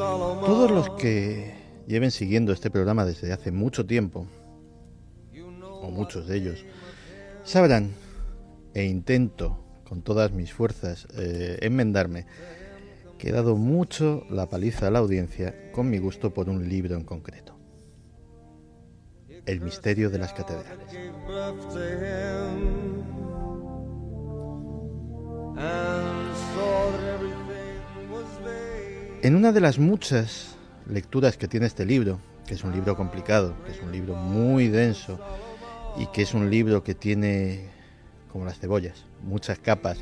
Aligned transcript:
Todos 0.00 0.70
los 0.70 0.90
que 0.90 1.52
lleven 1.86 2.10
siguiendo 2.10 2.52
este 2.52 2.70
programa 2.70 3.04
desde 3.04 3.34
hace 3.34 3.52
mucho 3.52 3.84
tiempo, 3.84 4.26
o 5.82 5.90
muchos 5.90 6.26
de 6.26 6.38
ellos, 6.38 6.64
sabrán, 7.44 7.90
e 8.72 8.84
intento 8.84 9.58
con 9.86 10.00
todas 10.00 10.32
mis 10.32 10.54
fuerzas 10.54 11.06
eh, 11.18 11.58
enmendarme, 11.60 12.24
que 13.18 13.28
he 13.28 13.32
dado 13.32 13.56
mucho 13.56 14.24
la 14.30 14.48
paliza 14.48 14.86
a 14.86 14.90
la 14.90 15.00
audiencia 15.00 15.70
con 15.72 15.90
mi 15.90 15.98
gusto 15.98 16.32
por 16.32 16.48
un 16.48 16.66
libro 16.66 16.94
en 16.94 17.04
concreto. 17.04 17.58
El 19.44 19.60
misterio 19.60 20.08
de 20.08 20.18
las 20.18 20.32
catedrales. 20.32 20.78
En 29.22 29.36
una 29.36 29.52
de 29.52 29.60
las 29.60 29.78
muchas 29.78 30.56
lecturas 30.86 31.36
que 31.36 31.46
tiene 31.46 31.66
este 31.66 31.84
libro, 31.84 32.20
que 32.46 32.54
es 32.54 32.64
un 32.64 32.72
libro 32.72 32.96
complicado, 32.96 33.54
que 33.66 33.72
es 33.72 33.82
un 33.82 33.92
libro 33.92 34.14
muy 34.14 34.68
denso 34.68 35.20
y 35.98 36.06
que 36.06 36.22
es 36.22 36.32
un 36.32 36.48
libro 36.48 36.82
que 36.82 36.94
tiene, 36.94 37.68
como 38.32 38.46
las 38.46 38.58
cebollas, 38.58 39.04
muchas 39.22 39.58
capas, 39.58 39.98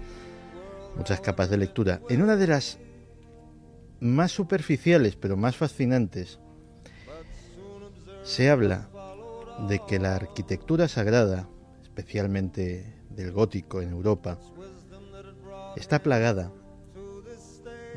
muchas 0.97 1.21
capas 1.21 1.51
de 1.51 1.57
lectura, 1.57 2.01
en 2.09 2.23
una 2.23 2.37
de 2.37 2.47
las 2.47 2.79
más 3.99 4.31
superficiales 4.31 5.17
pero 5.17 5.37
más 5.37 5.57
fascinantes, 5.57 6.39
se 8.23 8.51
habla 8.51 8.89
de 9.69 9.81
que 9.85 9.99
la 9.99 10.15
arquitectura 10.15 10.87
sagrada, 10.87 11.49
especialmente 11.83 12.95
del 13.11 13.33
gótico 13.33 13.83
en 13.83 13.91
Europa, 13.91 14.39
está 15.75 16.05
plagada 16.05 16.53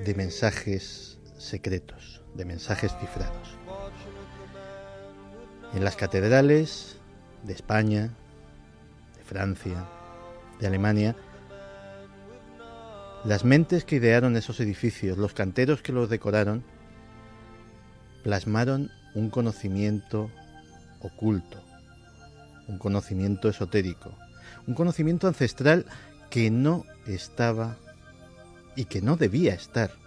de 0.03 0.15
mensajes 0.15 1.10
secretos, 1.41 2.21
de 2.35 2.45
mensajes 2.45 2.91
cifrados. 2.99 3.57
En 5.73 5.83
las 5.83 5.95
catedrales 5.95 6.97
de 7.43 7.53
España, 7.53 8.11
de 9.17 9.23
Francia, 9.23 9.85
de 10.59 10.67
Alemania, 10.67 11.15
las 13.23 13.45
mentes 13.45 13.85
que 13.85 13.97
idearon 13.97 14.35
esos 14.35 14.59
edificios, 14.59 15.17
los 15.17 15.33
canteros 15.33 15.81
que 15.81 15.93
los 15.93 16.09
decoraron, 16.09 16.63
plasmaron 18.23 18.89
un 19.15 19.29
conocimiento 19.29 20.29
oculto, 21.01 21.63
un 22.67 22.77
conocimiento 22.77 23.49
esotérico, 23.49 24.15
un 24.67 24.75
conocimiento 24.75 25.27
ancestral 25.27 25.85
que 26.29 26.51
no 26.51 26.85
estaba 27.07 27.77
y 28.75 28.85
que 28.85 29.01
no 29.01 29.17
debía 29.17 29.53
estar 29.53 30.00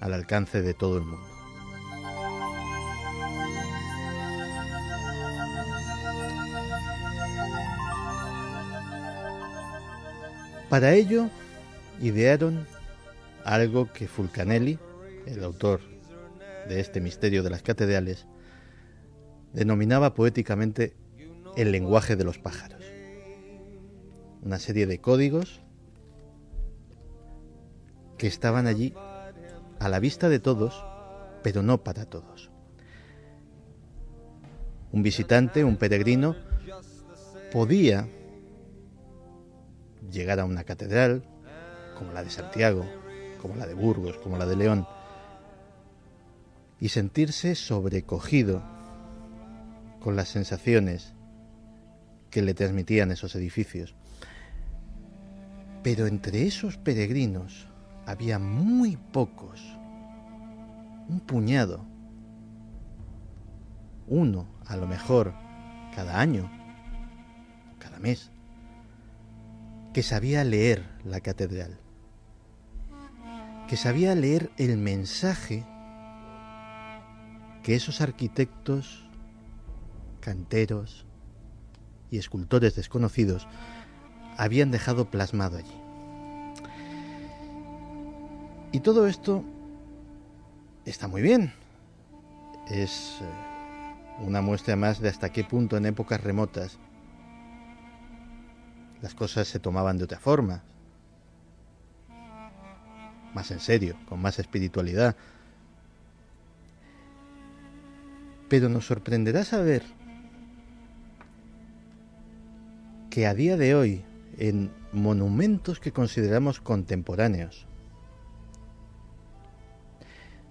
al 0.00 0.14
alcance 0.14 0.62
de 0.62 0.74
todo 0.74 0.98
el 0.98 1.04
mundo. 1.04 1.26
Para 10.68 10.94
ello, 10.94 11.30
idearon 12.00 12.66
algo 13.44 13.92
que 13.92 14.08
Fulcanelli, 14.08 14.78
el 15.26 15.44
autor 15.44 15.80
de 16.68 16.80
este 16.80 17.00
misterio 17.00 17.42
de 17.42 17.50
las 17.50 17.62
catedrales, 17.62 18.26
denominaba 19.52 20.14
poéticamente 20.14 20.96
el 21.56 21.70
lenguaje 21.70 22.16
de 22.16 22.24
los 22.24 22.38
pájaros. 22.38 22.82
Una 24.42 24.58
serie 24.58 24.86
de 24.86 25.00
códigos 25.00 25.62
que 28.18 28.26
estaban 28.26 28.66
allí 28.66 28.92
a 29.78 29.88
la 29.88 29.98
vista 29.98 30.28
de 30.28 30.38
todos, 30.38 30.84
pero 31.42 31.62
no 31.62 31.82
para 31.82 32.06
todos. 32.06 32.50
Un 34.92 35.02
visitante, 35.02 35.64
un 35.64 35.76
peregrino, 35.76 36.36
podía 37.52 38.08
llegar 40.10 40.40
a 40.40 40.44
una 40.44 40.64
catedral, 40.64 41.24
como 41.98 42.12
la 42.12 42.24
de 42.24 42.30
Santiago, 42.30 42.84
como 43.40 43.56
la 43.56 43.66
de 43.66 43.74
Burgos, 43.74 44.16
como 44.18 44.38
la 44.38 44.46
de 44.46 44.56
León, 44.56 44.86
y 46.80 46.88
sentirse 46.88 47.54
sobrecogido 47.54 48.62
con 50.00 50.16
las 50.16 50.28
sensaciones 50.28 51.14
que 52.30 52.42
le 52.42 52.54
transmitían 52.54 53.10
esos 53.10 53.34
edificios. 53.34 53.94
Pero 55.82 56.06
entre 56.06 56.46
esos 56.46 56.76
peregrinos 56.76 57.65
había 58.06 58.38
muy 58.38 58.96
pocos, 58.96 59.60
un 61.08 61.20
puñado, 61.20 61.84
uno 64.06 64.46
a 64.64 64.76
lo 64.76 64.86
mejor 64.86 65.34
cada 65.94 66.20
año, 66.20 66.48
cada 67.78 67.98
mes, 67.98 68.30
que 69.92 70.02
sabía 70.02 70.44
leer 70.44 70.84
la 71.04 71.20
catedral, 71.20 71.80
que 73.68 73.76
sabía 73.76 74.14
leer 74.14 74.52
el 74.56 74.78
mensaje 74.78 75.66
que 77.64 77.74
esos 77.74 78.00
arquitectos, 78.00 79.08
canteros 80.20 81.04
y 82.10 82.18
escultores 82.18 82.76
desconocidos 82.76 83.48
habían 84.36 84.70
dejado 84.70 85.10
plasmado 85.10 85.56
allí. 85.58 85.85
Y 88.76 88.80
todo 88.80 89.06
esto 89.06 89.42
está 90.84 91.08
muy 91.08 91.22
bien. 91.22 91.50
Es 92.68 93.22
eh, 93.22 94.22
una 94.22 94.42
muestra 94.42 94.76
más 94.76 95.00
de 95.00 95.08
hasta 95.08 95.32
qué 95.32 95.44
punto 95.44 95.78
en 95.78 95.86
épocas 95.86 96.22
remotas 96.22 96.78
las 99.00 99.14
cosas 99.14 99.48
se 99.48 99.60
tomaban 99.60 99.96
de 99.96 100.04
otra 100.04 100.18
forma, 100.18 100.62
más 103.32 103.50
en 103.50 103.60
serio, 103.60 103.96
con 104.06 104.20
más 104.20 104.38
espiritualidad. 104.38 105.16
Pero 108.50 108.68
nos 108.68 108.84
sorprenderá 108.84 109.42
saber 109.44 109.84
que 113.08 113.26
a 113.26 113.32
día 113.32 113.56
de 113.56 113.74
hoy, 113.74 114.04
en 114.36 114.70
monumentos 114.92 115.80
que 115.80 115.92
consideramos 115.92 116.60
contemporáneos, 116.60 117.65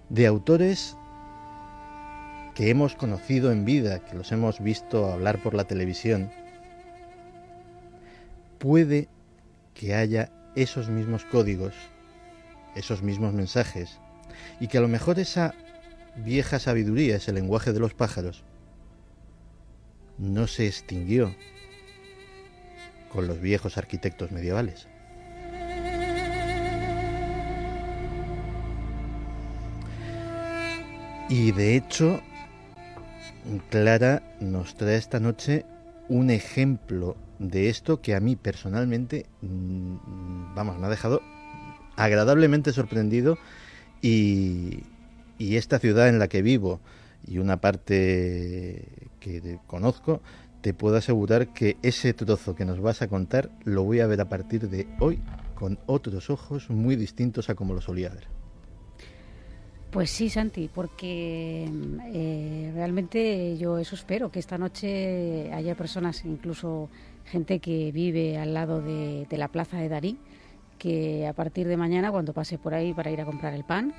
de 0.08 0.26
autores 0.26 0.96
que 2.54 2.70
hemos 2.70 2.94
conocido 2.94 3.52
en 3.52 3.64
vida, 3.64 4.00
que 4.00 4.16
los 4.16 4.32
hemos 4.32 4.60
visto 4.60 5.12
hablar 5.12 5.42
por 5.42 5.54
la 5.54 5.64
televisión, 5.64 6.30
puede 8.58 9.08
que 9.74 9.94
haya 9.94 10.30
esos 10.54 10.88
mismos 10.88 11.24
códigos, 11.26 11.74
esos 12.74 13.02
mismos 13.02 13.34
mensajes, 13.34 14.00
y 14.58 14.68
que 14.68 14.78
a 14.78 14.80
lo 14.80 14.88
mejor 14.88 15.18
esa 15.18 15.54
vieja 16.16 16.58
sabiduría, 16.58 17.16
ese 17.16 17.32
lenguaje 17.32 17.72
de 17.72 17.80
los 17.80 17.94
pájaros, 17.94 18.42
no 20.18 20.46
se 20.46 20.66
extinguió 20.66 21.34
con 23.12 23.26
los 23.26 23.40
viejos 23.40 23.76
arquitectos 23.76 24.32
medievales. 24.32 24.88
Y 31.28 31.50
de 31.50 31.76
hecho, 31.76 32.20
Clara 33.70 34.22
nos 34.40 34.76
trae 34.76 34.96
esta 34.96 35.18
noche 35.18 35.66
un 36.08 36.30
ejemplo 36.30 37.16
de 37.40 37.68
esto 37.68 38.00
que 38.00 38.14
a 38.14 38.20
mí 38.20 38.36
personalmente, 38.36 39.26
mm, 39.42 40.54
vamos, 40.54 40.78
me 40.78 40.86
ha 40.86 40.90
dejado 40.90 41.22
agradablemente 41.96 42.72
sorprendido 42.72 43.38
y, 44.00 44.84
esta 45.38 45.78
ciudad 45.78 46.08
en 46.08 46.18
la 46.18 46.28
que 46.28 46.42
vivo 46.42 46.80
y 47.26 47.38
una 47.38 47.58
parte 47.58 49.10
que 49.20 49.58
conozco 49.66 50.22
te 50.60 50.74
puedo 50.74 50.96
asegurar 50.96 51.52
que 51.52 51.76
ese 51.82 52.14
trozo 52.14 52.54
que 52.54 52.64
nos 52.64 52.80
vas 52.80 53.02
a 53.02 53.08
contar 53.08 53.50
lo 53.64 53.82
voy 53.82 54.00
a 54.00 54.06
ver 54.06 54.20
a 54.20 54.28
partir 54.28 54.68
de 54.70 54.86
hoy 55.00 55.20
con 55.54 55.78
otros 55.86 56.30
ojos 56.30 56.70
muy 56.70 56.96
distintos 56.96 57.50
a 57.50 57.54
como 57.54 57.74
lo 57.74 57.80
solía 57.80 58.10
ver. 58.10 58.35
Pues 59.96 60.10
sí, 60.10 60.28
Santi, 60.28 60.68
porque 60.68 61.70
eh, 62.12 62.70
realmente 62.74 63.56
yo 63.56 63.78
eso 63.78 63.94
espero, 63.94 64.30
que 64.30 64.38
esta 64.38 64.58
noche 64.58 65.50
haya 65.54 65.74
personas, 65.74 66.22
incluso 66.26 66.90
gente 67.24 67.60
que 67.60 67.92
vive 67.92 68.36
al 68.36 68.52
lado 68.52 68.82
de, 68.82 69.26
la 69.30 69.48
plaza 69.48 69.78
de 69.78 69.88
Darí, 69.88 70.18
que 70.78 71.26
a 71.26 71.32
partir 71.32 71.66
de 71.66 71.78
mañana, 71.78 72.12
cuando 72.12 72.34
pase 72.34 72.58
por 72.58 72.74
ahí 72.74 72.92
para 72.92 73.10
ir 73.10 73.22
a 73.22 73.24
comprar 73.24 73.54
el 73.54 73.64
pan, 73.64 73.94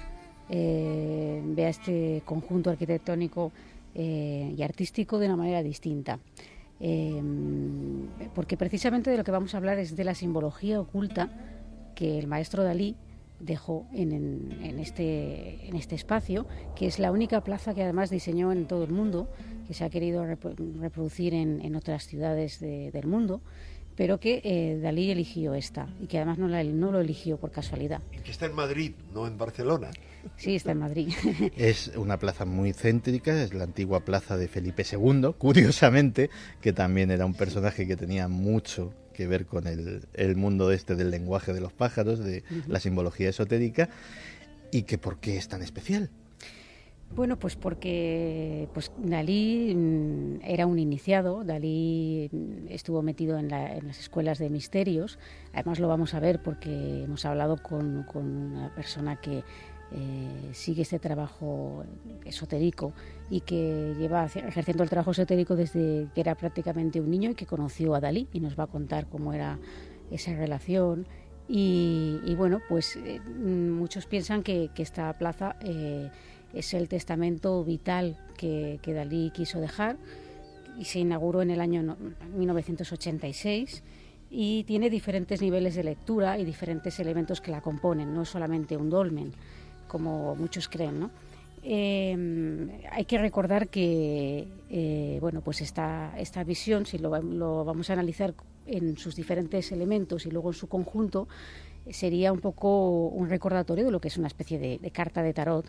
eh, 0.49 1.41
vea 1.43 1.69
este 1.69 2.21
conjunto 2.25 2.69
arquitectónico 2.69 3.51
eh, 3.95 4.53
y 4.55 4.61
artístico 4.61 5.17
de 5.17 5.25
una 5.25 5.35
manera 5.35 5.63
distinta. 5.63 6.19
porque 8.35 8.55
precisamente 8.55 9.09
de 9.09 9.17
lo 9.17 9.23
que 9.23 9.31
vamos 9.31 9.55
a 9.55 9.57
hablar 9.57 9.79
es 9.79 9.95
de 9.95 10.03
la 10.03 10.13
simbología 10.13 10.79
oculta 10.79 11.31
que 11.95 12.19
el 12.19 12.27
maestro 12.27 12.63
Dalí 12.63 12.95
dejó 13.39 13.87
en, 13.93 14.79
este, 14.79 15.67
en 15.67 15.75
este 15.75 15.95
espacio, 15.95 16.47
que 16.75 16.87
es 16.87 16.99
la 16.99 17.11
única 17.11 17.43
plaza 17.43 17.73
que 17.73 17.83
además 17.83 18.09
diseñó 18.09 18.51
en 18.51 18.65
todo 18.65 18.83
el 18.83 18.91
mundo, 18.91 19.29
que 19.67 19.73
se 19.73 19.83
ha 19.83 19.89
querido 19.89 20.25
reproducir 20.25 21.33
en, 21.33 21.75
otras 21.75 22.07
ciudades 22.07 22.59
del 22.59 23.05
mundo, 23.05 23.41
pero 23.95 24.19
que 24.19 24.41
eh, 24.43 24.79
Dalí 24.79 25.09
eligió 25.09 25.55
esta 25.55 25.87
y 25.99 26.05
que 26.07 26.17
además 26.17 26.37
no, 26.37 26.47
la, 26.47 26.63
no 26.63 26.91
lo 26.91 27.01
eligió 27.01 27.37
por 27.37 27.51
casualidad. 27.51 28.01
Y 28.13 28.19
que 28.19 28.31
está 28.31 28.45
en 28.45 28.53
Madrid, 28.53 28.93
no 29.13 29.25
en 29.25 29.37
Barcelona. 29.37 29.89
Sí, 30.35 30.55
está 30.55 30.71
en 30.71 30.79
Madrid. 30.79 31.13
es 31.57 31.91
una 31.95 32.17
plaza 32.17 32.45
muy 32.45 32.73
céntrica, 32.73 33.41
es 33.41 33.53
la 33.53 33.63
antigua 33.63 34.01
plaza 34.01 34.37
de 34.37 34.47
Felipe 34.47 34.83
II, 34.89 35.33
curiosamente, 35.37 36.29
que 36.61 36.73
también 36.73 37.11
era 37.11 37.25
un 37.25 37.33
personaje 37.33 37.87
que 37.87 37.95
tenía 37.95 38.27
mucho 38.27 38.93
que 39.17 39.27
ver 39.27 39.47
con 39.47 39.65
el, 39.65 40.35
mundo 40.35 40.71
este 40.71 40.95
del 40.95 41.09
lenguaje 41.09 41.51
de 41.51 41.59
los 41.59 41.73
pájaros, 41.73 42.19
de 42.19 42.43
la 42.67 42.79
simbología 42.79 43.29
esotérica, 43.29 43.89
y 44.71 44.83
que 44.83 44.99
por 44.99 45.19
qué 45.19 45.37
es 45.37 45.47
tan 45.47 45.63
especial. 45.63 46.11
Bueno, 47.15 47.39
pues 47.39 47.55
porque 47.55 48.67
pues 48.73 48.91
Dalí 48.97 49.73
mm, 49.73 50.41
era 50.43 50.67
un 50.67 50.77
iniciado, 50.77 51.43
Dalí 51.43 52.29
estuvo 52.69 53.01
metido 53.01 53.39
en, 53.39 53.49
las 53.49 53.99
escuelas 53.99 54.37
de 54.37 54.49
misterios, 54.49 55.17
además 55.53 55.79
lo 55.79 55.87
vamos 55.87 56.13
a 56.13 56.19
ver 56.19 56.43
porque 56.43 57.03
hemos 57.05 57.25
hablado 57.25 57.57
con, 57.57 58.03
con 58.03 58.25
una 58.25 58.75
persona 58.75 59.15
que 59.15 59.43
eh, 59.91 60.49
sigue 60.51 60.81
este 60.81 60.99
trabajo 60.99 61.85
esotérico 62.25 62.91
y 63.29 63.41
que 63.41 63.95
lleva 63.97 64.25
ejerciendo 64.25 64.83
el 64.83 64.89
trabajo 64.89 65.11
esotérico 65.11 65.55
desde 65.55 66.07
que 66.13 66.21
era 66.21 66.35
prácticamente 66.35 66.99
un 66.99 67.09
niño 67.09 67.31
y 67.31 67.35
que 67.35 67.45
conoció 67.45 67.95
a 67.95 68.01
Dalí 68.01 68.27
y 68.33 68.41
nos 68.41 68.59
va 68.59 68.65
a 68.65 68.67
contar 68.67 69.07
cómo 69.07 69.31
era 69.31 69.59
esa 70.11 70.33
relación. 70.33 71.07
Y, 71.49 72.35
bueno, 72.35 72.59
pues 72.67 72.97
eh, 72.97 73.21
muchos 73.21 74.05
piensan 74.05 74.43
que, 74.43 74.69
esta 74.75 75.17
plaza 75.17 75.55
eh, 75.61 76.11
es 76.53 76.73
el 76.73 76.89
testamento 76.89 77.63
vital 77.63 78.17
que, 78.35 78.79
que, 78.81 78.93
Dalí 78.93 79.31
quiso 79.31 79.61
dejar 79.61 79.95
y 80.77 80.83
se 80.83 80.99
inauguró 80.99 81.41
en 81.41 81.51
el 81.51 81.61
año 81.61 81.95
1986 82.35 83.83
y 84.29 84.65
tiene 84.65 84.89
diferentes 84.89 85.41
niveles 85.41 85.75
de 85.75 85.85
lectura 85.85 86.37
y 86.37 86.43
diferentes 86.43 86.99
elementos 86.99 87.39
que 87.39 87.51
la 87.51 87.61
componen, 87.61 88.13
no 88.13 88.23
es 88.23 88.29
solamente 88.29 88.75
un 88.75 88.89
dolmen 88.89 89.31
como 89.87 90.35
muchos 90.35 90.67
creen, 90.67 90.99
¿no? 90.99 91.11
Em, 91.63 92.69
hay 92.91 93.05
que 93.05 93.17
recordar 93.17 93.67
que 93.67 94.47
eh, 94.69 95.17
bueno, 95.19 95.41
pues 95.41 95.61
esta, 95.61 96.13
esta 96.17 96.43
visión, 96.43 96.85
si 96.85 96.97
lo, 96.97 97.09
vamos 97.09 97.89
a 97.89 97.93
analizar 97.93 98.33
en 98.65 98.97
sus 98.97 99.15
diferentes 99.15 99.71
elementos 99.71 100.25
y 100.25 100.31
luego 100.31 100.49
en 100.49 100.53
su 100.53 100.67
conjunto, 100.67 101.27
sería 101.89 102.31
un 102.31 102.39
poco 102.39 103.07
un 103.07 103.29
recordatorio 103.29 103.85
de 103.85 103.91
lo 103.91 103.99
que 103.99 104.09
es 104.09 104.17
una 104.17 104.27
especie 104.27 104.59
de, 104.59 104.91
carta 104.91 105.23
de 105.23 105.33
tarot, 105.33 105.65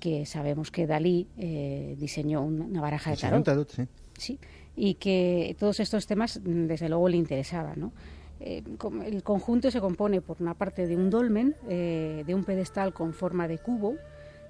que 0.00 0.26
sabemos 0.26 0.70
que 0.70 0.86
Dalí 0.86 1.26
eh, 1.38 1.96
diseñó 1.98 2.42
una 2.42 2.80
baraja 2.80 3.10
de 3.10 3.16
tarot. 3.16 3.70
sí. 3.70 3.82
sí. 4.18 4.38
Y 4.74 4.94
que 4.94 5.56
todos 5.58 5.80
estos 5.80 6.06
temas, 6.06 6.40
desde 6.44 6.88
luego, 6.88 7.08
le 7.08 7.16
interesaban. 7.16 7.80
¿no? 7.80 7.92
Eh, 8.40 8.62
el 9.04 9.22
conjunto 9.22 9.70
se 9.70 9.80
compone 9.80 10.20
por 10.20 10.36
una 10.40 10.54
parte 10.54 10.86
de 10.86 10.96
un 10.96 11.10
dolmen, 11.10 11.56
eh, 11.68 12.22
de 12.26 12.34
un 12.34 12.44
pedestal 12.44 12.92
con 12.92 13.14
forma 13.14 13.48
de 13.48 13.58
cubo, 13.58 13.96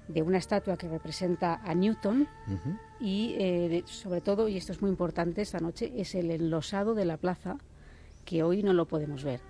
de 0.07 0.21
una 0.21 0.37
estatua 0.37 0.77
que 0.77 0.87
representa 0.87 1.61
a 1.63 1.73
Newton 1.73 2.27
y 2.99 3.35
eh, 3.39 3.83
sobre 3.85 4.21
todo, 4.21 4.47
y 4.47 4.57
esto 4.57 4.71
es 4.71 4.81
muy 4.81 4.89
importante 4.89 5.41
esta 5.41 5.59
noche, 5.59 5.91
es 5.97 6.15
el 6.15 6.31
enlosado 6.31 6.95
de 6.95 7.05
la 7.05 7.17
plaza 7.17 7.57
que 8.23 8.43
hoy 8.43 8.63
no 8.63 8.73
lo 8.73 8.85
podemos 8.85 9.23
ver. 9.23 9.41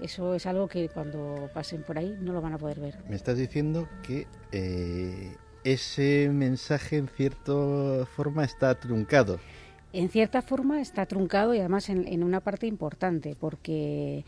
Eso 0.00 0.34
es 0.34 0.46
algo 0.46 0.68
que 0.68 0.88
cuando 0.88 1.48
pasen 1.54 1.82
por 1.82 1.98
ahí 1.98 2.16
no 2.20 2.32
lo 2.32 2.40
van 2.40 2.52
a 2.52 2.58
poder 2.58 2.80
ver. 2.80 2.98
Me 3.08 3.16
estás 3.16 3.38
diciendo 3.38 3.88
que 4.02 4.26
ese 5.64 6.30
mensaje 6.32 6.98
en 6.98 7.08
cierta 7.08 8.06
forma 8.14 8.44
está 8.44 8.78
truncado 8.78 9.40
en 9.98 10.08
cierta 10.10 10.42
forma 10.42 10.80
está 10.80 11.06
truncado 11.06 11.54
y 11.54 11.58
además 11.58 11.88
en, 11.88 12.22
una 12.22 12.40
parte 12.40 12.66
importante, 12.66 13.34
porque 13.38 14.24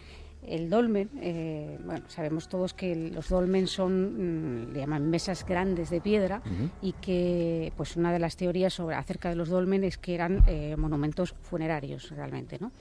el 0.46 0.70
dolmen, 0.70 1.10
eh, 1.20 1.78
bueno, 1.84 2.04
sabemos 2.08 2.48
todos 2.48 2.72
que 2.72 2.94
los 2.94 3.28
dolmen 3.28 3.66
son, 3.66 4.68
mm, 4.68 4.72
le 4.72 4.80
llaman 4.80 5.10
mesas 5.10 5.44
grandes 5.44 5.90
de 5.90 6.00
piedra 6.00 6.40
y 6.80 6.92
que, 6.92 7.72
pues, 7.76 7.96
una 7.96 8.12
de 8.12 8.18
las 8.18 8.36
teorías 8.36 8.72
sobre, 8.72 8.96
acerca 8.96 9.28
de 9.28 9.36
los 9.36 9.50
dolmen 9.50 9.84
es 9.84 9.98
que 9.98 10.14
eran 10.14 10.42
eh, 10.46 10.74
monumentos 10.76 11.34
funerarios 11.42 12.10
realmente, 12.10 12.58
¿no? 12.60 12.72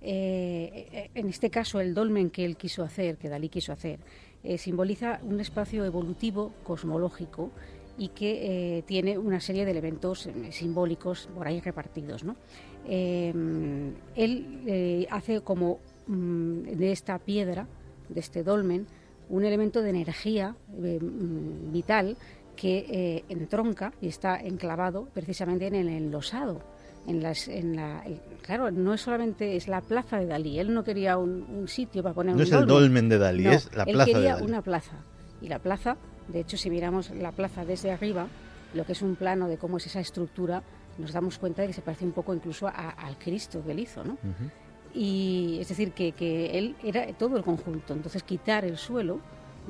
Eh, 0.00 1.10
en 1.14 1.28
este 1.28 1.48
caso, 1.48 1.80
el 1.80 1.94
dolmen 1.94 2.30
que 2.30 2.44
él 2.44 2.56
quiso 2.56 2.82
hacer, 2.82 3.18
que 3.18 3.28
Dalí 3.28 3.48
quiso 3.48 3.72
hacer, 3.72 4.00
simboliza 4.58 5.20
un 5.22 5.38
espacio 5.38 5.84
evolutivo 5.84 6.52
cosmológico 6.64 7.52
y 8.02 8.08
que 8.08 8.78
eh, 8.78 8.82
tiene 8.82 9.16
una 9.16 9.38
serie 9.38 9.64
de 9.64 9.70
elementos 9.70 10.26
eh, 10.26 10.50
simbólicos 10.50 11.28
por 11.32 11.46
ahí 11.46 11.60
repartidos. 11.60 12.24
¿no? 12.24 12.34
Eh, 12.84 13.32
él 14.16 15.06
hace 15.08 15.40
como 15.42 15.78
mm, 16.08 16.62
de 16.62 16.90
esta 16.90 17.20
piedra, 17.20 17.68
de 18.08 18.18
este 18.18 18.42
dolmen, 18.42 18.88
un 19.28 19.44
elemento 19.44 19.82
de 19.82 19.90
energía 19.90 20.56
mm, 20.76 21.70
vital 21.70 22.16
que 22.56 23.24
entronca 23.28 23.92
y 24.00 24.08
está 24.08 24.38
enclavado 24.40 25.08
precisamente 25.14 25.68
en 25.68 25.76
el 25.76 25.88
enlosado. 25.88 26.60
En 27.06 27.22
las, 27.22 27.48
en 27.48 27.76
la, 27.76 28.04
claro, 28.42 28.70
no 28.70 28.94
es 28.94 29.00
solamente 29.00 29.56
es 29.56 29.68
la 29.68 29.80
plaza 29.80 30.18
de 30.18 30.26
Dalí. 30.26 30.58
Él 30.58 30.74
no 30.74 30.84
quería 30.84 31.18
un, 31.18 31.66
sitio 31.66 32.02
para 32.02 32.14
poner 32.14 32.34
no 32.34 32.42
un 32.42 32.46
es 32.46 32.52
el 32.52 32.66
dolmen 32.66 33.08
de 33.08 33.18
Dalí, 33.18 33.46
es 33.46 33.74
la 33.74 33.84
plaza 33.84 34.04
él 34.04 34.14
quería 34.14 34.34
de 34.34 34.40
Dalí. 34.40 34.46
una 34.46 34.62
plaza 34.62 35.04
y 35.40 35.48
la 35.48 35.58
plaza 35.58 35.96
de 36.28 36.40
hecho, 36.40 36.56
si 36.56 36.70
miramos 36.70 37.10
la 37.10 37.32
plaza 37.32 37.64
desde 37.64 37.90
arriba, 37.90 38.28
lo 38.74 38.84
que 38.84 38.92
es 38.92 39.02
un 39.02 39.16
plano 39.16 39.48
de 39.48 39.58
cómo 39.58 39.76
es 39.76 39.86
esa 39.86 40.00
estructura, 40.00 40.62
nos 40.98 41.12
damos 41.12 41.38
cuenta 41.38 41.62
de 41.62 41.68
que 41.68 41.74
se 41.74 41.82
parece 41.82 42.04
un 42.04 42.12
poco 42.12 42.34
incluso 42.34 42.68
al 42.68 43.18
Cristo 43.18 43.62
que 43.64 43.72
él 43.72 43.80
hizo, 43.80 44.04
¿no? 44.04 44.18
Y 44.94 45.58
es 45.60 45.68
decir, 45.68 45.92
que, 45.92 46.12
que, 46.12 46.58
él 46.58 46.76
era 46.82 47.06
todo 47.14 47.36
el 47.36 47.42
conjunto. 47.42 47.94
Entonces, 47.94 48.22
quitar 48.22 48.64
el 48.64 48.76
suelo 48.76 49.20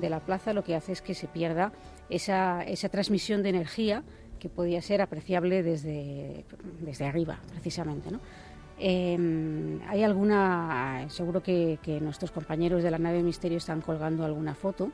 de 0.01 0.11
la 0.11 0.21
plaza 0.21 0.53
lo 0.53 0.65
que 0.65 0.75
hace 0.75 0.93
es 0.93 1.03
que 1.03 1.15
se 1.15 1.29
pierda 1.29 1.73
esa, 2.11 2.63
esa 2.65 2.89
transmisión 2.89 3.43
de 3.43 3.51
energía 3.51 4.03
que 4.41 4.49
podía 4.49 4.83
ser 4.83 5.01
apreciable 5.01 5.63
desde, 5.63 6.45
desde 6.81 7.07
arriba, 7.07 7.39
precisamente, 7.51 8.11
¿no? 8.11 8.21
Em, 8.79 9.81
hay 9.89 10.03
alguna, 10.03 11.07
seguro 11.09 11.41
que, 11.41 11.79
que, 11.83 12.01
nuestros 12.01 12.33
compañeros 12.33 12.83
de 12.83 12.91
la 12.91 12.99
nave 12.99 13.23
Misterio 13.23 13.59
están 13.59 13.81
colgando 13.81 14.25
alguna 14.25 14.55
foto 14.55 14.91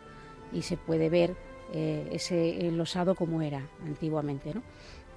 y 0.53 0.63
se 0.63 0.77
puede 0.77 1.09
ver 1.11 1.37
eh, 1.73 2.09
ese 2.13 2.71
losado 2.73 3.15
como 3.15 3.43
era 3.43 3.69
antiguamente. 3.85 4.55
¿no? 4.55 4.63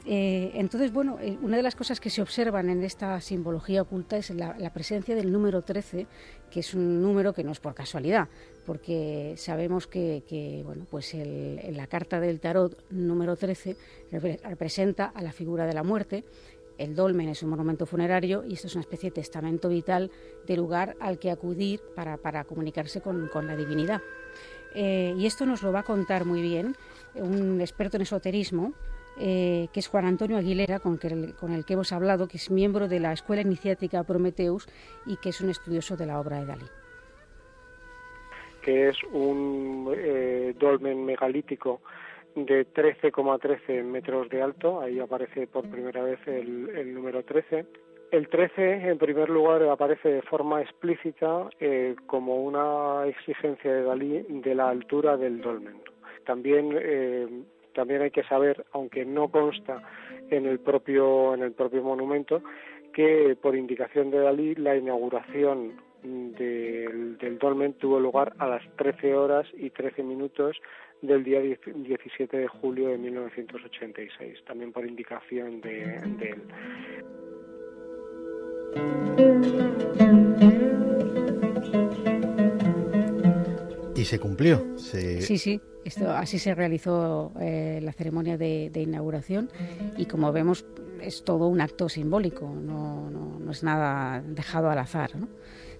Eh, 0.06 0.52
entonces, 0.56 0.92
bueno, 0.92 1.18
eh, 1.22 1.38
una 1.42 1.58
de 1.58 1.64
las 1.64 1.76
cosas 1.76 2.00
que 2.00 2.10
se 2.10 2.22
observan 2.22 2.70
en 2.70 2.84
esta 2.84 3.22
simbología 3.22 3.84
oculta 3.84 4.18
es 4.18 4.32
la, 4.32 4.74
presencia 4.74 5.16
del 5.16 5.32
número 5.32 5.62
13, 5.62 6.08
que 6.50 6.60
es 6.60 6.74
un 6.74 7.02
número 7.02 7.34
que 7.34 7.44
no 7.44 7.52
es 7.52 7.60
por 7.60 7.74
casualidad, 7.74 8.28
porque 8.66 9.36
sabemos 9.38 9.88
que, 9.88 10.62
bueno, 10.66 10.86
pues 10.90 11.14
en 11.14 11.78
la 11.78 11.88
carta 11.88 12.20
del 12.20 12.40
tarot 12.40 12.84
número 12.90 13.36
13 13.36 13.78
representa 14.12 15.06
a 15.06 15.22
la 15.22 15.32
figura 15.32 15.66
de 15.66 15.74
la 15.74 15.84
muerte, 15.84 16.26
el 16.78 16.96
dolmen 16.96 17.30
es 17.30 17.44
un 17.44 17.52
monumento 17.52 17.86
funerario 17.86 18.44
y 18.44 18.54
esto 18.54 18.66
es 18.68 18.74
una 18.74 18.82
especie 18.82 19.12
de 19.12 19.16
testamento 19.16 19.70
vital 19.70 20.10
de 20.48 20.58
lugar 20.58 20.98
al 21.00 21.20
que 21.20 21.30
acudir 21.30 21.80
para, 21.96 22.44
comunicarse 22.44 23.02
con 23.02 23.48
la 23.48 23.56
divinidad. 23.56 24.02
Eh, 24.74 25.14
y 25.18 25.26
esto 25.26 25.46
nos 25.46 25.64
lo 25.64 25.72
va 25.72 25.80
a 25.80 25.84
contar 25.84 26.26
muy 26.26 26.42
bien 26.42 26.76
un 27.16 27.60
experto 27.62 27.98
en 27.98 28.04
esoterismo, 28.04 28.74
eh, 29.20 29.68
que 29.74 29.80
es 29.82 29.88
Juan 29.88 30.06
Antonio 30.06 30.38
Aguilera, 30.38 30.80
con, 30.80 31.00
el 31.04 31.66
que 31.66 31.74
hemos 31.74 31.92
hablado, 31.92 32.28
que 32.28 32.38
es 32.38 32.50
miembro 32.50 32.88
de 32.88 33.00
la 33.00 33.14
Escuela 33.14 33.42
Iniciática 33.42 34.04
Prometeus 34.04 34.68
y 35.06 35.18
que 35.18 35.30
es 35.30 35.42
un 35.42 35.50
estudioso 35.50 35.98
de 35.98 36.06
la 36.06 36.20
obra 36.20 36.40
de 36.40 36.46
Dalí. 36.46 36.66
Que 38.62 38.90
es 38.90 38.98
un 39.12 39.94
eh, 39.96 40.56
dolmen 40.58 41.04
megalítico 41.04 41.82
de 42.36 42.66
13,13 42.66 43.84
metros 43.84 44.30
de 44.30 44.42
alto, 44.42 44.80
ahí 44.80 45.00
aparece 45.00 45.48
por 45.48 45.70
primera 45.70 46.02
vez 46.04 46.20
el, 46.28 46.70
el 46.70 46.94
número 46.94 47.24
13, 47.24 47.66
El 48.12 48.28
13, 48.28 48.90
en 48.90 48.98
primer 48.98 49.30
lugar, 49.30 49.64
aparece 49.64 50.10
de 50.10 50.22
forma 50.24 50.62
explícita 50.62 51.50
eh, 51.62 51.96
como 52.08 52.44
una 52.44 53.08
exigencia 53.08 53.74
de 53.74 53.84
Dalí 53.84 54.26
de 54.28 54.54
la 54.54 54.70
altura 54.70 55.16
del 55.16 55.40
dolmen. 55.40 55.82
También, 56.26 56.78
eh, 56.78 57.26
también 57.74 58.02
hay 58.02 58.12
que 58.12 58.24
saber, 58.24 58.66
aunque 58.74 59.06
no 59.06 59.30
consta 59.32 59.82
en 60.30 60.46
el 60.46 60.60
propio 60.60 61.34
en 61.34 61.42
el 61.42 61.54
propio 61.54 61.84
monumento, 61.84 62.44
que 62.92 63.38
por 63.42 63.56
indicación 63.56 64.12
de 64.12 64.20
Dalí 64.20 64.56
la 64.56 64.76
inauguración 64.76 65.80
del, 66.04 67.18
del 67.18 67.40
dolmen 67.40 67.76
tuvo 67.76 67.98
lugar 67.98 68.34
a 68.40 68.48
las 68.48 68.64
13 68.76 69.16
horas 69.16 69.48
y 69.54 69.70
13 69.70 70.04
minutos 70.04 70.58
del 71.02 71.24
día 71.24 71.40
17 71.40 72.38
de 72.38 72.48
julio 72.48 72.90
de 72.90 72.98
1986, 72.98 74.44
también 74.46 74.74
por 74.74 74.86
indicación 74.86 75.62
de, 75.62 76.02
de 76.18 76.30
él. 76.30 76.42
Y 83.96 84.06
se 84.06 84.20
cumplió. 84.20 84.78
Se... 84.78 85.22
Sí, 85.22 85.38
sí. 85.38 85.62
Esto, 85.84 86.12
así 86.12 86.38
se 86.40 86.54
realizó 86.54 87.32
eh, 87.40 87.80
la 87.82 87.92
ceremonia 87.92 88.38
de, 88.38 88.72
inauguración 88.76 89.50
y 89.98 90.06
como 90.06 90.32
vemos 90.32 90.66
es 91.02 91.24
todo 91.24 91.48
un 91.48 91.60
acto 91.60 91.90
simbólico, 91.90 92.48
no, 92.48 93.10
no, 93.10 93.40
no 93.40 93.52
es 93.52 93.64
nada 93.64 94.22
dejado 94.22 94.70
al 94.70 94.78
azar. 94.78 95.12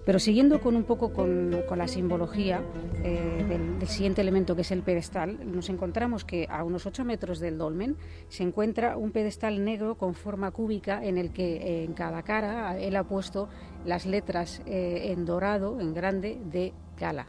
Pero 0.04 0.18
siguiendo 0.18 0.60
con 0.60 0.74
un 0.74 0.82
poco 0.82 1.12
con, 1.12 1.62
con 1.68 1.78
la 1.78 1.86
simbología 1.86 2.60
eh, 3.04 3.44
del, 3.48 3.78
del, 3.78 3.88
siguiente 3.88 4.20
elemento 4.20 4.56
que 4.56 4.62
es 4.62 4.72
el 4.72 4.82
pedestal, 4.82 5.38
nos 5.44 5.68
encontramos 5.68 6.24
que 6.24 6.46
a 6.50 6.64
unos 6.64 6.86
8 6.86 7.04
metros 7.04 7.38
del 7.38 7.56
dolmen 7.56 7.96
se 8.28 8.42
encuentra 8.42 8.96
un 8.96 9.12
pedestal 9.12 9.64
negro 9.64 9.96
con 9.96 10.14
forma 10.14 10.50
cúbica 10.50 11.04
en 11.04 11.18
el 11.18 11.32
que 11.32 11.56
eh, 11.56 11.84
en 11.84 11.92
cada 11.92 12.22
cara 12.22 12.78
él 12.80 12.96
ha 12.96 13.04
puesto 13.04 13.48
las 13.86 14.04
letras 14.04 14.60
eh, 14.66 15.12
en 15.12 15.24
dorado, 15.24 15.80
en 15.80 15.94
grande, 15.94 16.40
de 16.50 16.72
Gala 16.98 17.26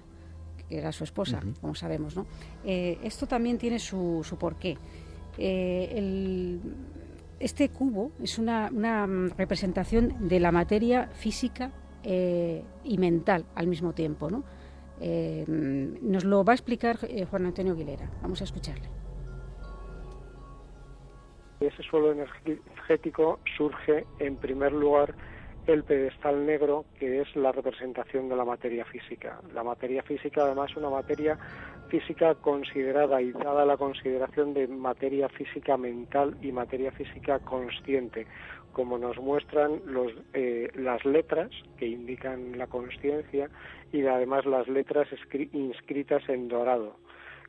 que 0.68 0.78
era 0.78 0.94
su 0.94 1.04
esposa, 1.04 1.42
uh 1.44 1.48
-huh. 1.48 1.60
como 1.60 1.76
sabemos. 1.76 2.16
¿no? 2.16 2.26
Esto 2.64 3.28
también 3.28 3.58
tiene 3.58 3.80
su, 3.80 4.22
su 4.24 4.38
porqué. 4.38 4.78
El, 5.38 6.62
este 7.38 7.68
cubo 7.68 8.12
es 8.22 8.40
una, 8.40 8.70
una, 8.72 9.06
representación 9.36 10.30
de 10.30 10.40
la 10.40 10.54
materia 10.54 11.10
física 11.14 11.72
eh, 12.04 12.64
y 12.84 12.98
mental 12.98 13.46
al 13.56 13.68
mismo 13.68 13.94
tiempo. 13.94 14.30
¿no? 14.30 14.44
nos 15.02 16.24
lo 16.24 16.46
va 16.46 16.54
a 16.54 16.56
explicar 16.56 16.98
Juan 17.30 17.46
Antonio 17.48 17.74
Aguilera. 17.74 18.10
Vamos 18.22 18.40
a 18.40 18.46
escucharle. 18.46 18.88
Ese 21.60 21.84
suelo 21.84 22.12
energético 22.12 23.40
surge 23.58 24.06
en 24.20 24.38
primer 24.38 24.72
lugar 24.72 25.16
el 25.68 25.84
pedestal 25.84 26.46
negro, 26.46 26.86
que 27.00 27.22
es 27.22 27.36
la 27.36 27.52
representación 27.52 28.28
de 28.28 28.36
la 28.36 28.44
materia 28.44 28.84
física. 28.86 29.40
La 29.54 29.64
materia 29.64 30.04
física, 30.04 30.44
además, 30.44 30.72
es 30.72 30.78
una 30.78 30.90
materia 30.90 31.38
física 31.88 32.36
considerada 32.36 33.22
y 33.22 33.32
dada 33.32 33.66
la 33.66 33.78
consideración 33.78 34.54
de 34.54 34.68
materia 34.68 35.30
física 35.30 35.78
mental 35.78 36.36
y 36.42 36.52
materia 36.52 36.92
física 36.92 37.40
consciente, 37.40 38.28
como 38.74 38.98
nos 38.98 39.18
muestran 39.18 39.82
los, 39.86 40.12
eh, 40.34 40.70
las 40.76 41.06
letras 41.06 41.50
que 41.78 41.88
indican 41.88 42.58
la 42.58 42.68
consciencia 42.68 43.50
y 43.92 44.06
además 44.06 44.46
las 44.46 44.68
letras 44.68 45.08
inscritas 45.54 46.28
en 46.28 46.48
dorado, 46.48 46.98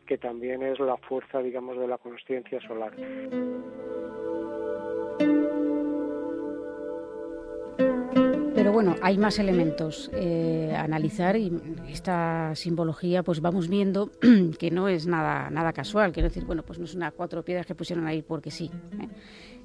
que 0.07 0.19
también 0.19 0.63
es 0.63 0.79
la 0.79 0.97
fuerza, 0.99 1.41
digamos, 1.41 1.79
de 1.79 1.89
la 1.89 1.99
consciencia 1.99 2.61
solar. 2.61 2.93
Bueno, 8.75 8.97
hay 9.03 9.19
más 9.19 9.39
elementos 9.39 10.11
eh, 10.13 10.75
a 10.77 10.83
analizar 10.83 11.37
y 11.37 11.53
esta 11.89 12.57
simbología 12.57 13.23
pues 13.23 13.41
vamos 13.41 13.69
viendo 13.69 14.11
que 14.59 14.73
no 14.73 14.89
es 14.89 15.07
nada, 15.07 15.49
nada 15.49 15.73
casual, 15.73 16.11
quiero 16.13 16.29
decir, 16.29 16.45
bueno, 16.45 16.65
pues 16.65 16.81
no 16.81 16.85
es 16.85 16.95
una 16.97 17.13
cuatro 17.13 17.45
piedras 17.45 17.67
que 17.67 17.77
pusieron 17.77 18.05
ahí 18.09 18.23
porque 18.23 18.51
sí. 18.51 18.73
¿eh? 19.01 19.07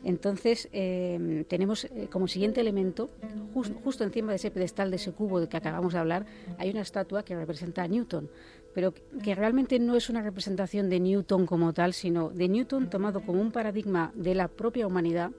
Entonces 0.04 0.70
eh, 0.74 1.44
tenemos 1.50 1.88
como 2.12 2.28
siguiente 2.28 2.62
elemento, 2.62 3.10
just, 3.56 3.74
justo 3.84 4.04
encima 4.04 4.32
de 4.32 4.36
ese 4.36 4.51
pedestal, 4.51 4.92
de 4.92 4.98
ese 4.98 5.12
cubo 5.12 5.39
del 5.39 5.50
que 5.50 5.58
acabamos 5.58 5.94
de 5.94 6.00
hablar, 6.00 6.28
hay 6.60 6.70
una 6.70 6.82
estatua 6.82 7.24
que 7.24 7.36
representa 7.36 7.82
a 7.82 7.88
Newton, 7.88 8.30
pero 8.75 8.94
que 8.94 9.34
realmente 9.34 9.80
no 9.80 9.96
es 9.96 10.12
una 10.12 10.22
representación 10.22 10.88
de 10.88 11.00
Newton 11.00 11.48
como 11.48 11.74
tal, 11.74 11.94
sino 11.94 12.30
de 12.30 12.48
Newton 12.48 12.92
tomado 12.92 13.22
como 13.22 13.42
un 13.42 13.51
paradigma 13.51 14.12
de 14.13 14.36
la 14.36 14.48
propia 14.48 14.86
humanidad 14.86 15.32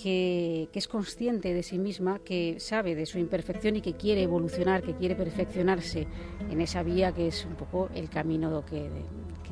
que, 0.00 0.68
que, 0.72 0.78
es 0.78 0.88
consciente 0.88 1.52
de 1.52 1.62
sí 1.62 1.78
misma, 1.78 2.20
que 2.20 2.60
sabe 2.60 2.94
de 2.94 3.04
su 3.04 3.18
imperfección 3.18 3.76
y 3.76 3.80
que 3.80 3.94
quiere 3.94 4.22
evolucionar, 4.22 4.82
que 4.82 4.94
quiere 4.94 5.14
perfeccionarse 5.14 6.06
en 6.50 6.60
esa 6.60 6.82
vía 6.82 7.12
que 7.12 7.28
es 7.28 7.44
un 7.44 7.56
poco 7.56 7.90
el 7.94 8.08
camino 8.08 8.64
que, 8.64 8.88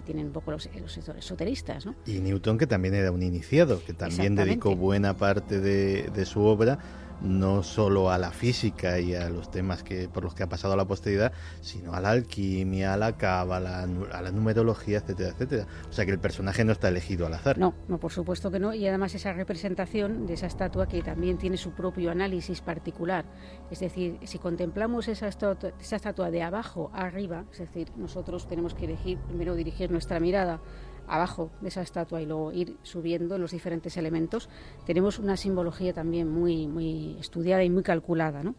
tienen 0.05 0.26
un 0.26 0.33
poco 0.33 0.53
los, 0.53 0.69
los 0.81 0.99
esoteristas. 0.99 1.85
¿no? 1.85 1.97
Y 2.07 2.21
Newton, 2.21 2.59
que 2.59 2.69
también 2.69 2.95
era 2.95 3.11
un 3.11 3.23
iniciado, 3.23 3.83
que 3.85 3.93
también 3.93 4.37
dedicó 4.37 4.76
buena 4.76 5.17
parte 5.17 5.59
de, 5.59 6.11
de 6.15 6.25
su 6.26 6.43
obra 6.43 6.79
no 7.21 7.63
solo 7.63 8.11
a 8.11 8.19
la 8.19 8.31
física 8.31 8.99
y 8.99 9.15
a 9.15 9.29
los 9.31 9.51
temas 9.51 9.83
que 9.83 10.09
por 10.09 10.25
los 10.25 10.35
que 10.35 10.43
ha 10.43 10.49
pasado 10.49 10.77
la 10.77 10.85
posteridad, 10.85 11.33
sino 11.61 11.95
a 11.95 12.01
la 12.01 12.11
alquimia, 12.11 12.95
a 12.95 12.97
la 12.97 13.17
cábala, 13.17 13.83
a 13.83 14.23
la 14.23 14.31
numerología, 14.31 14.99
etcétera, 14.99 15.31
etcétera. 15.31 15.67
O 15.89 15.93
sea 15.93 16.05
que 16.05 16.13
el 16.13 16.19
personaje 16.19 16.65
no 16.65 16.73
está 16.73 16.89
elegido 16.89 17.27
al 17.27 17.35
azar. 17.35 17.59
No, 17.59 17.75
no, 17.89 17.99
por 17.99 18.13
supuesto 18.13 18.51
que 18.51 18.59
no. 18.59 18.75
Y 18.75 18.87
además 18.87 19.15
esa 19.15 19.33
representación 19.33 20.27
de 20.27 20.35
esa 20.35 20.47
estatua 20.47 20.87
que 20.87 21.03
también 21.03 21.39
tiene 21.39 21.57
su 21.57 21.73
propio 21.73 22.11
análisis 22.11 22.61
particular. 22.61 23.25
Es 23.71 23.81
decir, 23.81 24.19
si 24.25 24.39
contemplamos 24.39 25.09
esa 25.09 25.29
estatua, 25.29 25.73
esa 25.81 25.97
estatua 25.97 26.31
de 26.31 26.43
abajo 26.43 26.91
a 26.93 27.07
arriba, 27.07 27.45
es 27.53 27.59
decir, 27.59 27.93
nosotros 27.97 28.47
tenemos 28.47 28.75
que 28.75 28.85
elegir, 28.85 29.19
primero 29.19 29.55
dirigir 29.55 29.91
nuestra 29.91 30.21
mirada 30.21 30.61
abajo 31.09 31.51
de 31.61 31.69
esa 31.69 31.83
estatua 31.83 32.21
y 32.21 32.27
luego 32.27 32.53
ir 32.53 32.77
subiendo 32.83 33.39
los 33.39 33.53
diferentes 33.53 33.97
elementos, 33.97 34.49
tenemos 34.85 35.19
una 35.19 35.37
simbología 35.37 35.93
también 35.93 36.29
muy, 36.29 36.67
muy 36.67 37.17
estudiada 37.19 37.65
y 37.65 37.71
muy 37.71 37.83
calculada. 37.83 38.43
¿no? 38.43 38.55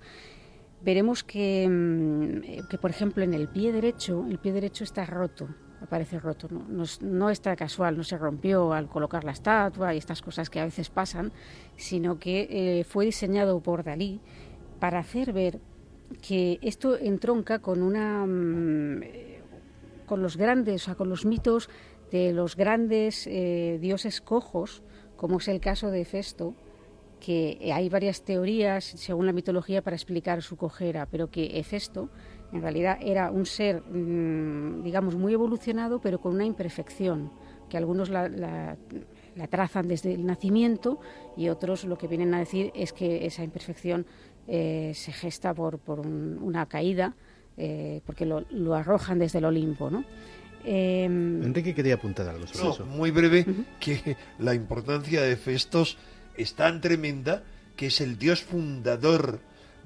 Veremos 0.82 1.24
que, 1.24 2.64
que, 2.70 2.78
por 2.78 2.92
ejemplo, 2.92 3.24
en 3.24 3.34
el 3.34 3.48
pie 3.48 3.72
derecho, 3.72 4.26
el 4.30 4.40
pie 4.40 4.54
derecho 4.54 4.84
está 4.84 5.06
roto, 5.06 5.48
aparece 5.82 6.20
roto, 6.20 6.48
¿no? 6.50 6.86
No, 7.02 7.30
está 7.30 7.56
casual, 7.56 7.98
no 7.98 8.04
se 8.04 8.18
rompió 8.18 8.74
al 8.74 8.88
colocar 8.88 9.24
la 9.24 9.32
estatua 9.32 9.94
y 9.94 9.98
estas 9.98 10.22
cosas 10.22 10.50
que 10.50 10.60
a 10.60 10.66
veces 10.66 10.90
pasan, 10.90 11.32
sino 11.76 12.20
que 12.20 12.48
eh, 12.50 12.84
fue 12.84 13.06
diseñado 13.06 13.60
por 13.60 13.84
Dalí 13.84 14.22
para 14.80 15.00
hacer 15.00 15.34
ver 15.34 15.60
que 16.22 16.60
esto 16.62 16.98
entronca 16.98 17.60
con 17.60 17.82
una 17.82 18.26
con 20.08 20.24
los 20.24 20.38
grandes, 20.38 20.88
o 20.88 20.98
con 20.98 21.10
los 21.10 21.26
mitos 21.26 21.70
de 22.10 22.34
los 22.34 22.56
grandes 22.56 23.28
eh, 23.28 23.78
dioses 23.80 24.22
cojos, 24.22 24.82
como 25.16 25.38
es 25.38 25.48
el 25.48 25.60
caso 25.60 25.92
de 25.92 26.06
Festo, 26.06 26.56
que 27.20 27.72
hay 27.74 27.90
varias 27.90 28.24
teorías 28.24 28.86
según 28.86 29.26
la 29.26 29.34
mitología 29.34 29.82
para 29.82 29.96
explicar 29.96 30.42
su 30.42 30.56
cojera, 30.56 31.08
pero 31.08 31.30
que 31.30 31.60
Hefesto 31.60 32.10
en 32.54 32.62
realidad 32.62 33.00
era 33.02 33.32
un 33.32 33.46
ser, 33.46 33.82
mmm, 33.82 34.84
digamos, 34.84 35.16
muy 35.16 35.34
evolucionado, 35.34 36.00
pero 36.00 36.22
con 36.22 36.34
una 36.34 36.46
imperfección, 36.46 37.32
que 37.70 37.78
algunos 37.78 38.10
la, 38.10 38.78
trazan 39.50 39.88
desde 39.90 40.14
el 40.14 40.26
nacimiento 40.26 41.00
y 41.36 41.50
otros 41.50 41.84
lo 41.84 41.98
que 41.98 42.08
vienen 42.08 42.34
a 42.34 42.40
decir 42.40 42.72
es 42.74 42.94
que 42.94 43.26
esa 43.26 43.44
imperfección 43.44 44.06
eh, 44.48 44.94
se 44.96 45.12
gesta 45.12 45.54
por, 45.54 45.80
por 45.80 46.00
un, 46.00 46.40
una 46.42 46.68
caída, 46.68 47.16
eh, 47.58 48.02
porque 48.06 48.26
lo, 48.26 48.46
lo, 48.52 48.76
arrojan 48.76 49.20
desde 49.20 49.40
el 49.40 49.46
Olimpo, 49.46 49.90
¿no? 49.90 50.06
Eh, 50.64 51.06
Enrique 51.06 51.74
quería 51.74 51.96
apuntar 51.96 52.28
algo 52.28 52.46
sobre 52.48 52.66
no, 52.66 52.74
eso. 52.74 52.86
Muy 52.86 53.12
breve, 53.12 53.46
uh 53.48 53.52
-huh. 53.52 53.66
que 53.80 54.18
la 54.40 54.54
importancia 54.54 55.22
de 55.22 55.36
Festos 55.36 55.98
es 56.36 56.54
tan 56.54 56.82
tremenda 56.82 57.44
que 57.76 57.88
es 57.88 58.02
el 58.02 58.18
dios 58.18 58.44
fundador 58.44 59.40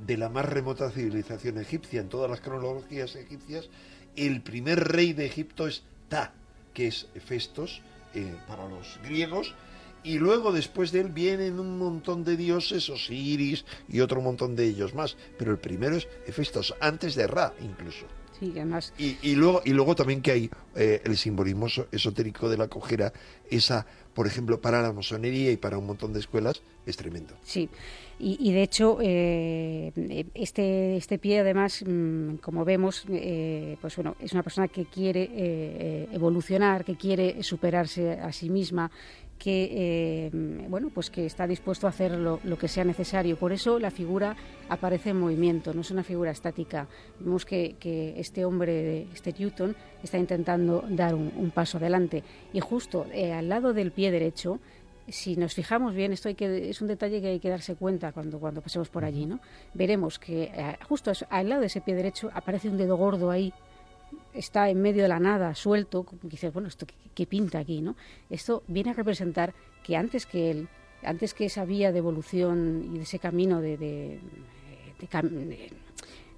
de 0.05 0.17
la 0.17 0.29
más 0.29 0.45
remota 0.45 0.89
civilización 0.89 1.59
egipcia 1.59 2.01
en 2.01 2.09
todas 2.09 2.29
las 2.29 2.41
cronologías 2.41 3.15
egipcias. 3.15 3.69
El 4.15 4.41
primer 4.41 4.79
rey 4.87 5.13
de 5.13 5.25
Egipto 5.25 5.67
es 5.67 5.83
Ta, 6.09 6.33
que 6.73 6.87
es 6.87 7.07
Festos 7.23 7.81
eh, 8.13 8.33
para 8.47 8.67
los 8.67 8.99
griegos, 9.03 9.53
y 10.03 10.17
luego 10.17 10.51
después 10.51 10.91
de 10.91 11.01
él 11.01 11.09
vienen 11.09 11.59
un 11.59 11.77
montón 11.77 12.23
de 12.23 12.37
dioses, 12.37 12.89
Osiris 12.89 13.65
y 13.87 13.99
otro 13.99 14.21
montón 14.21 14.55
de 14.55 14.65
ellos 14.65 14.93
más, 14.93 15.17
pero 15.37 15.51
el 15.51 15.59
primero 15.59 15.95
es 15.95 16.07
Hefestos, 16.25 16.75
antes 16.79 17.15
de 17.15 17.27
Ra 17.27 17.53
incluso. 17.61 18.05
Sí, 18.39 18.51
además... 18.55 18.91
y, 18.97 19.17
y, 19.21 19.35
luego, 19.35 19.61
y 19.63 19.69
luego 19.71 19.93
también 19.95 20.21
que 20.21 20.31
hay 20.31 20.49
eh, 20.75 21.01
el 21.03 21.15
simbolismo 21.15 21.67
esotérico 21.91 22.49
de 22.49 22.57
la 22.57 22.67
cojera, 22.67 23.13
esa, 23.51 23.85
por 24.15 24.25
ejemplo, 24.25 24.59
para 24.59 24.81
la 24.81 24.91
masonería 24.91 25.51
y 25.51 25.57
para 25.57 25.77
un 25.77 25.85
montón 25.85 26.11
de 26.11 26.21
escuelas, 26.21 26.63
es 26.87 26.97
tremendo. 26.97 27.35
Sí, 27.43 27.69
y, 28.17 28.37
y 28.39 28.51
de 28.51 28.63
hecho, 28.63 28.97
eh, 28.99 29.91
este, 30.33 30.97
este 30.97 31.19
pie, 31.19 31.41
además, 31.41 31.83
mmm, 31.85 32.37
como 32.37 32.65
vemos, 32.65 33.05
eh, 33.09 33.77
pues 33.79 33.95
bueno, 33.95 34.15
es 34.19 34.33
una 34.33 34.41
persona 34.41 34.67
que 34.67 34.85
quiere 34.85 35.29
eh, 35.31 36.07
evolucionar, 36.11 36.83
que 36.83 36.95
quiere 36.95 37.43
superarse 37.43 38.13
a 38.13 38.31
sí 38.31 38.49
misma, 38.49 38.89
que 39.41 39.69
eh, 39.73 40.29
bueno 40.69 40.91
pues 40.93 41.09
que 41.09 41.25
está 41.25 41.47
dispuesto 41.47 41.87
a 41.87 41.89
hacer 41.89 42.11
lo, 42.11 42.39
que 42.59 42.67
sea 42.67 42.83
necesario. 42.83 43.37
Por 43.37 43.51
eso 43.51 43.79
la 43.79 43.89
figura 43.89 44.35
aparece 44.69 45.09
en 45.09 45.19
movimiento 45.19 45.73
no 45.73 45.81
es 45.81 45.89
una 45.89 46.03
figura 46.03 46.29
estática. 46.29 46.87
Vemos 47.19 47.43
que, 47.43 47.75
este 48.17 48.45
hombre 48.45 49.07
este 49.11 49.33
Newton 49.33 49.75
está 50.03 50.19
intentando 50.19 50.83
dar 50.87 51.15
un, 51.15 51.51
paso 51.55 51.79
adelante. 51.79 52.23
Y 52.53 52.59
justo 52.59 53.07
eh, 53.11 53.33
al 53.33 53.49
lado 53.49 53.73
del 53.73 53.91
pie 53.91 54.11
derecho 54.11 54.59
si 55.07 55.35
nos 55.35 55.55
fijamos 55.55 55.95
bien, 55.95 56.13
esto 56.13 56.29
hay 56.29 56.35
que, 56.35 56.69
es 56.69 56.79
un 56.79 56.87
detalle 56.87 57.19
que 57.19 57.27
hay 57.29 57.39
que 57.39 57.49
darse 57.49 57.75
cuenta 57.75 58.11
cuando, 58.11 58.39
cuando 58.39 58.61
pasemos 58.61 58.89
por 58.89 59.03
allí, 59.03 59.25
¿no? 59.25 59.39
Veremos 59.73 60.19
que 60.19 60.43
eh, 60.43 60.77
justo 60.87 61.11
al 61.29 61.49
lado 61.49 61.61
de 61.61 61.67
ese 61.67 61.81
pie 61.81 61.95
derecho 61.95 62.29
aparece 62.33 62.69
un 62.69 62.77
dedo 62.77 62.95
gordo 62.95 63.31
ahí 63.31 63.51
está 64.33 64.69
en 64.69 64.81
medio 64.81 65.03
de 65.03 65.09
la 65.09 65.19
nada, 65.19 65.55
suelto, 65.55 66.05
dices, 66.23 66.53
bueno, 66.53 66.67
¿esto 66.67 66.85
qué, 67.13 67.25
pinta 67.25 67.59
aquí? 67.59 67.81
¿no? 67.81 67.95
Esto 68.29 68.63
viene 68.67 68.91
a 68.91 68.93
representar 68.93 69.53
que 69.83 69.95
antes 69.95 70.25
que 70.25 70.51
él, 70.51 70.67
antes 71.03 71.33
que 71.33 71.45
esa 71.45 71.65
vía 71.65 71.91
de 71.91 71.99
evolución 71.99 72.91
y 72.93 72.97
de 72.97 73.03
ese 73.03 73.19
camino 73.19 73.61
de, 73.61 73.77
de, 73.77 74.19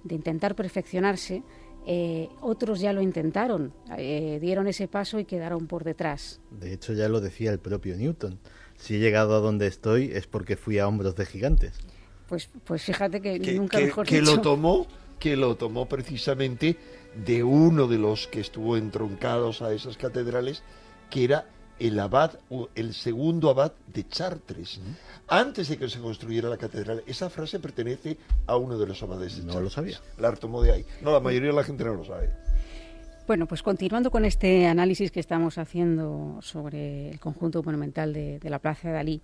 intentar 0.08 0.54
perfeccionarse, 0.54 1.42
eh, 1.86 2.28
otros 2.40 2.80
ya 2.80 2.92
lo 2.92 3.02
intentaron, 3.02 3.72
eh, 3.98 4.38
dieron 4.40 4.66
ese 4.66 4.88
paso 4.88 5.18
y 5.18 5.24
quedaron 5.24 5.66
por 5.66 5.84
detrás. 5.84 6.40
De 6.50 6.72
hecho, 6.72 6.94
ya 6.94 7.08
lo 7.08 7.20
decía 7.20 7.50
el 7.50 7.58
propio 7.58 7.96
Newton. 7.96 8.38
Si 8.76 8.96
he 8.96 8.98
llegado 8.98 9.36
a 9.36 9.40
donde 9.40 9.66
estoy 9.66 10.10
es 10.12 10.26
porque 10.26 10.56
fui 10.56 10.78
a 10.78 10.88
hombros 10.88 11.14
de 11.14 11.26
gigantes. 11.26 11.78
Pues, 12.28 12.48
pues 12.64 12.82
fíjate 12.82 13.20
que, 13.20 13.38
nunca 13.52 13.78
mejor 13.78 14.06
que 14.06 14.22
lo 14.22 14.40
tomó, 14.40 14.86
que 15.18 15.36
lo 15.36 15.56
tomó 15.56 15.86
precisamente 15.86 16.76
de 17.14 17.42
uno 17.42 17.86
de 17.86 17.98
los 17.98 18.26
que 18.26 18.40
estuvo 18.40 18.76
entroncados 18.76 19.62
a 19.62 19.72
esas 19.72 19.96
catedrales, 19.96 20.62
que 21.10 21.24
era 21.24 21.46
el 21.78 21.98
abad, 21.98 22.38
el 22.74 22.94
segundo 22.94 23.50
abad 23.50 23.72
de 23.92 24.06
Chartres. 24.06 24.80
Antes 25.28 25.68
de 25.68 25.76
que 25.76 25.88
se 25.88 26.00
construyera 26.00 26.48
la 26.48 26.56
catedral, 26.56 27.02
esa 27.06 27.30
frase 27.30 27.58
pertenece 27.58 28.16
a 28.46 28.56
uno 28.56 28.78
de 28.78 28.86
los 28.86 29.02
abades 29.02 29.36
de 29.36 29.40
Chartres. 29.40 29.54
No 29.54 29.60
lo 29.60 29.70
sabía. 29.70 29.98
La 30.18 30.32
tomó 30.34 30.62
de 30.62 30.72
ahí. 30.72 30.86
No, 31.02 31.12
la 31.12 31.20
mayoría 31.20 31.50
de 31.50 31.56
la 31.56 31.64
gente 31.64 31.84
no 31.84 31.94
lo 31.94 32.04
sabe. 32.04 32.30
Bueno, 33.26 33.46
pues 33.46 33.62
continuando 33.62 34.10
con 34.10 34.26
este 34.26 34.66
análisis 34.66 35.10
que 35.10 35.18
estamos 35.18 35.56
haciendo 35.56 36.38
sobre 36.42 37.08
el 37.08 37.20
conjunto 37.20 37.62
monumental 37.62 38.12
de, 38.12 38.38
la 38.42 38.58
Plaza 38.58 38.88
de 38.88 38.94
Dalí, 38.94 39.22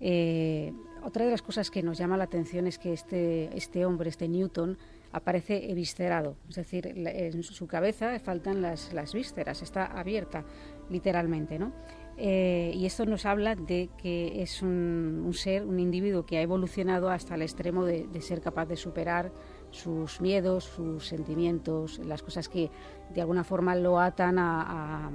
eh, 0.00 0.72
otra 1.02 1.24
de 1.24 1.30
las 1.30 1.40
cosas 1.40 1.70
que 1.70 1.82
nos 1.82 1.96
llama 1.96 2.18
la 2.18 2.24
atención 2.24 2.66
es 2.66 2.78
que 2.78 2.92
este, 2.92 3.56
este 3.56 3.86
hombre, 3.86 4.10
este 4.10 4.28
Newton, 4.28 4.76
aparece 5.12 5.70
eviscerado, 5.70 6.36
es 6.48 6.56
decir, 6.56 6.86
en 6.86 7.42
su 7.42 7.66
cabeza 7.66 8.18
faltan 8.18 8.60
las, 8.62 8.92
las 8.92 9.14
vísceras, 9.14 9.62
está 9.62 9.86
abierta 9.86 10.44
literalmente, 10.90 11.58
¿no? 11.58 11.72
Eh, 12.20 12.72
y 12.74 12.84
esto 12.84 13.06
nos 13.06 13.24
habla 13.26 13.54
de 13.54 13.90
que 13.96 14.42
es 14.42 14.60
un, 14.60 15.30
ser, 15.34 15.64
un 15.64 15.78
individuo 15.78 16.26
que 16.26 16.38
ha 16.38 16.42
evolucionado 16.42 17.10
hasta 17.10 17.36
el 17.36 17.42
extremo 17.42 17.84
de, 17.84 18.08
ser 18.20 18.40
capaz 18.40 18.66
de 18.66 18.76
superar 18.76 19.30
sus 19.70 20.20
miedos, 20.20 20.64
sus 20.64 21.06
sentimientos, 21.06 22.00
las 22.00 22.24
cosas 22.24 22.48
que 22.48 22.72
de 23.14 23.20
alguna 23.20 23.44
forma 23.44 23.76
lo 23.76 24.00
atan 24.00 24.36
a, 24.40 25.10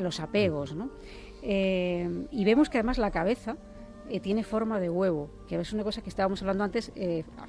los 0.00 0.18
apegos. 0.18 0.74
¿no? 0.74 0.90
Eh, 1.42 2.26
y 2.32 2.44
vemos 2.44 2.68
que 2.68 2.78
además 2.78 2.98
la 2.98 3.12
cabeza 3.12 3.56
eh, 4.08 4.18
tiene 4.18 4.42
forma 4.42 4.80
de 4.80 4.90
huevo, 4.90 5.30
que 5.46 5.54
es 5.54 5.72
una 5.72 5.84
cosa 5.84 6.02
que 6.02 6.08
estábamos 6.08 6.42
hablando 6.42 6.64
antes 6.64 6.90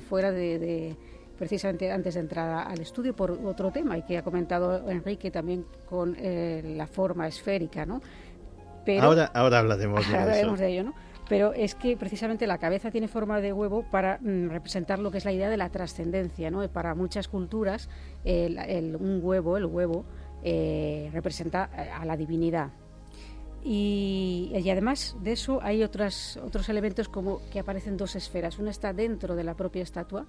fuera 0.09 0.31
de 0.31 0.95
precisamente 1.39 1.89
antes 1.89 2.15
de 2.15 2.19
entrar 2.19 2.67
al 2.67 2.81
estudio 2.81 3.15
por 3.15 3.31
otro 3.31 3.71
tema 3.71 3.97
y 3.97 4.03
que 4.03 4.17
ha 4.17 4.23
comentado 4.23 4.89
Enrique 4.89 5.31
también 5.31 5.65
con 5.89 6.15
eh, 6.19 6.61
la 6.75 6.85
forma 6.85 7.27
esférica, 7.27 7.85
¿no? 7.85 8.01
Pero, 8.85 9.03
ahora, 9.03 9.31
ahora 9.33 9.59
hablaremos, 9.59 10.05
de, 10.59 10.67
ello, 10.67 10.83
¿no? 10.83 10.93
Pero 11.29 11.53
es 11.53 11.75
que 11.75 11.95
precisamente 11.95 12.45
la 12.45 12.57
cabeza 12.57 12.91
tiene 12.91 13.07
forma 13.07 13.39
de 13.39 13.53
huevo 13.53 13.85
para 13.89 14.17
mm, 14.19 14.49
representar 14.49 14.99
lo 14.99 15.11
que 15.11 15.19
es 15.19 15.25
la 15.25 15.31
idea 15.31 15.49
de 15.49 15.55
la 15.55 15.69
trascendencia, 15.69 16.51
¿no? 16.51 16.67
Para 16.67 16.93
muchas 16.93 17.29
culturas 17.29 17.87
el, 18.25 18.97
un 18.99 19.21
huevo, 19.23 19.55
el 19.55 19.65
huevo, 19.65 20.03
eh, 20.43 21.09
representa 21.13 21.69
eh, 21.77 21.89
a 21.89 22.03
la 22.03 22.17
divinidad, 22.17 22.71
y, 23.63 24.51
y, 24.53 24.69
además 24.69 25.17
de 25.21 25.33
eso 25.33 25.59
hay 25.61 25.83
otras, 25.83 26.37
otros 26.37 26.69
elementos 26.69 27.09
como 27.09 27.41
que 27.49 27.59
aparecen 27.59 27.97
dos 27.97 28.15
esferas. 28.15 28.57
Una 28.57 28.71
está 28.71 28.93
dentro 28.93 29.35
de 29.35 29.43
la 29.43 29.53
propia 29.53 29.83
estatua, 29.83 30.25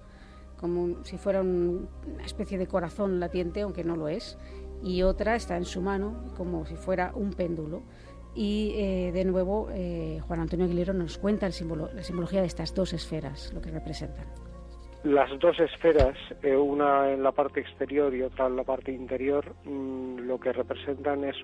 como 0.61 1.03
si 1.03 1.17
fuera 1.17 1.41
una 1.41 2.23
especie 2.23 2.57
de 2.57 2.67
corazón 2.67 3.19
latiente, 3.19 3.61
aunque 3.61 3.83
no 3.83 3.95
lo 3.95 4.07
es, 4.07 4.37
y 4.83 5.01
otra 5.03 5.35
está 5.35 5.57
en 5.57 5.65
su 5.65 5.81
mano 5.81 6.31
como 6.37 6.65
si 6.65 6.75
fuera 6.75 7.11
un 7.15 7.31
péndulo. 7.31 7.81
Y 8.33 8.73
eh, 8.75 9.11
de 9.11 9.25
nuevo, 9.25 9.67
eh, 9.73 10.21
Juan 10.25 10.39
Antonio 10.39 10.65
Aguilero 10.65 10.93
nos 10.93 11.17
cuenta 11.17 11.45
el 11.45 11.53
símbolo, 11.53 11.89
la 11.93 12.03
simbología 12.03 12.41
de 12.41 12.47
estas 12.47 12.73
dos 12.73 12.93
esferas, 12.93 13.51
lo 13.53 13.61
que 13.61 13.71
representan. 13.71 14.25
Las 15.03 15.37
dos 15.39 15.59
esferas, 15.59 16.15
eh, 16.43 16.55
una 16.55 17.11
en 17.11 17.23
la 17.23 17.31
parte 17.31 17.59
exterior 17.59 18.13
y 18.13 18.21
otra 18.21 18.45
en 18.45 18.55
la 18.55 18.63
parte 18.63 18.91
interior, 18.91 19.55
mm, 19.65 20.19
lo 20.19 20.39
que 20.39 20.53
representan 20.53 21.23
es 21.23 21.35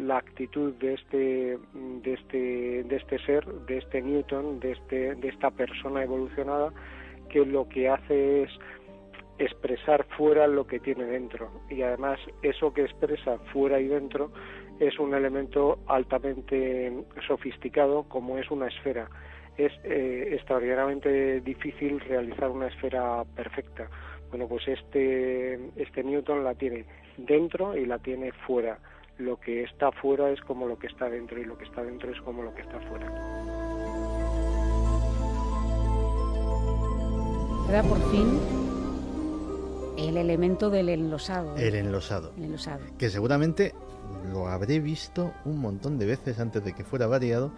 la 0.00 0.16
actitud 0.16 0.72
de 0.74 0.94
este, 0.94 1.58
de 2.02 2.14
este, 2.14 2.84
de 2.84 2.96
este 2.96 3.18
ser, 3.24 3.46
de 3.66 3.78
este 3.78 4.00
Newton, 4.00 4.58
de, 4.60 4.72
este, 4.72 5.14
de 5.14 5.28
esta 5.28 5.50
persona 5.50 6.02
evolucionada, 6.02 6.72
que 7.32 7.44
lo 7.44 7.68
que 7.68 7.88
hace 7.88 8.42
es 8.42 8.50
expresar 9.38 10.04
fuera 10.16 10.46
lo 10.46 10.66
que 10.66 10.78
tiene 10.78 11.04
dentro 11.04 11.50
y 11.68 11.82
además 11.82 12.20
eso 12.42 12.72
que 12.72 12.82
expresa 12.82 13.38
fuera 13.52 13.80
y 13.80 13.88
dentro 13.88 14.30
es 14.78 14.98
un 14.98 15.14
elemento 15.14 15.78
altamente 15.86 16.92
sofisticado 17.26 18.04
como 18.04 18.38
es 18.38 18.50
una 18.50 18.68
esfera. 18.68 19.08
Es 19.56 19.72
eh, 19.84 20.30
extraordinariamente 20.32 21.40
difícil 21.40 22.00
realizar 22.00 22.50
una 22.50 22.68
esfera 22.68 23.24
perfecta. 23.36 23.88
Bueno, 24.30 24.48
pues 24.48 24.66
este, 24.66 25.54
este 25.76 26.02
Newton 26.02 26.42
la 26.42 26.54
tiene 26.54 26.86
dentro 27.16 27.76
y 27.76 27.84
la 27.84 27.98
tiene 27.98 28.32
fuera. 28.32 28.78
Lo 29.18 29.38
que 29.38 29.62
está 29.62 29.92
fuera 29.92 30.30
es 30.30 30.40
como 30.40 30.66
lo 30.66 30.78
que 30.78 30.86
está 30.86 31.08
dentro 31.10 31.38
y 31.38 31.44
lo 31.44 31.56
que 31.58 31.64
está 31.64 31.84
dentro 31.84 32.10
es 32.10 32.20
como 32.22 32.42
lo 32.42 32.54
que 32.54 32.62
está 32.62 32.80
fuera. 32.80 33.71
Queda 37.66 37.82
por 37.82 37.98
fin 38.10 38.38
el 39.96 40.16
elemento 40.16 40.70
del 40.70 40.88
enlosado. 40.88 41.56
El 41.56 41.74
enlosado. 41.74 42.32
El 42.36 42.44
enlosado. 42.44 42.80
Que 42.98 43.10
seguramente 43.10 43.74
lo 44.32 44.48
habré 44.48 44.80
visto 44.80 45.32
un 45.44 45.58
montón 45.58 45.98
de 45.98 46.06
veces 46.06 46.38
antes 46.38 46.64
de 46.64 46.74
que 46.74 46.84
fuera 46.84 47.06
variado, 47.06 47.52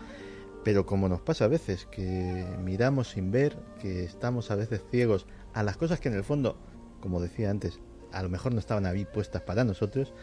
pero 0.62 0.86
como 0.86 1.08
nos 1.08 1.20
pasa 1.20 1.46
a 1.46 1.48
veces, 1.48 1.86
que 1.86 2.46
miramos 2.62 3.10
sin 3.10 3.30
ver, 3.30 3.56
que 3.80 4.04
estamos 4.04 4.50
a 4.50 4.56
veces 4.56 4.82
ciegos 4.90 5.26
a 5.52 5.62
las 5.62 5.76
cosas 5.76 6.00
que 6.00 6.08
en 6.08 6.14
el 6.14 6.24
fondo, 6.24 6.56
como 7.00 7.20
decía 7.20 7.50
antes, 7.50 7.80
a 8.12 8.22
lo 8.22 8.28
mejor 8.28 8.52
no 8.52 8.60
estaban 8.60 8.86
ahí 8.86 9.04
puestas 9.04 9.42
para 9.42 9.64
nosotros 9.64 10.14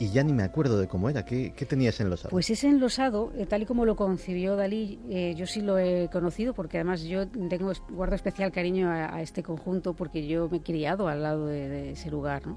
y 0.00 0.08
ya 0.08 0.24
ni 0.24 0.32
me 0.32 0.42
acuerdo 0.42 0.80
de 0.80 0.88
cómo 0.88 1.10
era. 1.10 1.26
¿Qué, 1.26 1.52
qué 1.54 1.66
tenías 1.66 2.00
enlosado? 2.00 2.30
Pues 2.30 2.48
ese 2.48 2.68
enlosado, 2.68 3.32
eh, 3.36 3.44
tal 3.44 3.62
y 3.62 3.66
como 3.66 3.84
lo 3.84 3.96
concibió 3.96 4.56
Dalí, 4.56 4.98
eh, 5.10 5.34
yo 5.36 5.46
sí 5.46 5.60
lo 5.60 5.78
he 5.78 6.08
conocido 6.10 6.54
porque 6.54 6.78
además 6.78 7.02
yo 7.02 7.28
tengo 7.28 7.70
guardo 7.90 8.14
especial 8.14 8.50
cariño 8.50 8.90
a, 8.90 9.20
este 9.20 9.42
conjunto 9.42 9.92
porque 9.92 10.26
yo 10.26 10.48
me 10.48 10.56
he 10.56 10.62
criado 10.62 11.06
al 11.06 11.22
lado 11.22 11.46
de, 11.46 11.90
ese 11.90 12.10
lugar. 12.10 12.46
¿no? 12.46 12.56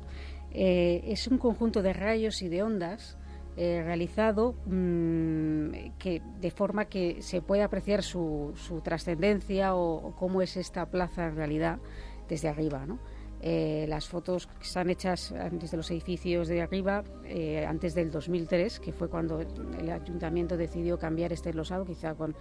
Eh, 0.52 1.04
es 1.06 1.28
un 1.28 1.38
conjunto 1.38 1.82
de 1.82 1.92
rayos 1.92 2.42
y 2.42 2.48
de 2.48 2.64
ondas 2.64 3.18
realizado 3.56 4.56
mm, 4.66 5.98
que 6.00 6.24
de 6.40 6.50
forma 6.50 6.86
que 6.86 7.22
se 7.22 7.42
puede 7.42 7.62
apreciar 7.62 8.02
su, 8.02 8.54
su 8.56 8.80
trascendencia 8.82 9.76
o, 9.76 9.96
o, 9.96 10.16
cómo 10.16 10.42
es 10.42 10.58
esta 10.58 10.90
plaza 10.90 11.28
en 11.28 11.36
realidad 11.36 11.78
desde 12.30 12.48
arriba. 12.48 12.86
¿no? 12.88 13.00
Eh, 13.46 13.86
las 13.90 14.08
fotos 14.08 14.48
que 14.48 14.64
están 14.64 14.90
hechas 14.90 15.34
desde 15.52 15.76
los 15.76 15.92
edificios 15.92 16.48
de 16.48 16.62
arriba, 16.62 17.04
eh, 17.26 17.66
antes 17.66 17.94
del 17.94 18.10
2003, 18.10 18.80
que 18.80 18.94
fue 18.94 19.10
cuando 19.10 19.42
el 19.42 19.90
ayuntamiento 19.92 20.56
decidió 20.56 20.98
cambiar 20.98 21.34
este 21.34 21.54
losado, 21.54 21.84
quizá 21.84 22.16
con, 22.16 22.38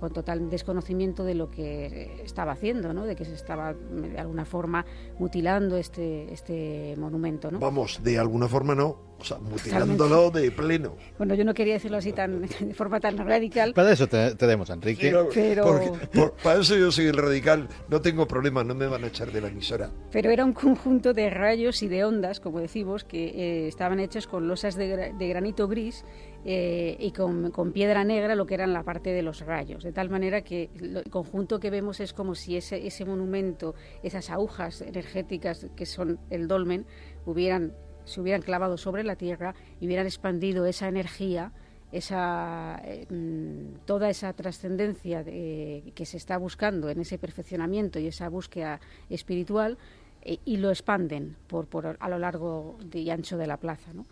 con 0.00 0.14
total 0.14 0.48
desconocimiento 0.48 1.24
de 1.24 1.34
lo 1.34 1.50
que 1.50 2.22
estaba 2.24 2.52
haciendo, 2.52 2.94
¿no? 2.94 3.04
de 3.04 3.16
que 3.16 3.26
se 3.26 3.34
estaba 3.34 3.74
de 3.74 4.18
alguna 4.18 4.46
forma 4.46 4.86
mutilando 5.18 5.76
este, 5.76 6.32
este 6.32 6.94
monumento. 6.96 7.50
¿no? 7.50 7.58
Vamos, 7.58 8.00
de 8.02 8.18
alguna 8.18 8.48
forma 8.48 8.74
no, 8.74 8.96
o 9.18 9.24
sea, 9.24 9.38
mutilándolo 9.38 10.30
de 10.30 10.50
pleno. 10.50 10.96
Bueno, 11.16 11.34
yo 11.34 11.44
no 11.44 11.54
quería 11.54 11.74
decirlo 11.74 11.96
así 11.98 12.12
tan 12.12 12.42
de 12.60 12.74
forma 12.74 13.00
tan 13.00 13.16
radical. 13.16 13.72
Para 13.72 13.92
eso 13.92 14.06
tenemos 14.08 14.70
Enrique. 14.70 15.14
pero... 15.32 16.34
para 16.42 16.60
eso 16.60 16.76
yo 16.76 16.92
soy 16.92 17.06
el 17.06 17.16
radical, 17.16 17.68
no 17.88 18.00
tengo 18.00 18.26
problema, 18.26 18.62
no 18.62 18.74
me 18.74 18.86
van 18.86 19.04
a 19.04 19.06
echar 19.06 19.32
de 19.32 19.40
la 19.40 19.48
emisora. 19.48 19.90
Pero 20.10 20.30
era 20.30 20.44
un 20.44 20.52
conjunto 20.52 21.12
de 21.12 21.30
rayos 21.30 21.82
y 21.82 21.88
de 21.88 22.04
ondas, 22.04 22.40
como 22.40 22.60
decimos, 22.60 23.04
que 23.04 23.26
eh, 23.26 23.68
estaban 23.68 24.00
hechos 24.00 24.26
con 24.26 24.48
losas 24.48 24.76
de, 24.76 25.14
granito 25.18 25.66
gris 25.68 26.04
eh, 26.44 26.96
y 27.00 27.10
con, 27.12 27.50
con, 27.50 27.72
piedra 27.72 28.04
negra, 28.04 28.34
lo 28.34 28.46
que 28.46 28.54
eran 28.54 28.72
la 28.72 28.82
parte 28.82 29.10
de 29.10 29.22
los 29.22 29.40
rayos. 29.40 29.82
De 29.82 29.92
tal 29.92 30.10
manera 30.10 30.42
que 30.42 30.70
el 30.78 31.04
conjunto 31.10 31.58
que 31.58 31.70
vemos 31.70 32.00
es 32.00 32.12
como 32.12 32.34
si 32.34 32.56
ese, 32.56 32.86
ese 32.86 33.04
monumento, 33.04 33.74
esas 34.02 34.30
agujas 34.30 34.82
energéticas 34.82 35.66
que 35.74 35.86
son 35.86 36.20
el 36.30 36.48
dolmen, 36.48 36.86
hubieran 37.24 37.72
se 38.06 38.20
hubieran 38.20 38.40
clavado 38.40 38.78
sobre 38.78 39.04
la 39.04 39.16
Tierra 39.16 39.54
y 39.80 39.86
hubieran 39.86 40.06
expandido 40.06 40.64
esa 40.64 40.88
energía 40.88 41.52
esa, 41.92 42.80
eh, 42.84 43.06
mm, 43.08 43.84
toda 43.84 44.10
esa 44.10 44.32
trascendencia 44.32 45.24
que 45.24 46.04
se 46.04 46.16
está 46.16 46.36
buscando 46.36 46.88
en 46.88 47.00
ese 47.00 47.18
perfeccionamiento 47.18 47.98
y 47.98 48.08
esa 48.08 48.28
búsqueda 48.28 48.80
espiritual 49.08 49.78
eh, 50.22 50.38
y 50.44 50.56
lo 50.56 50.70
expanden 50.70 51.36
por, 51.46 51.66
por, 51.66 51.96
a 51.98 52.08
lo 52.08 52.18
largo 52.18 52.78
y 52.92 53.10
ancho 53.10 53.36
de 53.36 53.46
la 53.46 53.56
plaza. 53.56 53.92
¿no? 53.92 54.04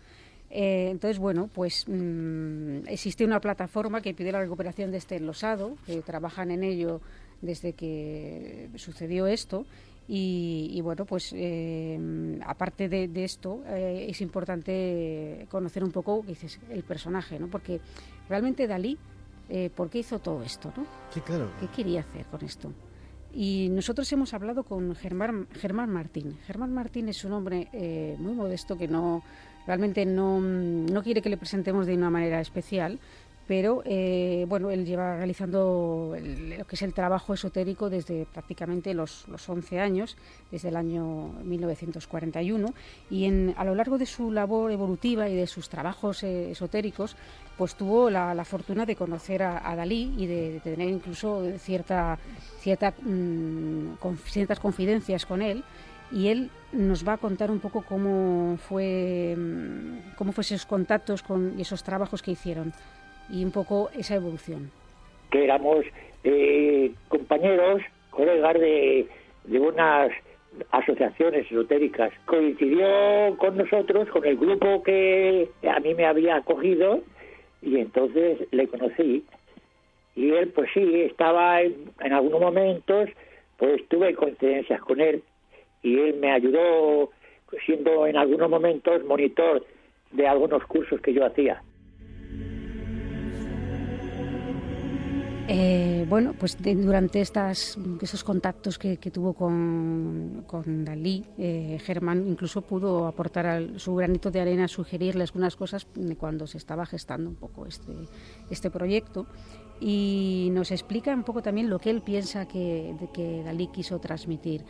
Eh, 0.49 0.87
entonces, 0.89 1.19
bueno, 1.19 1.49
pues 1.53 1.85
mm, 1.87 2.87
existe 2.87 3.25
una 3.25 3.41
plataforma 3.41 4.01
que 4.01 4.13
pide 4.13 4.31
la 4.31 4.39
recuperación 4.39 4.91
de 4.91 4.97
este 4.97 5.17
enlosado, 5.17 5.77
que 5.85 6.01
trabajan 6.01 6.51
en 6.51 6.63
ello 6.63 7.01
desde 7.41 7.73
que 7.73 8.69
sucedió 8.75 9.27
esto. 9.27 9.65
Y, 10.07 10.79
bueno, 10.81 11.05
pues 11.05 11.33
eh, 11.35 12.39
aparte 12.45 12.87
de, 12.87 13.23
esto, 13.23 13.63
eh, 13.67 14.05
es 14.09 14.21
importante 14.21 15.47
conocer 15.49 15.83
un 15.83 15.91
poco 15.91 16.23
dices, 16.27 16.59
el 16.69 16.83
personaje, 16.83 17.39
¿no? 17.39 17.47
Porque 17.47 17.81
realmente 18.29 18.67
Dalí, 18.67 18.97
¿por 19.75 19.89
qué 19.89 19.99
hizo 19.99 20.19
todo 20.19 20.43
esto? 20.43 20.71
¿no? 20.77 20.85
Sí, 21.11 21.21
claro. 21.21 21.49
¿Qué 21.59 21.67
quería 21.67 22.01
hacer 22.01 22.25
con 22.27 22.43
esto? 22.43 22.71
Y 23.33 23.67
nosotros 23.71 24.11
hemos 24.13 24.33
hablado 24.33 24.63
con 24.63 24.95
Germán, 24.95 25.47
Germán 25.53 25.89
Martín. 25.89 26.37
Germán 26.45 26.73
Martín 26.73 27.09
es 27.09 27.25
un 27.25 27.33
hombre 27.33 27.69
muy 28.19 28.33
modesto 28.33 28.77
que 28.77 28.87
no 28.87 29.23
realmente 29.65 30.05
no, 30.05 30.39
no 30.39 31.03
quiere 31.03 31.21
que 31.21 31.29
le 31.29 31.37
presentemos 31.37 31.85
de 31.85 31.95
una 31.95 32.09
manera 32.09 32.39
especial, 32.39 32.99
pero 33.47 33.83
eh, 33.85 34.45
bueno, 34.47 34.71
él 34.71 34.85
lleva 34.85 35.17
realizando 35.17 36.15
lo 36.19 36.65
que 36.65 36.75
es 36.75 36.81
el 36.81 36.93
trabajo 36.93 37.33
esotérico 37.33 37.89
desde 37.89 38.25
prácticamente 38.25 38.93
los, 38.93 39.27
los 39.27 39.47
11 39.47 39.79
años, 39.79 40.17
desde 40.51 40.69
el 40.69 40.75
año 40.75 41.33
1941, 41.43 42.73
y 43.11 43.53
a 43.55 43.63
lo 43.63 43.75
largo 43.75 43.97
de 43.97 44.05
su 44.05 44.31
labor 44.31 44.71
evolutiva 44.71 45.29
y 45.29 45.35
de 45.35 45.47
sus 45.47 45.69
trabajos 45.69 46.23
eh, 46.23 46.51
esotéricos, 46.51 47.15
pues 47.57 47.75
tuvo 47.75 48.09
la, 48.09 48.43
fortuna 48.45 48.85
de 48.85 48.95
conocer 48.95 49.43
a, 49.43 49.75
Dalí 49.75 50.13
y 50.17 50.25
de, 50.27 50.59
tener 50.63 50.89
incluso 50.89 51.43
cierta, 51.57 52.17
mm, 53.01 53.93
ciertas 54.25 54.59
confidencias 54.59 55.25
con 55.25 55.41
él 55.41 55.63
y 56.11 56.27
él 56.27 56.51
nos 56.71 57.07
va 57.07 57.13
a 57.13 57.17
contar 57.17 57.49
un 57.49 57.59
poco 57.59 57.81
cómo 57.81 58.57
fue 58.57 59.35
mm, 59.37 60.15
cómo 60.17 60.31
fue 60.31 60.43
esos 60.43 60.65
contactos 60.65 61.23
con 61.23 61.59
esos 61.59 61.83
trabajos 61.83 62.21
que 62.21 62.31
hicieron 62.31 62.73
y 63.29 63.43
un 63.43 63.51
poco 63.51 63.89
esa 63.97 64.15
evolución. 64.15 64.71
Que 65.31 65.43
éramos 65.43 65.85
eh, 66.23 66.91
compañeros, 67.07 67.81
colegas 68.09 68.53
de, 68.55 69.07
de 69.45 69.59
unas 69.59 70.11
asociaciones 70.71 71.45
esotéricas. 71.51 72.13
Coincidió 72.25 73.35
con 73.37 73.57
nosotros, 73.57 74.07
con 74.09 74.25
el 74.25 74.37
grupo 74.37 74.83
que 74.83 75.49
a 75.69 75.79
mí 75.79 75.93
me 75.93 76.05
había 76.05 76.37
acogido 76.37 77.01
y 77.61 77.77
entonces 77.77 78.47
le 78.51 78.67
conocí. 78.67 79.25
Y 80.15 80.31
él, 80.31 80.49
pues 80.49 80.69
sí, 80.73 81.01
estaba 81.01 81.61
en, 81.61 81.91
en 81.99 82.13
algunos 82.13 82.39
momentos, 82.39 83.09
pues 83.57 83.85
tuve 83.89 84.15
coincidencias 84.15 84.79
con 84.81 85.01
él 85.01 85.23
y 85.83 85.99
él 85.99 86.15
me 86.15 86.31
ayudó 86.31 87.11
siendo 87.65 88.07
en 88.07 88.17
algunos 88.17 88.49
momentos 88.49 89.03
monitor 89.05 89.65
de 90.11 90.27
algunos 90.27 90.65
cursos 90.65 90.99
que 91.01 91.13
yo 91.13 91.25
hacía. 91.25 91.61
Eh, 95.47 96.07
bueno, 96.09 96.33
pues 96.33 96.57
durante 96.59 97.21
estas, 97.21 97.77
contactos 98.23 98.79
que, 98.79 98.97
tuvo 98.97 99.33
con, 99.33 100.43
Dalí, 100.83 101.23
eh, 101.37 101.77
Germán 101.83 102.27
incluso 102.27 102.63
pudo 102.63 103.05
aportar 103.05 103.79
su 103.79 103.93
granito 103.95 104.31
de 104.31 104.41
arena, 104.41 104.67
sugerirle 104.67 105.21
algunas 105.21 105.55
cosas 105.55 105.85
cuando 106.17 106.47
se 106.47 106.57
estaba 106.57 106.85
gestando 106.87 107.29
un 107.29 107.35
poco 107.35 107.67
este, 107.67 107.93
este 108.49 108.71
proyecto. 108.71 109.27
Y 109.79 110.49
nos 110.53 110.71
explica 110.71 111.13
un 111.13 111.23
poco 111.23 111.43
también 111.43 111.69
lo 111.69 111.79
que 111.79 111.91
él 111.91 112.01
piensa 112.01 112.47
que, 112.47 112.95
que 113.13 113.43
Dalí 113.43 113.67
quiso 113.67 113.99
transmitir. 113.99 114.63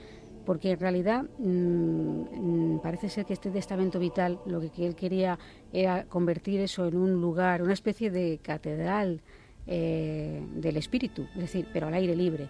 Porque 0.45 0.71
en 0.71 0.79
realidad 0.79 1.23
mm, 1.39 2.79
parece 2.83 3.09
ser 3.09 3.25
que 3.25 3.33
este 3.33 3.49
testamento 3.49 3.97
vital 3.97 4.39
lo 4.45 4.59
que, 4.59 4.85
él 4.85 4.95
quería 4.95 5.39
era 5.71 6.05
convertir 6.05 6.59
eso 6.59 6.87
en 6.87 6.97
un 6.97 7.21
lugar, 7.21 7.61
una 7.61 7.73
especie 7.73 8.11
de 8.11 8.39
catedral 8.43 9.21
eh, 9.67 10.41
del 10.55 10.77
espíritu, 10.77 11.27
es 11.35 11.41
decir, 11.41 11.67
pero 11.73 11.87
al 11.87 11.93
aire 11.93 12.15
libre. 12.15 12.47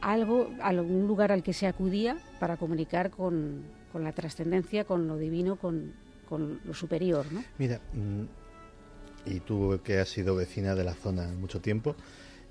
Algo, 0.00 0.48
un 0.48 1.06
lugar 1.06 1.30
al 1.30 1.42
que 1.42 1.52
se 1.52 1.66
acudía 1.66 2.18
para 2.40 2.56
comunicar 2.56 3.10
con, 3.10 3.62
la 3.94 4.12
trascendencia, 4.12 4.84
con 4.84 5.06
lo 5.06 5.16
divino, 5.16 5.56
con, 5.56 5.92
lo 6.64 6.74
superior. 6.74 7.26
¿no? 7.30 7.44
Mira, 7.58 7.80
mm, 7.92 9.30
y 9.30 9.40
tú 9.40 9.80
que 9.84 9.98
has 9.98 10.08
sido 10.08 10.34
vecina 10.34 10.74
de 10.74 10.82
la 10.82 10.94
zona 10.94 11.28
mucho 11.28 11.60
tiempo, 11.60 11.94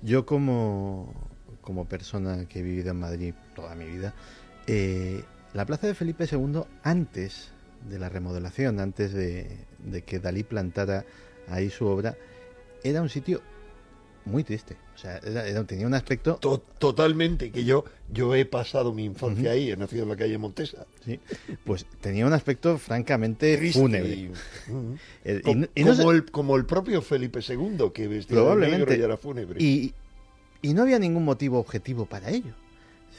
yo 0.00 0.24
como, 0.24 1.12
como 1.60 1.84
persona 1.84 2.46
que 2.46 2.60
he 2.60 2.62
vivido 2.62 2.92
en 2.92 3.00
Madrid 3.00 3.34
toda 3.54 3.74
mi 3.74 3.84
vida, 3.84 4.14
eh, 4.66 5.22
la 5.54 5.66
plaza 5.66 5.86
de 5.86 5.94
Felipe 5.94 6.26
II, 6.30 6.62
antes 6.82 7.50
de 7.88 7.98
la 7.98 8.08
remodelación, 8.08 8.80
antes 8.80 9.12
de, 9.12 9.66
que 10.06 10.18
Dalí 10.18 10.44
plantara 10.44 11.04
ahí 11.48 11.68
su 11.68 11.86
obra, 11.86 12.16
era 12.82 13.02
un 13.02 13.08
sitio 13.08 13.42
muy 14.24 14.44
triste. 14.44 14.76
O 14.94 14.98
sea, 14.98 15.20
tenía 15.66 15.86
un 15.86 15.94
aspecto. 15.94 16.38
totalmente, 16.78 17.50
que 17.50 17.64
yo, 17.64 17.84
yo 18.12 18.34
he 18.34 18.44
pasado 18.44 18.92
mi 18.92 19.04
infancia 19.04 19.52
ahí, 19.52 19.70
he 19.70 19.76
nacido 19.76 20.04
en 20.04 20.10
la 20.10 20.16
calle 20.16 20.38
Montesa. 20.38 20.86
Sí, 21.04 21.18
pues 21.64 21.86
tenía 22.00 22.26
un 22.26 22.32
aspecto 22.32 22.78
francamente 22.78 23.72
fúnebre. 23.72 24.30
Eh, 25.24 25.40
como, 25.42 26.12
el, 26.12 26.30
como, 26.30 26.56
el, 26.56 26.66
propio 26.66 27.02
Felipe 27.02 27.40
II, 27.46 27.90
que 27.92 28.08
vestía 28.08 28.54
negro 28.54 28.94
y 28.94 29.00
era 29.00 29.16
fúnebre. 29.16 29.62
y 29.62 29.94
no 30.62 30.82
había 30.82 30.98
ningún 30.98 31.24
motivo 31.24 31.58
objetivo 31.58 32.06
para 32.06 32.30
ello 32.30 32.54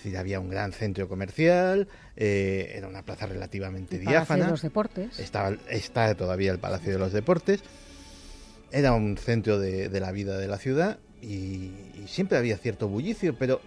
decir, 0.03 0.17
había 0.17 0.39
un 0.39 0.49
gran 0.49 0.71
centro 0.73 1.07
comercial, 1.07 1.87
eh, 2.15 2.73
era 2.75 2.87
una 2.87 3.03
plaza 3.03 3.25
relativamente 3.25 3.95
el 3.95 4.01
diáfana. 4.01 4.25
Palacio 4.25 4.45
de 4.45 4.51
los 4.51 4.61
Deportes. 4.61 5.19
Estaba, 5.19 5.55
está 5.69 6.15
todavía 6.15 6.51
el 6.51 6.59
Palacio 6.59 6.91
de 6.91 6.99
los 6.99 7.13
Deportes. 7.13 7.61
Era 8.73 8.93
un 8.93 9.17
centro 9.17 9.59
de, 9.59 9.87
la 9.99 10.11
vida 10.11 10.35
de 10.39 10.47
la 10.47 10.57
ciudad 10.57 10.97
y, 11.21 11.69
siempre 12.07 12.39
había 12.39 12.57
cierto 12.57 12.87
bullicio, 12.87 13.37
pero 13.37 13.61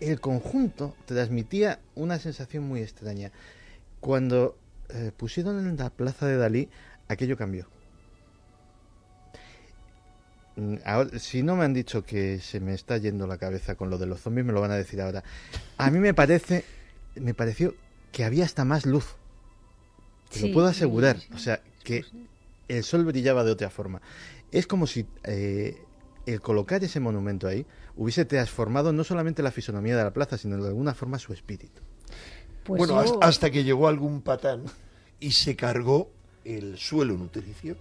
el 0.00 0.20
conjunto 0.20 0.96
transmitía 1.06 1.78
una 1.94 2.18
sensación 2.18 2.64
muy 2.64 2.80
extraña. 2.80 3.30
Cuando 4.00 4.58
eh, 4.88 5.12
pusieron 5.16 5.64
en 5.64 5.76
la 5.76 5.90
plaza 5.90 6.26
de 6.26 6.38
Dalí, 6.38 6.68
aquello 7.06 7.36
cambió. 7.36 7.68
Mm, 10.56 10.78
si 11.20 11.44
no 11.44 11.54
me 11.54 11.64
han 11.64 11.72
dicho 11.72 12.04
que 12.04 12.40
se 12.40 12.58
me 12.58 12.74
está 12.74 12.98
yendo 12.98 13.28
la 13.28 13.38
cabeza 13.38 13.76
con 13.76 13.90
lo 13.90 13.96
de 13.96 14.06
los 14.06 14.22
zombies, 14.22 14.44
me 14.44 14.52
lo 14.52 14.60
van 14.60 14.72
a 14.72 14.76
decir 14.76 15.00
ahora. 15.00 15.22
A 15.78 15.88
mí 15.92 16.00
me 16.00 16.14
parece, 16.14 16.64
me 17.14 17.32
pareció 17.32 17.76
que 18.10 18.24
había 18.24 18.44
hasta 18.44 18.64
más 18.64 18.86
luz. 18.86 19.14
Te 20.32 20.48
lo 20.48 20.52
puedo 20.52 20.66
asegurar. 20.66 21.18
o 21.32 21.38
sea, 21.38 21.62
que 21.84 22.04
el 22.76 22.84
sol 22.84 23.04
brillaba 23.04 23.44
de 23.44 23.52
otra 23.52 23.70
forma. 23.70 24.00
Es 24.50 24.66
como 24.66 24.86
si 24.86 25.06
eh, 25.24 25.76
el 26.26 26.40
colocar 26.40 26.82
ese 26.84 27.00
monumento 27.00 27.46
ahí 27.46 27.66
hubiese 27.96 28.24
transformado 28.24 28.92
no 28.92 29.04
solamente 29.04 29.42
la 29.42 29.50
fisonomía 29.50 29.96
de 29.96 30.04
la 30.04 30.12
plaza, 30.12 30.38
sino 30.38 30.56
de 30.62 30.68
alguna 30.68 30.94
forma 30.94 31.18
su 31.18 31.32
espíritu. 31.32 31.82
Pues 32.64 32.78
bueno, 32.78 33.18
hasta 33.20 33.50
que 33.50 33.64
llegó 33.64 33.88
algún 33.88 34.22
patán 34.22 34.64
y 35.18 35.32
se 35.32 35.56
cargó 35.56 36.10
el 36.44 36.78
suelo 36.78 37.16
nutricio 37.16 37.76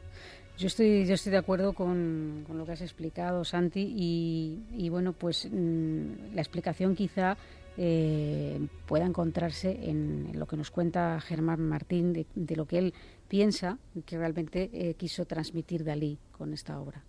yo 0.62 0.68
estoy, 0.68 1.08
yo 1.08 1.16
estoy 1.16 1.32
de 1.32 1.40
acuerdo 1.40 1.74
con, 1.74 2.46
lo 2.48 2.66
que 2.68 2.74
has 2.74 2.82
explicado, 2.82 3.44
Santi, 3.44 3.94
y, 3.96 4.90
bueno, 4.90 5.12
pues 5.14 5.50
mm, 5.52 6.36
la 6.36 6.42
explicación 6.42 6.96
quizá 6.96 7.36
eh, 7.78 8.60
pueda 8.86 9.08
encontrarse 9.08 9.90
en, 9.90 10.30
lo 10.36 10.46
que 10.46 10.58
nos 10.58 10.70
cuenta 10.70 11.20
Germán 11.20 11.62
Martín 11.62 12.14
de, 12.14 12.56
lo 12.56 12.68
que 12.68 12.78
él 12.78 12.94
piensa 13.32 13.78
que 14.06 14.18
realmente 14.18 14.70
eh, 14.74 14.94
quiso 14.96 15.24
transmitir 15.26 15.86
Dalí 15.86 16.18
con 16.38 16.52
esta 16.52 16.82
obra. 16.82 17.02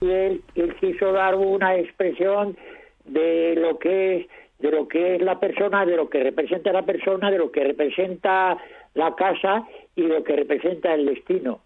Él, 0.00 0.42
él 0.56 0.74
quiso 0.80 1.12
dar 1.12 1.36
una 1.36 1.76
expresión 1.76 2.56
de 3.04 3.54
lo 3.54 3.78
que 3.78 4.16
es 4.16 4.26
de 4.58 4.70
lo 4.72 4.88
que 4.88 5.14
es 5.14 5.22
la 5.22 5.38
persona, 5.40 5.86
de 5.86 5.96
lo 5.96 6.10
que 6.10 6.22
representa 6.22 6.72
la 6.72 6.84
persona, 6.84 7.30
de 7.30 7.38
lo 7.38 7.50
que 7.50 7.64
representa 7.64 8.58
la 8.94 9.14
casa 9.14 9.66
y 9.96 10.02
lo 10.02 10.22
que 10.22 10.36
representa 10.36 10.92
el 10.92 11.06
destino. 11.06 11.60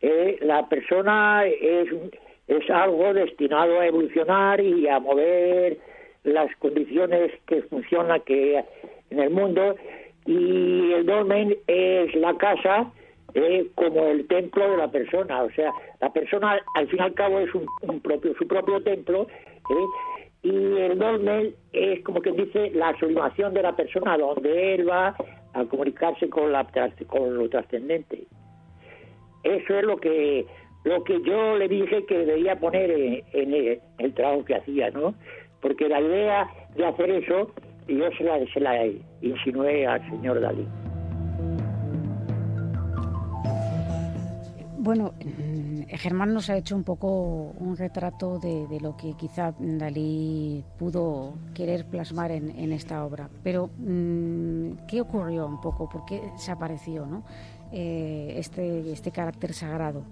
Eh, 0.00 0.38
la 0.40 0.68
persona 0.68 1.44
es, 1.46 1.88
es 2.48 2.70
algo 2.70 3.14
destinado 3.14 3.78
a 3.78 3.86
evolucionar 3.86 4.60
y 4.60 4.88
a 4.88 4.98
mover 4.98 5.78
las 6.24 6.54
condiciones 6.56 7.32
que 7.46 7.62
funcionan 7.62 8.22
que 8.22 8.64
en 9.10 9.20
el 9.20 9.30
mundo 9.30 9.76
y 10.26 10.92
el 10.92 11.06
dolmen 11.06 11.56
es 11.66 12.14
la 12.14 12.36
casa 12.36 12.92
eh, 13.34 13.68
como 13.74 14.06
el 14.06 14.26
templo 14.26 14.70
de 14.70 14.76
la 14.76 14.90
persona 14.90 15.42
o 15.42 15.50
sea 15.50 15.72
la 16.00 16.12
persona 16.12 16.58
al 16.74 16.88
fin 16.88 16.98
y 16.98 17.02
al 17.02 17.14
cabo 17.14 17.40
es 17.40 17.50
un, 17.54 18.00
propio 18.00 18.34
su 18.34 18.46
propio 18.46 18.82
templo 18.82 19.26
eh, 19.70 19.86
y 20.42 20.76
el 20.78 20.98
dolmen 20.98 21.54
es 21.72 22.02
como 22.02 22.20
que 22.20 22.32
dice 22.32 22.70
la 22.70 22.98
sublimación 22.98 23.54
de 23.54 23.62
la 23.62 23.76
persona 23.76 24.16
donde 24.16 24.74
él 24.74 24.88
va 24.88 25.14
a 25.52 25.64
comunicarse 25.64 26.28
con 26.28 26.52
la 26.52 26.66
con 27.06 27.36
lo 27.36 27.48
trascendente 27.48 28.24
Eso 29.42 29.78
es 29.78 29.84
lo 29.84 29.96
que 29.98 30.46
lo 30.84 31.04
que 31.04 31.20
yo 31.22 31.56
le 31.56 31.68
dije 31.68 32.04
que 32.06 32.24
debía 32.24 32.58
poner 32.58 32.90
en, 33.32 33.80
el, 33.98 34.14
trabajo 34.14 34.44
que 34.44 34.54
hacía, 34.54 34.90
¿no? 34.90 35.14
Porque 35.60 35.88
la 35.88 36.00
idea 36.00 36.48
de 36.74 36.86
hacer 36.86 37.10
eso, 37.10 37.50
yo 37.96 38.10
se 38.16 38.24
la, 38.24 38.38
se 38.52 38.60
la 38.60 38.86
insinué 39.20 39.86
al 39.86 40.00
señor 40.10 40.40
Dalí. 40.40 40.66
Bueno, 44.82 45.12
mm, 45.22 45.82
Germán 45.88 46.32
nos 46.32 46.48
ha 46.48 46.56
hecho 46.56 46.74
un 46.74 46.84
poco 46.84 47.52
un 47.58 47.76
retrato 47.76 48.38
de, 48.38 48.80
lo 48.80 48.96
que 48.96 49.12
quizá 49.12 49.54
Dalí 49.58 50.64
pudo 50.78 51.34
querer 51.54 51.84
plasmar 51.84 52.30
en, 52.30 52.72
esta 52.72 53.04
obra. 53.04 53.28
Pero, 53.42 53.68
mm, 53.76 54.86
¿qué 54.88 55.02
ocurrió 55.02 55.46
un 55.46 55.60
poco? 55.60 55.88
¿Por 55.88 56.06
qué 56.06 56.22
se 56.36 56.50
apareció 56.50 57.04
¿no? 57.04 57.24
Eh, 57.72 58.34
este, 58.38 58.90
este 58.92 59.10
carácter 59.10 59.52
sagrado? 59.52 60.02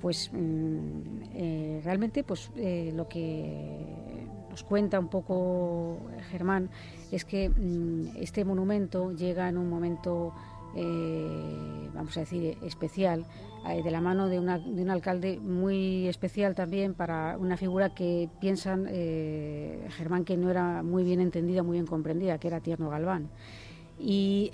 Pues 0.00 0.30
mm, 0.32 1.22
eh, 1.34 1.80
realmente 1.84 2.24
pues, 2.24 2.50
eh, 2.56 2.92
lo 2.94 3.08
que 3.08 4.26
nos 4.50 4.64
cuenta 4.64 4.98
un 4.98 5.08
poco 5.08 5.98
Germán 6.30 6.70
es 7.10 7.24
que 7.24 7.50
este 8.16 8.44
monumento 8.44 9.12
llega 9.12 9.48
en 9.48 9.58
un 9.58 9.68
momento 9.68 10.32
eh, 10.74 11.88
vamos 11.94 12.16
a 12.16 12.20
decir, 12.20 12.56
especial, 12.62 13.24
eh, 13.68 13.82
de 13.82 13.90
la 13.90 14.00
mano 14.00 14.28
de, 14.28 14.38
un 14.38 14.90
alcalde 14.90 15.38
muy 15.40 16.06
especial 16.06 16.54
también 16.54 16.94
para 16.94 17.36
una 17.38 17.56
figura 17.56 17.94
que 17.94 18.28
piensan, 18.40 18.86
eh, 18.88 19.86
Germán, 19.90 20.24
que 20.24 20.36
no 20.36 20.50
era 20.50 20.82
muy 20.82 21.04
bien 21.04 21.20
entendida, 21.20 21.62
muy 21.62 21.74
bien 21.74 21.86
comprendida, 21.86 22.38
que 22.38 22.48
era 22.48 22.60
Tierno 22.60 22.90
Galván. 22.90 23.28
Y 24.00 24.52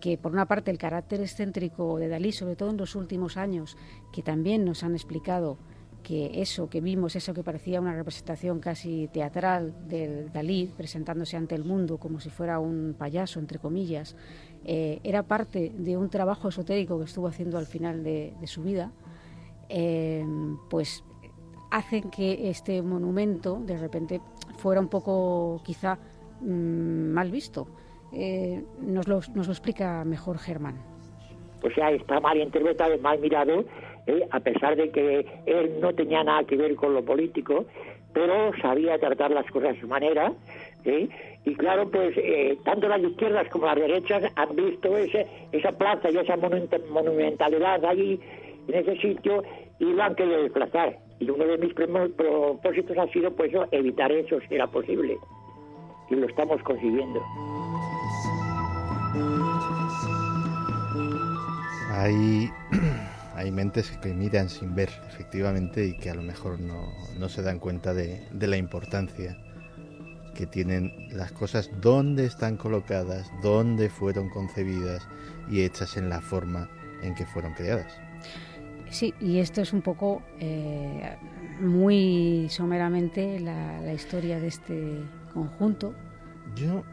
que 0.00 0.16
por 0.16 0.30
una 0.30 0.46
parte 0.46 0.70
el 0.70 0.78
carácter 0.78 1.20
excéntrico 1.20 1.98
de 1.98 2.06
Dalí, 2.06 2.30
sobre 2.30 2.54
todo 2.54 2.70
en 2.70 2.76
los 2.76 2.94
últimos 2.94 3.36
años, 3.36 3.76
que 4.12 4.22
también 4.22 4.64
nos 4.64 4.84
han 4.84 4.92
explicado 4.92 5.58
que 6.02 6.40
eso 6.40 6.68
que 6.68 6.80
vimos, 6.80 7.16
eso 7.16 7.34
que 7.34 7.42
parecía 7.42 7.80
una 7.80 7.94
representación 7.94 8.60
casi 8.60 9.08
teatral 9.08 9.88
del 9.88 10.32
Dalí 10.32 10.70
presentándose 10.76 11.36
ante 11.36 11.54
el 11.54 11.64
mundo 11.64 11.98
como 11.98 12.20
si 12.20 12.30
fuera 12.30 12.58
un 12.58 12.94
payaso, 12.98 13.38
entre 13.40 13.58
comillas, 13.58 14.16
eh, 14.64 15.00
era 15.04 15.22
parte 15.22 15.72
de 15.76 15.96
un 15.96 16.10
trabajo 16.10 16.48
esotérico 16.48 16.98
que 16.98 17.04
estuvo 17.04 17.26
haciendo 17.26 17.58
al 17.58 17.66
final 17.66 18.02
de, 18.02 18.34
su 18.44 18.62
vida, 18.62 18.92
eh, 19.68 20.24
pues 20.68 21.04
hacen 21.70 22.10
que 22.10 22.50
este 22.50 22.82
monumento 22.82 23.60
de 23.64 23.78
repente 23.78 24.20
fuera 24.58 24.80
un 24.80 24.88
poco 24.88 25.62
quizá 25.64 25.98
mm, 26.40 27.12
mal 27.12 27.30
visto. 27.30 27.68
Eh, 28.12 28.64
nos, 28.80 29.06
lo, 29.06 29.20
nos 29.34 29.46
lo 29.46 29.52
explica 29.52 30.04
mejor 30.04 30.38
Germán. 30.38 30.76
O 31.62 31.70
sea, 31.70 31.90
está 31.90 32.18
mal 32.20 32.38
interpretado, 32.38 32.96
mal 32.98 33.18
mirado, 33.20 33.64
a 34.30 34.40
pesar 34.40 34.76
de 34.76 34.90
que 34.90 35.26
él 35.46 35.78
no 35.80 35.94
tenía 35.94 36.22
nada 36.24 36.44
que 36.44 36.56
ver 36.56 36.74
con 36.76 36.94
lo 36.94 37.04
político, 37.04 37.66
pero 38.12 38.52
sabía 38.60 38.98
tratar 38.98 39.30
las 39.30 39.46
cosas 39.50 39.76
a 39.76 39.80
su 39.80 39.86
manera. 39.86 40.32
Y 41.44 41.54
claro, 41.54 41.90
pues 41.90 42.14
eh, 42.16 42.58
tanto 42.64 42.88
las 42.88 43.00
izquierdas 43.00 43.48
como 43.48 43.66
las 43.66 43.76
derechas 43.76 44.24
han 44.36 44.56
visto 44.56 44.96
esa 44.96 45.72
plaza 45.72 46.10
y 46.10 46.18
esa 46.18 46.36
monumentalidad 46.36 47.84
allí, 47.84 48.20
en 48.68 48.74
ese 48.74 48.96
sitio, 48.96 49.42
y 49.78 49.84
lo 49.84 50.02
han 50.02 50.14
querido 50.14 50.42
desplazar. 50.42 50.98
Y 51.18 51.28
uno 51.28 51.44
de 51.44 51.58
mis 51.58 51.74
propósitos 51.74 52.96
ha 52.96 53.06
sido 53.08 53.30
pues 53.32 53.52
evitar 53.72 54.10
eso 54.12 54.38
si 54.48 54.54
era 54.54 54.66
posible. 54.66 55.16
Y 56.10 56.16
lo 56.16 56.26
estamos 56.26 56.62
consiguiendo. 56.62 57.20
Hay, 61.92 62.50
hay 63.40 63.50
mentes 63.50 63.90
que 64.02 64.12
miran 64.12 64.50
sin 64.50 64.74
ver, 64.74 64.90
efectivamente, 65.08 65.86
y 65.86 65.94
que 65.94 66.10
a 66.10 66.14
lo 66.14 66.22
mejor 66.22 66.60
no, 66.60 66.92
no 67.18 67.28
se 67.30 67.40
dan 67.40 67.58
cuenta 67.58 67.94
de, 67.94 68.22
de 68.32 68.46
la 68.46 68.58
importancia 68.58 69.38
que 70.34 70.46
tienen 70.46 71.08
las 71.10 71.32
cosas 71.32 71.70
donde 71.80 72.26
están 72.26 72.58
colocadas, 72.58 73.30
donde 73.42 73.88
fueron 73.88 74.28
concebidas 74.28 75.08
y 75.50 75.62
hechas 75.62 75.96
en 75.96 76.10
la 76.10 76.20
forma 76.20 76.68
en 77.02 77.14
que 77.14 77.24
fueron 77.24 77.54
creadas. 77.54 77.98
Sí, 78.90 79.14
y 79.20 79.38
esto 79.38 79.62
es 79.62 79.72
un 79.72 79.80
poco 79.80 80.22
eh, 80.38 81.16
muy 81.60 82.46
someramente 82.50 83.40
la, 83.40 83.90
historia 83.94 84.38
de 84.38 84.48
este 84.48 85.00
conjunto. 85.32 85.94
Yo, 86.56 86.84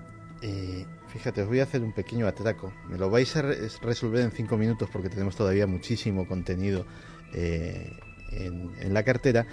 eh, 0.41 0.85
fíjate, 1.07 1.41
os 1.41 1.47
voy 1.47 1.59
a 1.59 1.63
hacer 1.63 1.81
un 1.81 1.93
pequeño 1.93 2.27
atraco. 2.27 2.71
Me 2.89 2.97
lo 2.97 3.09
vais 3.09 3.35
a 3.35 3.41
resolver 3.41 4.21
en 4.21 4.31
cinco 4.31 4.57
minutos 4.57 4.89
porque 4.91 5.09
tenemos 5.09 5.35
todavía 5.35 5.67
muchísimo 5.67 6.27
contenido 6.27 6.85
eh, 7.33 7.91
en, 8.31 8.93
la 8.93 9.03
cartera. 9.03 9.45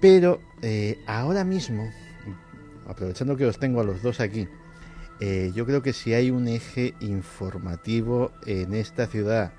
Pero 0.00 0.40
ahora 1.06 1.44
mismo 1.44 1.90
aprovechando 2.86 3.36
que 3.36 3.46
os 3.46 3.58
tengo 3.58 3.80
a 3.80 3.84
los 3.84 4.02
dos 4.02 4.20
aquí, 4.20 4.48
eh, 5.20 5.52
yo 5.54 5.66
creo 5.66 5.82
que 5.82 5.92
si 5.92 6.12
hay 6.14 6.30
un 6.30 6.48
eje 6.48 6.94
informativo 7.00 8.32
en 8.46 8.74
esta 8.74 9.06
ciudad, 9.06 9.52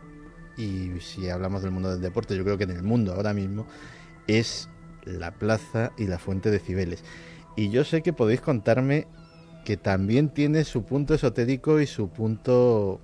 y 0.57 0.91
si 0.99 1.29
hablamos 1.29 1.61
del 1.61 1.71
mundo 1.71 1.89
del 1.89 2.01
deporte, 2.01 2.35
yo 2.35 2.43
creo 2.43 2.57
que 2.57 2.63
en 2.65 2.71
el 2.71 2.83
mundo 2.83 3.13
ahora 3.13 3.33
mismo, 3.33 3.65
es 4.27 4.69
la 5.03 5.31
plaza 5.31 5.91
y 5.97 6.07
la 6.07 6.17
fuente 6.17 6.51
de 6.51 6.59
Cibeles. 6.59 7.03
Y 7.55 7.69
yo 7.69 7.83
sé 7.83 8.01
que 8.01 8.13
podéis 8.13 8.41
contarme 8.41 9.07
que 9.65 9.75
también 9.75 10.29
tiene 10.29 10.63
su 10.63 10.83
punto 10.83 11.13
esotérico 11.13 11.81
y 11.81 11.87
su 11.87 12.07
punto, 12.07 13.01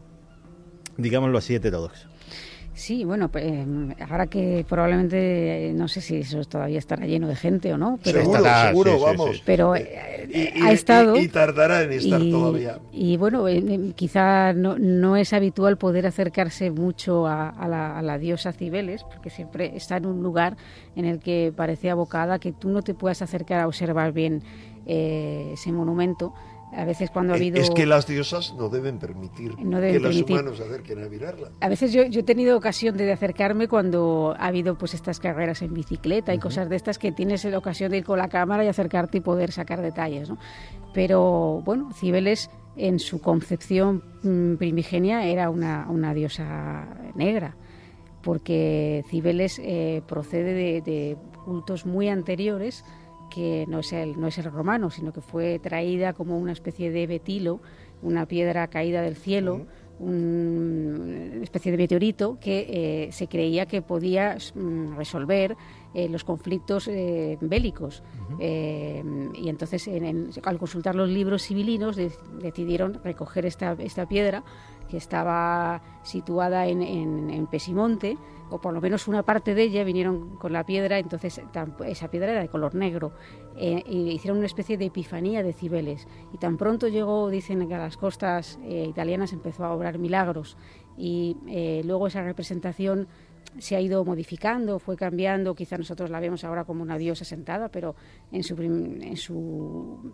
digámoslo 0.97 1.38
así, 1.39 1.56
heterodoxo. 1.56 2.12
Sí, 2.74 3.04
bueno, 3.04 3.30
pues, 3.30 3.45
em, 3.45 3.93
ahora 4.10 4.28
que 4.28 4.65
probablemente, 4.67 5.69
eh, 5.69 5.74
no 5.74 5.88
sé 5.89 6.00
si 6.00 6.17
eso 6.17 6.43
todavía 6.45 6.80
estará 6.80 7.06
lleno 7.06 7.28
de 7.28 7.36
gente 7.36 7.74
o 7.74 7.78
no, 7.78 8.00
pero 8.02 8.21
seguro, 8.21 8.43
seguro 8.43 9.00
vamos. 9.00 9.43
Pero 9.45 9.76
eh, 9.76 10.54
ha 10.63 10.71
estado 10.71 11.17
y, 11.17 11.28
tardará 11.28 11.84
en 11.84 11.91
estar 11.91 12.21
todavía. 12.21 12.80
Y 12.93 13.17
bueno, 13.17 13.47
eh, 13.50 13.91
quizá 13.95 14.54
no, 14.54 14.80
no, 14.80 15.17
es 15.17 15.34
habitual 15.34 15.78
poder 15.78 16.08
acercarse 16.08 16.71
mucho 16.71 17.28
a, 17.28 17.67
la, 17.67 18.02
la, 18.02 18.17
diosa 18.17 18.54
Cibeles, 18.54 19.04
porque 19.04 19.30
siempre 19.30 19.76
está 19.76 19.97
en 19.97 20.06
un 20.06 20.24
lugar 20.24 20.56
en 20.95 21.06
el 21.06 21.19
que 21.19 21.54
parece 21.56 21.89
abocada 21.89 22.39
que 22.39 22.54
tú 22.54 22.69
no 22.69 22.82
te 22.82 22.93
puedas 22.93 23.21
acercar 23.21 23.60
a 23.60 23.67
observar 23.67 24.13
bien 24.13 24.43
ese 24.88 25.71
monumento 25.71 26.34
a 26.75 26.86
veces 26.86 27.10
cuando 27.10 27.34
ha 27.34 27.36
habido... 27.36 27.57
Es 27.57 27.69
que 27.69 27.86
las 27.86 28.07
diosas 28.07 28.53
no 28.57 28.69
deben 28.69 28.97
permitir 28.97 29.55
que 29.55 29.99
los 29.99 30.21
humanos 30.21 30.60
acerquen 30.60 31.03
a 31.03 31.10
mirarla. 31.10 31.51
A 31.60 31.69
veces 31.69 31.91
yo, 31.91 32.03
he 32.03 32.23
tenido 32.23 32.57
ocasión 32.57 32.95
de 32.97 33.12
acercarme 33.12 33.67
cuando 33.67 34.36
ha 34.39 34.47
habido 34.47 34.77
pues 34.77 34.93
estas 34.93 35.19
carreras 35.19 35.62
en 35.62 35.73
bicicleta 35.73 36.34
y 36.34 36.39
cosas 36.39 36.69
de 36.69 36.75
estas 36.75 36.97
que 36.97 37.12
tienes 37.12 37.43
la 37.45 37.57
ocasión 37.57 37.91
de 37.91 37.97
ir 37.97 38.05
con 38.05 38.17
la 38.17 38.29
cámara 38.29 38.63
y 38.63 38.67
acercarte 38.67 39.17
y 39.17 39.21
poder 39.21 39.51
sacar 39.51 39.81
detalles, 39.81 40.29
¿no? 40.29 40.38
Pero 40.93 41.62
bueno, 41.65 41.91
Cibeles 41.93 42.49
en 42.77 42.99
su 42.99 43.21
concepción 43.21 44.03
mm, 44.23 44.55
primigenia 44.55 45.25
era 45.25 45.49
una, 45.49 46.13
diosa 46.13 46.88
negra, 47.15 47.55
porque 48.21 49.03
Cibeles 49.10 49.60
eh, 49.63 50.01
procede 50.07 50.53
de, 50.53 50.81
de 50.81 51.17
cultos 51.43 51.86
muy 51.86 52.07
anteriores 52.07 52.86
que 53.34 53.65
no 53.67 53.80
es, 53.80 53.94
el, 53.94 54.20
no 54.20 54.28
es 54.28 54.38
el 54.38 54.46
romano, 54.46 54.91
sino 54.91 55.12
que 55.12 55.22
fue 55.22 55.58
traída 55.58 56.13
como 56.13 56.38
una 56.38 56.52
especie 56.52 56.91
de 56.91 57.08
betilo, 57.08 57.62
una 58.04 58.28
piedra 58.28 58.67
caída 58.67 59.02
del 59.02 59.15
cielo, 59.15 59.65
una 60.00 61.44
especie 61.44 61.72
de 61.72 61.78
meteorito 61.78 62.38
que 62.39 63.06
eh, 63.08 63.12
se 63.12 63.28
creía 63.28 63.65
que 63.65 63.82
podía 63.82 64.38
mm, 64.54 64.96
resolver 64.98 65.56
eh, 65.93 66.10
los 66.10 66.23
conflictos 66.23 66.88
eh, 66.88 67.38
bélicos. 67.41 68.04
y 68.39 69.49
entonces, 69.49 69.89
al 70.43 70.58
consultar 70.58 70.95
los 70.95 71.10
libros 71.10 71.43
civilinos, 71.43 71.95
decidieron 71.95 73.01
recoger 73.04 73.45
esta, 73.45 73.73
esta 73.73 74.08
piedra 74.08 74.43
que 74.91 74.97
estaba 74.97 75.82
situada 76.04 76.67
en, 76.67 76.82
en, 76.82 77.47
Pesimonte, 77.47 78.17
o 78.49 78.60
por 78.60 78.73
lo 78.73 78.82
menos 78.82 79.08
una 79.08 79.23
parte 79.23 79.56
de 79.56 79.63
ella 79.63 79.86
vinieron 79.86 80.36
con 80.36 80.51
la 80.51 80.65
piedra, 80.65 80.99
entonces 80.99 81.41
esa 81.86 82.12
piedra 82.12 82.32
era 82.32 82.41
de 82.41 82.49
color 82.49 82.75
negro, 82.75 83.13
eh, 83.56 83.82
y 83.88 84.10
hicieron 84.10 84.39
una 84.39 84.47
especie 84.47 84.77
de 84.77 84.86
epifanía 84.88 85.43
de 85.43 85.54
Cibeles. 85.54 86.10
Y 86.34 86.38
tan 86.38 86.58
pronto 86.58 86.89
llegó, 86.89 87.30
dicen 87.30 87.65
que 87.69 87.75
a 87.75 87.77
las 87.77 87.95
costas 87.95 88.60
eh, 88.63 88.86
italianas 88.89 89.32
empezó 89.32 89.63
a 89.63 89.73
obrar 89.73 89.97
milagros, 89.97 90.58
y 90.97 91.38
eh, 91.47 91.82
luego 91.86 92.08
esa 92.08 92.21
representación 92.21 93.08
se 93.59 93.75
ha 93.75 93.81
ido 93.81 94.03
modificando, 94.05 94.79
fue 94.79 94.95
cambiando, 94.95 95.55
quizá 95.55 95.77
nosotros 95.77 96.09
la 96.09 96.19
vemos 96.19 96.43
ahora 96.43 96.63
como 96.63 96.81
una 96.81 96.97
diosa 96.97 97.25
sentada, 97.25 97.69
pero 97.69 97.95
en 98.31 98.43
su, 98.43 98.61
en 98.61 99.17
su 99.17 100.13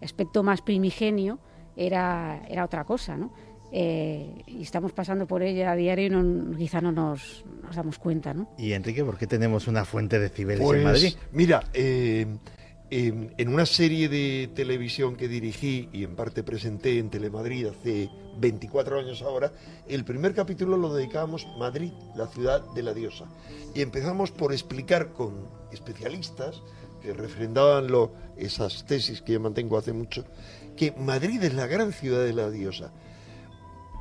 aspecto 0.00 0.42
más 0.42 0.62
primigenio 0.62 1.38
era, 1.76 2.42
era 2.48 2.64
otra 2.64 2.84
cosa, 2.84 3.16
¿no? 3.16 3.32
Eh, 3.70 4.44
y 4.46 4.62
estamos 4.62 4.92
pasando 4.92 5.26
por 5.26 5.42
ella 5.42 5.72
a 5.72 5.76
diario 5.76 6.06
y 6.06 6.10
no, 6.10 6.56
quizá 6.56 6.80
no 6.80 6.90
nos, 6.90 7.44
damos 7.74 7.98
cuenta. 7.98 8.32
¿no? 8.32 8.48
Y 8.56 8.72
Enrique, 8.72 9.04
¿por 9.04 9.18
qué 9.18 9.26
tenemos 9.26 9.68
una 9.68 9.84
fuente 9.84 10.18
de 10.18 10.30
Cibeles 10.30 10.60
en 10.60 10.66
pues, 10.66 10.84
Madrid? 10.84 11.14
Mira, 11.32 11.64
eh, 11.74 12.26
en 12.90 13.48
una 13.48 13.66
serie 13.66 14.08
de 14.08 14.50
televisión 14.54 15.16
que 15.16 15.28
dirigí 15.28 15.88
y 15.92 16.04
en 16.04 16.16
parte 16.16 16.42
presenté 16.42 16.98
en 16.98 17.10
Telemadrid 17.10 17.66
hace 17.66 18.08
24 18.38 19.00
años 19.00 19.22
ahora, 19.22 19.52
el 19.88 20.04
primer 20.04 20.34
capítulo 20.34 20.76
lo 20.76 20.94
dedicábamos 20.94 21.46
Madrid, 21.58 21.92
la 22.16 22.28
ciudad 22.28 22.62
de 22.74 22.82
la 22.82 22.94
diosa. 22.94 23.26
Y 23.74 23.82
empezamos 23.82 24.30
por 24.30 24.52
explicar 24.52 25.12
con 25.12 25.48
especialistas 25.72 26.62
que 27.02 27.12
refrendaban 27.12 27.88
lo, 27.88 28.12
esas 28.36 28.86
tesis 28.86 29.22
que 29.22 29.32
yo 29.34 29.40
mantengo 29.40 29.76
hace 29.76 29.92
mucho, 29.92 30.24
que 30.76 30.92
Madrid 30.92 31.42
es 31.42 31.54
la 31.54 31.66
gran 31.66 31.92
ciudad 31.92 32.24
de 32.24 32.32
la 32.32 32.50
diosa. 32.50 32.92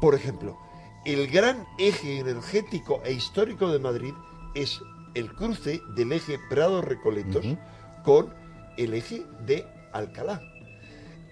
Por 0.01 0.15
ejemplo, 0.15 0.57
el 1.05 1.27
gran 1.27 1.65
eje 1.77 2.19
energético 2.19 3.01
e 3.03 3.13
histórico 3.13 3.71
de 3.71 3.79
Madrid 3.79 4.13
es 4.55 4.79
el 5.13 5.33
cruce 5.33 5.81
del 5.95 6.11
eje 6.11 6.37
Prado-Recoletos 6.49 7.45
con 8.03 8.33
el 8.77 8.93
eje 8.93 9.23
de 9.45 9.65
Alcalá. 9.91 10.41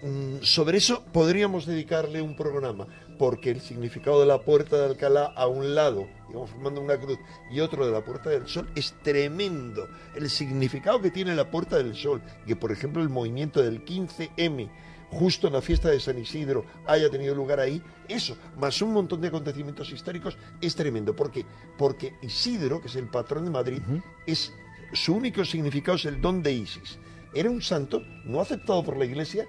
Mm, 0.02 0.42
sobre 0.42 0.78
eso 0.78 1.02
podríamos 1.12 1.64
dedicarle 1.64 2.20
un 2.20 2.36
programa, 2.36 2.86
porque 3.18 3.50
el 3.50 3.60
significado 3.60 4.20
de 4.20 4.26
la 4.26 4.40
puerta 4.40 4.76
de 4.76 4.84
Alcalá 4.84 5.24
a 5.24 5.46
un 5.46 5.74
lado, 5.74 6.06
digamos 6.28 6.50
formando 6.50 6.80
una 6.82 6.98
cruz, 6.98 7.18
y 7.50 7.60
otro 7.60 7.86
de 7.86 7.92
la 7.92 8.04
puerta 8.04 8.28
del 8.30 8.46
sol, 8.46 8.68
es 8.74 8.94
tremendo. 9.02 9.88
El 10.14 10.28
significado 10.28 11.00
que 11.00 11.10
tiene 11.10 11.34
la 11.34 11.50
puerta 11.50 11.78
del 11.78 11.94
sol, 11.94 12.20
que 12.46 12.56
por 12.56 12.72
ejemplo 12.72 13.02
el 13.02 13.08
movimiento 13.08 13.62
del 13.62 13.84
15M, 13.84 14.68
justo 15.10 15.46
en 15.46 15.54
la 15.54 15.62
fiesta 15.62 15.88
de 15.88 16.00
San 16.00 16.18
Isidro, 16.18 16.66
haya 16.86 17.08
tenido 17.08 17.34
lugar 17.34 17.60
ahí, 17.60 17.82
eso, 18.06 18.36
más 18.58 18.82
un 18.82 18.92
montón 18.92 19.20
de 19.22 19.28
acontecimientos 19.28 19.90
históricos, 19.92 20.36
es 20.60 20.74
tremendo. 20.74 21.16
¿Por 21.16 21.30
qué? 21.30 21.46
Porque 21.78 22.14
Isidro, 22.20 22.82
que 22.82 22.88
es 22.88 22.96
el 22.96 23.08
patrón 23.08 23.44
de 23.44 23.50
Madrid, 23.50 23.80
es 24.26 24.52
su 24.92 25.14
único 25.14 25.44
significado 25.44 25.96
es 25.96 26.04
el 26.04 26.20
don 26.20 26.42
de 26.42 26.52
Isis 26.52 26.98
era 27.38 27.50
un 27.50 27.60
santo 27.60 28.02
no 28.24 28.40
aceptado 28.40 28.82
por 28.82 28.96
la 28.96 29.04
iglesia, 29.04 29.46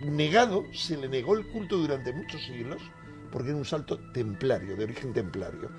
negado, 0.00 0.64
se 0.72 0.96
le 0.96 1.08
negó 1.08 1.36
el 1.36 1.46
culto 1.46 1.76
durante 1.76 2.12
muchos 2.12 2.42
siglos, 2.44 2.82
porque 3.30 3.50
era 3.50 3.58
un 3.58 3.64
santo 3.64 3.98
templario, 4.12 4.76
de 4.76 4.84
origen 4.84 5.12
templario. 5.12 5.70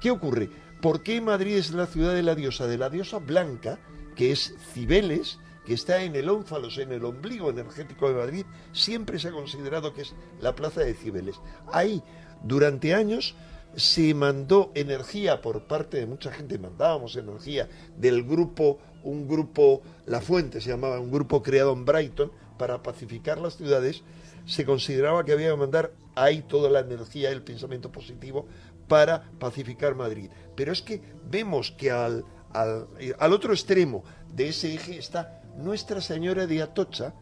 ¿Qué 0.00 0.10
ocurre? 0.10 0.50
¿Por 0.82 1.02
qué 1.02 1.20
Madrid 1.20 1.56
es 1.56 1.70
la 1.70 1.86
ciudad 1.86 2.14
de 2.14 2.22
la 2.22 2.34
diosa? 2.34 2.66
De 2.66 2.78
la 2.78 2.90
diosa 2.90 3.18
blanca, 3.18 3.78
que 4.14 4.32
es 4.32 4.54
Cibeles, 4.72 5.38
que 5.64 5.74
está 5.74 6.02
en 6.02 6.16
el 6.16 6.28
ónfalos, 6.28 6.78
en 6.78 6.92
el 6.92 7.04
ombligo 7.04 7.50
energético 7.50 8.08
de 8.08 8.14
Madrid, 8.14 8.46
siempre 8.72 9.18
se 9.18 9.28
ha 9.28 9.32
considerado 9.32 9.94
que 9.94 10.02
es 10.02 10.14
la 10.40 10.54
plaza 10.54 10.82
de 10.82 10.94
Cibeles. 10.94 11.36
Ahí, 11.72 12.02
durante 12.42 12.94
años, 12.94 13.34
se 13.74 14.14
mandó 14.14 14.70
energía 14.74 15.42
por 15.42 15.66
parte 15.66 15.98
de 15.98 16.06
mucha 16.06 16.32
gente, 16.32 16.58
mandábamos 16.58 17.16
energía 17.16 17.68
del 17.96 18.22
grupo 18.24 18.78
un 19.06 19.28
grupo, 19.28 19.82
La 20.04 20.20
Fuente 20.20 20.60
se 20.60 20.70
llamaba, 20.70 21.00
un 21.00 21.10
grupo 21.10 21.42
creado 21.42 21.72
en 21.72 21.84
Brighton 21.84 22.32
para 22.58 22.82
pacificar 22.82 23.38
las 23.38 23.56
ciudades, 23.56 24.02
se 24.46 24.64
consideraba 24.64 25.24
que 25.24 25.32
había 25.32 25.50
que 25.50 25.56
mandar 25.56 25.92
ahí 26.14 26.42
toda 26.42 26.70
la 26.70 26.80
energía, 26.80 27.30
el 27.30 27.42
pensamiento 27.42 27.90
positivo 27.92 28.46
para 28.88 29.30
pacificar 29.38 29.94
Madrid. 29.94 30.30
Pero 30.54 30.72
es 30.72 30.82
que 30.82 31.00
vemos 31.28 31.70
que 31.70 31.90
al, 31.90 32.24
al, 32.52 32.88
al 33.18 33.32
otro 33.32 33.52
extremo 33.52 34.02
de 34.32 34.48
ese 34.48 34.74
eje 34.74 34.98
está 34.98 35.42
Nuestra 35.56 36.00
Señora 36.00 36.46
de 36.46 36.62
Atocha, 36.62 37.14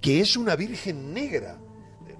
que 0.00 0.20
es 0.20 0.36
una 0.36 0.56
Virgen 0.56 1.12
negra, 1.12 1.58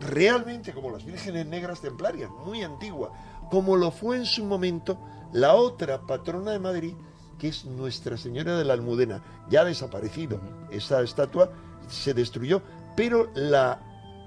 realmente 0.01 0.73
como 0.73 0.91
las 0.91 1.05
vírgenes 1.05 1.47
negras 1.47 1.81
templarias, 1.81 2.31
muy 2.45 2.63
antigua, 2.63 3.13
como 3.51 3.77
lo 3.77 3.91
fue 3.91 4.17
en 4.17 4.27
su 4.27 4.45
momento 4.45 4.99
la 5.33 5.55
otra 5.55 6.07
patrona 6.07 6.53
de 6.53 6.59
Madrid, 6.59 6.95
que 7.39 7.49
es 7.49 7.65
Nuestra 7.65 8.17
Señora 8.17 8.57
de 8.57 8.65
la 8.65 8.75
Almudena. 8.75 9.23
Ya 9.49 9.63
ha 9.63 9.65
desaparecido. 9.65 10.41
Esa 10.71 11.03
estatua 11.03 11.51
se 11.89 12.15
destruyó, 12.15 12.63
pero 12.97 13.31
la, 13.35 13.81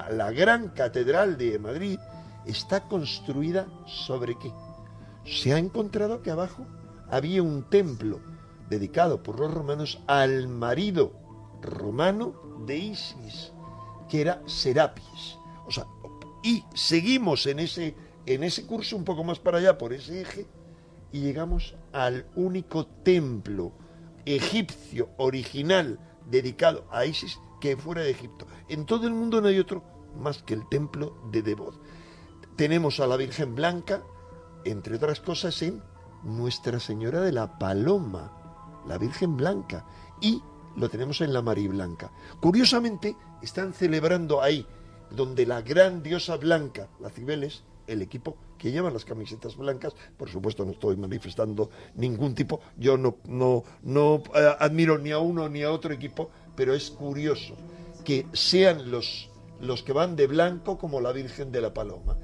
la 0.09 0.31
gran 0.31 0.69
catedral 0.69 1.37
de 1.37 1.59
Madrid 1.59 1.99
está 2.45 2.87
construida 2.87 3.67
sobre 3.85 4.37
qué? 4.37 4.51
Se 5.25 5.53
ha 5.53 5.57
encontrado 5.57 6.21
que 6.21 6.31
abajo 6.31 6.65
había 7.09 7.43
un 7.43 7.63
templo 7.69 8.19
dedicado 8.69 9.21
por 9.21 9.39
los 9.39 9.53
romanos 9.53 9.99
al 10.07 10.47
marido 10.47 11.11
romano 11.61 12.33
de 12.65 12.77
Isis, 12.77 13.51
que 14.09 14.21
era 14.21 14.41
Serapis. 14.47 15.37
O 15.67 15.71
sea, 15.71 15.85
y 16.43 16.63
seguimos 16.73 17.45
en 17.45 17.59
ese, 17.59 17.95
en 18.25 18.43
ese 18.43 18.65
curso 18.65 18.95
un 18.95 19.03
poco 19.03 19.23
más 19.23 19.39
para 19.39 19.59
allá, 19.59 19.77
por 19.77 19.93
ese 19.93 20.21
eje, 20.21 20.47
y 21.11 21.21
llegamos 21.21 21.75
al 21.91 22.25
único 22.35 22.85
templo 22.85 23.73
egipcio 24.25 25.09
original 25.17 25.99
dedicado 26.29 26.85
a 26.91 27.05
Isis 27.05 27.39
que 27.59 27.77
fuera 27.77 28.01
de 28.01 28.11
Egipto. 28.11 28.45
En 28.69 28.85
todo 28.85 29.07
el 29.07 29.13
mundo 29.13 29.41
no 29.41 29.47
hay 29.47 29.59
otro 29.59 29.83
más 30.19 30.43
que 30.43 30.53
el 30.53 30.67
templo 30.69 31.17
de 31.31 31.41
Debod. 31.41 31.75
Tenemos 32.55 32.99
a 32.99 33.07
la 33.07 33.17
Virgen 33.17 33.55
Blanca, 33.55 34.03
entre 34.65 34.95
otras 34.95 35.19
cosas, 35.19 35.61
en 35.61 35.81
Nuestra 36.23 36.79
Señora 36.79 37.21
de 37.21 37.31
la 37.31 37.57
Paloma, 37.57 38.83
la 38.87 38.97
Virgen 38.97 39.37
Blanca, 39.37 39.85
y 40.19 40.41
lo 40.75 40.89
tenemos 40.89 41.21
en 41.21 41.33
la 41.33 41.41
María 41.41 41.69
Blanca. 41.69 42.11
Curiosamente, 42.39 43.15
están 43.41 43.73
celebrando 43.73 44.41
ahí, 44.41 44.65
donde 45.09 45.45
la 45.45 45.61
gran 45.61 46.03
diosa 46.03 46.37
blanca, 46.37 46.87
la 46.99 47.09
Cibeles, 47.09 47.63
el 47.91 48.01
equipo 48.01 48.37
que 48.57 48.71
llevan 48.71 48.93
las 48.93 49.05
camisetas 49.05 49.55
blancas. 49.57 49.93
Por 50.17 50.29
supuesto, 50.29 50.65
no 50.65 50.71
estoy 50.71 50.95
manifestando 50.95 51.69
ningún 51.95 52.33
tipo. 52.33 52.61
Yo 52.77 52.97
no, 52.97 53.17
no, 53.27 53.63
no 53.83 54.23
eh, 54.35 54.55
admiro 54.59 54.97
ni 54.97 55.11
a 55.11 55.19
uno 55.19 55.49
ni 55.49 55.63
a 55.63 55.71
otro 55.71 55.93
equipo, 55.93 56.29
pero 56.55 56.73
es 56.73 56.91
curioso 56.91 57.55
que 58.03 58.25
sean 58.33 58.91
los, 58.91 59.29
los 59.59 59.83
que 59.83 59.93
van 59.93 60.15
de 60.15 60.27
blanco 60.27 60.77
como 60.77 61.01
la 61.01 61.11
Virgen 61.11 61.51
de 61.51 61.61
la 61.61 61.73
Paloma. 61.73 62.17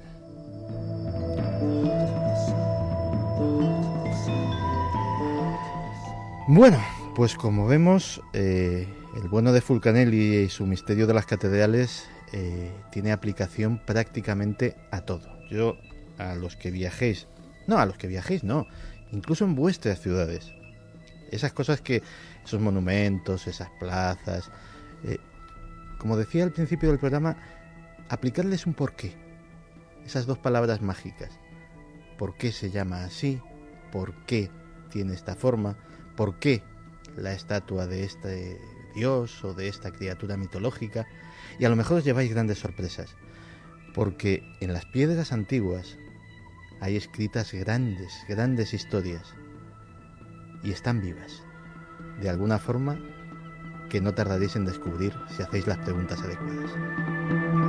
Bueno, 6.50 6.78
pues 7.14 7.34
como 7.34 7.66
vemos, 7.66 8.22
eh, 8.32 8.88
el 9.16 9.28
bueno 9.28 9.52
de 9.52 9.60
Fulcanelli 9.60 10.36
y 10.36 10.48
su 10.48 10.66
misterio 10.66 11.06
de 11.06 11.12
las 11.12 11.26
catedrales 11.26 12.08
eh, 12.32 12.72
tiene 12.90 13.12
aplicación 13.12 13.80
prácticamente 13.84 14.76
a 14.90 15.02
todo. 15.02 15.37
Yo 15.50 15.78
a 16.18 16.34
los 16.34 16.56
que 16.56 16.70
viajéis, 16.70 17.26
no, 17.66 17.78
a 17.78 17.86
los 17.86 17.96
que 17.96 18.08
viajéis 18.08 18.44
no, 18.44 18.66
incluso 19.12 19.44
en 19.44 19.54
vuestras 19.54 20.00
ciudades. 20.00 20.52
Esas 21.30 21.52
cosas 21.52 21.80
que, 21.80 22.02
esos 22.44 22.60
monumentos, 22.60 23.46
esas 23.46 23.70
plazas, 23.78 24.50
eh, 25.04 25.18
como 25.98 26.16
decía 26.16 26.44
al 26.44 26.52
principio 26.52 26.88
del 26.88 26.98
programa, 26.98 27.36
aplicarles 28.08 28.66
un 28.66 28.74
porqué. 28.74 29.14
Esas 30.04 30.26
dos 30.26 30.38
palabras 30.38 30.80
mágicas. 30.80 31.38
¿Por 32.16 32.36
qué 32.36 32.50
se 32.52 32.70
llama 32.70 33.04
así? 33.04 33.40
¿Por 33.92 34.14
qué 34.24 34.50
tiene 34.90 35.14
esta 35.14 35.34
forma? 35.34 35.76
¿Por 36.16 36.38
qué 36.38 36.62
la 37.16 37.32
estatua 37.32 37.86
de 37.86 38.04
este 38.04 38.58
dios 38.94 39.44
o 39.44 39.54
de 39.54 39.68
esta 39.68 39.92
criatura 39.92 40.36
mitológica? 40.36 41.06
Y 41.58 41.64
a 41.64 41.68
lo 41.68 41.76
mejor 41.76 41.98
os 41.98 42.04
lleváis 42.04 42.30
grandes 42.30 42.58
sorpresas 42.58 43.14
porque 43.98 44.44
en 44.60 44.72
las 44.72 44.86
piedras 44.86 45.32
antiguas 45.32 45.98
hay 46.80 46.96
escritas 46.96 47.52
grandes, 47.52 48.24
grandes 48.28 48.72
historias 48.72 49.34
y 50.62 50.70
están 50.70 51.00
vivas, 51.00 51.42
de 52.20 52.28
alguna 52.28 52.60
forma 52.60 52.96
que 53.90 54.00
no 54.00 54.14
tardaréis 54.14 54.54
en 54.54 54.66
descubrir 54.66 55.12
si 55.36 55.42
hacéis 55.42 55.66
las 55.66 55.78
preguntas 55.78 56.22
adecuadas. 56.22 57.67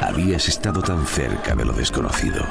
Habías 0.00 0.48
estado 0.48 0.80
tan 0.82 1.06
cerca 1.06 1.54
de 1.54 1.64
lo 1.64 1.72
desconocido. 1.72 2.42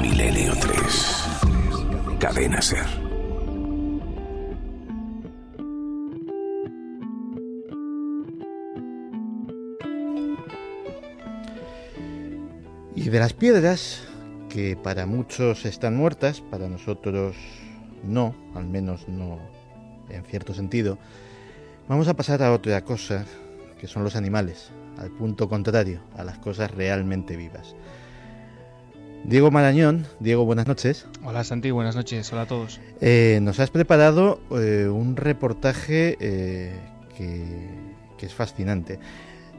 Milenio 0.00 0.52
3. 0.60 2.18
Cadena 2.18 2.62
Ser. 2.62 2.86
Y 12.94 13.08
de 13.08 13.18
las 13.18 13.32
piedras, 13.32 14.02
que 14.48 14.76
para 14.76 15.06
muchos 15.06 15.64
están 15.64 15.96
muertas, 15.96 16.40
para 16.40 16.68
nosotros 16.68 17.36
no, 18.02 18.34
al 18.54 18.66
menos 18.66 19.08
no 19.08 19.38
en 20.08 20.24
cierto 20.24 20.54
sentido, 20.54 20.98
Vamos 21.90 22.06
a 22.06 22.14
pasar 22.14 22.40
a 22.44 22.52
otra 22.52 22.84
cosa, 22.84 23.26
que 23.80 23.88
son 23.88 24.04
los 24.04 24.14
animales, 24.14 24.70
al 24.96 25.10
punto 25.10 25.48
contrario, 25.48 26.00
a 26.16 26.22
las 26.22 26.38
cosas 26.38 26.70
realmente 26.70 27.36
vivas. 27.36 27.74
Diego 29.24 29.50
Marañón, 29.50 30.06
Diego, 30.20 30.44
buenas 30.44 30.68
noches. 30.68 31.08
Hola 31.24 31.42
Santi, 31.42 31.72
buenas 31.72 31.96
noches, 31.96 32.32
hola 32.32 32.42
a 32.42 32.46
todos. 32.46 32.80
Eh, 33.00 33.40
nos 33.42 33.58
has 33.58 33.70
preparado 33.70 34.40
eh, 34.52 34.88
un 34.88 35.16
reportaje 35.16 36.16
eh, 36.20 36.78
que, 37.18 38.24
es 38.24 38.34
fascinante 38.34 39.00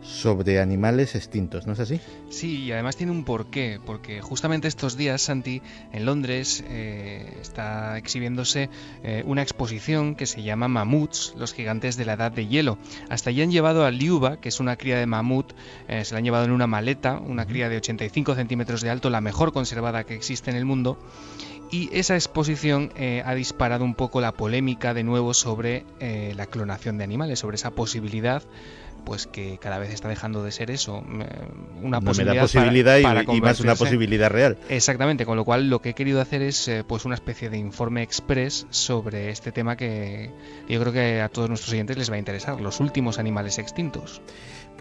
sobre 0.02 0.60
animales 0.60 1.16
extintos, 1.16 1.68
¿no 1.68 1.74
es 1.74 1.80
así? 1.80 1.99
Sí, 2.30 2.64
y 2.64 2.72
además 2.72 2.95
tiene 2.95 3.12
un 3.12 3.24
porqué, 3.24 3.80
porque 3.86 4.22
justamente 4.22 4.68
estos 4.68 4.97
días, 4.97 5.22
Santi, 5.22 5.62
en 5.91 6.06
Londres 6.06 6.64
eh, 6.68 7.38
está 7.41 7.97
exhibiéndose 7.97 8.70
eh, 9.04 9.24
una 9.26 9.41
exposición 9.41 10.16
que 10.16 10.26
se 10.26 10.41
llama 10.41 10.68
Mamuts, 10.68 11.36
los 11.38 11.54
gigantes 11.54 11.97
de 11.97 12.06
la 12.06 12.14
edad 12.14 12.32
de 12.32 12.47
hielo. 12.47 12.78
Hasta 13.10 13.30
allí 13.30 13.41
han 13.41 13.52
llevado 13.52 13.86
a 13.86 13.91
Liuba, 13.91 14.38
que 14.38 14.49
es 14.49 14.60
una 14.60 14.76
cría 14.76 14.97
de 14.97 15.06
mamut, 15.06 15.54
eh, 15.88 16.04
se 16.04 16.14
la 16.14 16.20
han 16.20 16.24
llevado 16.24 16.45
en 16.45 16.52
una 16.52 16.68
maleta, 16.68 17.20
una 17.20 17.45
cría 17.45 17.70
de 17.70 17.78
85 17.78 18.36
centímetros 18.36 18.82
de 18.82 18.89
alto, 18.89 19.10
la 19.10 19.22
mejor 19.22 19.54
conservada 19.54 20.04
que 20.04 20.16
existe 20.16 20.49
en 20.49 20.58
el 20.58 20.66
mundo. 20.66 20.97
Y 21.70 21.89
esa 21.93 22.16
exposición 22.16 22.91
ha 23.24 23.34
disparado 23.34 23.86
un 23.86 23.95
poco 23.95 24.20
la 24.20 24.34
polémica 24.34 24.93
de 24.93 25.06
nuevo 25.06 25.34
sobre 25.34 25.86
la 26.02 26.45
clonación 26.45 26.97
de 26.97 27.06
animales, 27.06 27.39
sobre 27.39 27.56
esa 27.56 27.72
posibilidad 27.72 28.43
pues 29.06 29.28
que 29.28 29.58
cada 29.60 29.80
vez 29.80 29.91
está 29.91 30.08
dejando 30.08 30.43
de 30.43 30.52
ser 30.52 30.72
eso, 30.72 31.04
una 31.82 32.02
posibilidad, 32.02 32.97
y, 32.97 33.41
más 33.41 33.60
una 33.60 33.76
posibilidad 33.76 34.30
real. 34.30 34.58
Exactamente, 34.70 35.26
con 35.26 35.38
lo 35.38 35.45
cual 35.45 35.70
lo 35.70 35.82
que 35.82 35.89
he 35.89 35.93
querido 35.93 36.22
hacer 36.22 36.41
es 36.41 36.68
eh, 36.68 36.84
pues 36.88 37.06
una 37.06 37.16
especie 37.16 37.49
de 37.49 37.58
informe 37.58 38.04
express 38.04 38.68
sobre 38.70 39.30
este 39.30 39.52
tema 39.52 39.76
que 39.76 40.32
yo 40.68 40.80
creo 40.80 40.93
que 40.93 41.22
a 41.22 41.30
todos 41.30 41.49
nuestros 41.49 41.74
oyentes 41.74 41.97
les 41.97 42.12
va 42.12 42.16
a 42.16 42.20
interesar, 42.20 42.60
los 42.62 42.80
últimos 42.80 43.20
animales 43.20 43.58
extintos. 43.58 44.22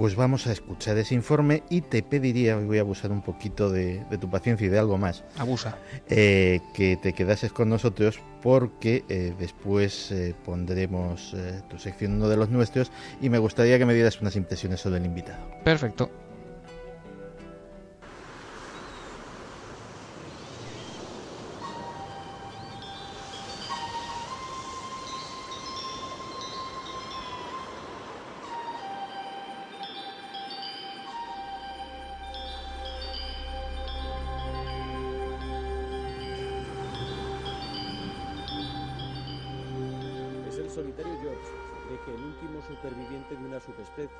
Pues 0.01 0.17
vamos 0.17 0.47
a 0.47 0.53
escuchar 0.53 0.97
ese 0.97 1.15
informe 1.15 1.63
y 1.69 1.83
te 1.83 2.03
pediría, 2.03 2.57
hoy 2.57 2.65
voy 2.65 2.79
a 2.79 2.81
abusar 2.81 3.13
un 3.13 3.21
poquito 3.21 3.69
de, 3.69 4.03
tu 4.19 4.31
paciencia 4.31 4.67
y 4.67 4.71
de 4.71 4.79
algo 4.79 4.97
más. 4.97 5.25
Abusa. 5.37 5.77
Eh, 6.09 6.61
que 6.73 6.97
te 6.97 7.13
quedases 7.13 7.53
con 7.53 7.69
nosotros 7.69 8.19
porque 8.41 9.05
eh, 9.11 9.35
después 9.39 10.11
eh, 10.11 10.35
pondremos 10.43 11.37
tu 11.69 11.79
sección 11.79 12.15
uno 12.15 12.31
de 12.31 12.39
los 12.39 12.49
nuestros 12.49 12.91
y 13.21 13.29
me 13.29 13.37
gustaría 13.37 13.77
que 13.77 13.85
me 13.85 13.93
dieras 13.93 14.23
unas 14.23 14.37
impresiones 14.37 14.81
sobre 14.81 15.01
el 15.01 15.05
invitado. 15.05 15.43
Perfecto. 15.65 16.11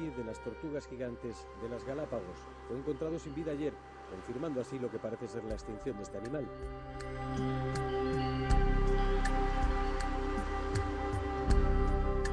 De 0.09 0.25
las 0.25 0.43
tortugas 0.43 0.89
gigantes 0.89 1.47
de 1.63 1.69
las 1.69 1.85
Galápagos. 1.85 2.39
Fue 2.67 2.79
encontrado 2.79 3.19
sin 3.19 3.35
vida 3.35 3.53
ayer, 3.53 3.75
confirmando 4.11 4.61
así 4.61 4.79
lo 4.79 4.91
que 4.91 4.99
parece 4.99 5.29
ser 5.29 5.45
la 5.45 5.55
extinción 5.55 5.97
de 5.97 6.03
este 6.03 6.19
animal. 6.19 6.49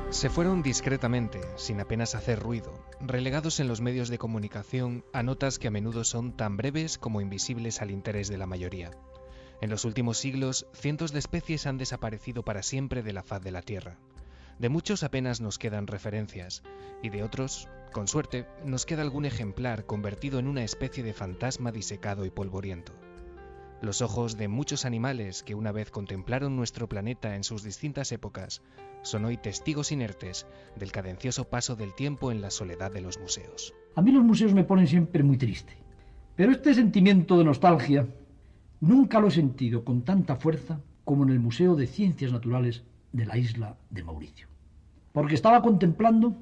Se 0.10 0.30
fueron 0.30 0.64
discretamente, 0.64 1.42
sin 1.58 1.82
apenas 1.82 2.16
hacer 2.16 2.40
ruido, 2.40 2.74
relegados 3.02 3.60
en 3.60 3.68
los 3.68 3.82
medios 3.82 4.10
de 4.10 4.18
comunicación 4.18 5.04
a 5.14 5.22
notas 5.22 5.60
que 5.60 5.68
a 5.68 5.72
menudo 5.72 6.04
son 6.06 6.36
tan 6.36 6.58
breves 6.58 6.98
como 6.98 7.22
invisibles 7.22 7.82
al 7.82 7.92
interés 7.92 8.30
de 8.30 8.38
la 8.38 8.48
mayoría. 8.48 8.92
En 9.60 9.70
los 9.70 9.86
últimos 9.86 10.18
siglos, 10.18 10.66
cientos 10.74 11.12
de 11.12 11.20
especies 11.20 11.68
han 11.68 11.78
desaparecido 11.78 12.44
para 12.44 12.64
siempre 12.64 13.04
de 13.04 13.14
la 13.14 13.24
faz 13.24 13.42
de 13.42 13.52
la 13.52 13.62
Tierra. 13.62 13.98
De 14.60 14.70
muchos 14.70 15.04
apenas 15.04 15.40
nos 15.40 15.60
quedan 15.60 15.86
referencias, 15.86 16.64
y 17.04 17.10
de 17.10 17.22
otros, 17.22 17.68
con 17.92 18.08
suerte, 18.08 18.48
nos 18.66 18.88
queda 18.88 19.04
algún 19.04 19.26
ejemplar 19.26 19.86
convertido 19.86 20.40
en 20.40 20.48
una 20.48 20.64
especie 20.64 21.04
de 21.04 21.14
fantasma 21.14 21.72
disecado 21.72 22.26
y 22.26 22.32
polvoriento. 22.32 22.94
Los 23.82 24.02
ojos 24.02 24.38
de 24.38 24.48
muchos 24.48 24.86
animales 24.86 25.44
que 25.44 25.54
una 25.54 25.72
vez 25.72 25.92
contemplaron 25.92 26.56
nuestro 26.56 26.90
planeta 26.90 27.36
en 27.36 27.44
sus 27.44 27.62
distintas 27.62 28.12
épocas 28.12 28.64
son 29.04 29.26
hoy 29.26 29.38
testigos 29.38 29.92
inertes 29.92 30.48
del 30.76 30.92
cadencioso 30.92 31.48
paso 31.48 31.76
del 31.76 31.94
tiempo 31.94 32.32
en 32.32 32.42
la 32.42 32.50
soledad 32.50 32.92
de 32.92 33.02
los 33.02 33.20
museos. 33.20 33.76
A 33.94 34.02
mí 34.02 34.12
los 34.12 34.24
museos 34.24 34.56
me 34.56 34.64
ponen 34.64 34.88
siempre 34.88 35.22
muy 35.22 35.38
triste, 35.38 35.74
pero 36.36 36.52
este 36.52 36.74
sentimiento 36.74 37.38
de 37.38 37.44
nostalgia 37.44 38.08
nunca 38.80 39.20
lo 39.20 39.28
he 39.28 39.32
sentido 39.32 39.84
con 39.84 40.02
tanta 40.02 40.36
fuerza 40.36 40.82
como 41.04 41.24
en 41.24 41.30
el 41.30 41.40
Museo 41.40 41.76
de 41.76 41.86
Ciencias 41.86 42.32
Naturales 42.32 42.84
de 43.12 43.26
la 43.26 43.38
isla 43.38 43.78
de 43.90 44.04
Mauricio. 44.04 44.48
Porque 45.12 45.36
estaba 45.36 45.62
contemplando, 45.62 46.36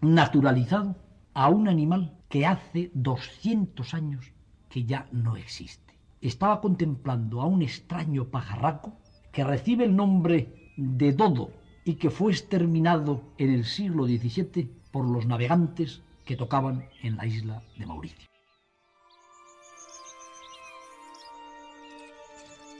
naturalizado, 0.00 0.96
a 1.34 1.48
un 1.48 1.68
animal 1.68 2.16
que 2.28 2.46
hace 2.46 2.90
200 2.94 3.94
años 3.94 4.32
que 4.68 4.84
ya 4.84 5.08
no 5.12 5.36
existe. 5.36 5.94
Estaba 6.20 6.60
contemplando 6.60 7.40
a 7.40 7.46
un 7.46 7.62
extraño 7.62 8.26
pajarraco 8.26 8.96
que 9.32 9.44
recibe 9.44 9.84
el 9.84 9.96
nombre 9.96 10.72
de 10.76 11.12
dodo 11.12 11.50
y 11.84 11.94
que 11.94 12.10
fue 12.10 12.32
exterminado 12.32 13.22
en 13.38 13.50
el 13.52 13.64
siglo 13.64 14.04
XVII 14.04 14.70
por 14.90 15.08
los 15.08 15.26
navegantes 15.26 16.02
que 16.24 16.36
tocaban 16.36 16.88
en 17.02 17.16
la 17.16 17.26
isla 17.26 17.62
de 17.78 17.86
Mauricio. 17.86 18.28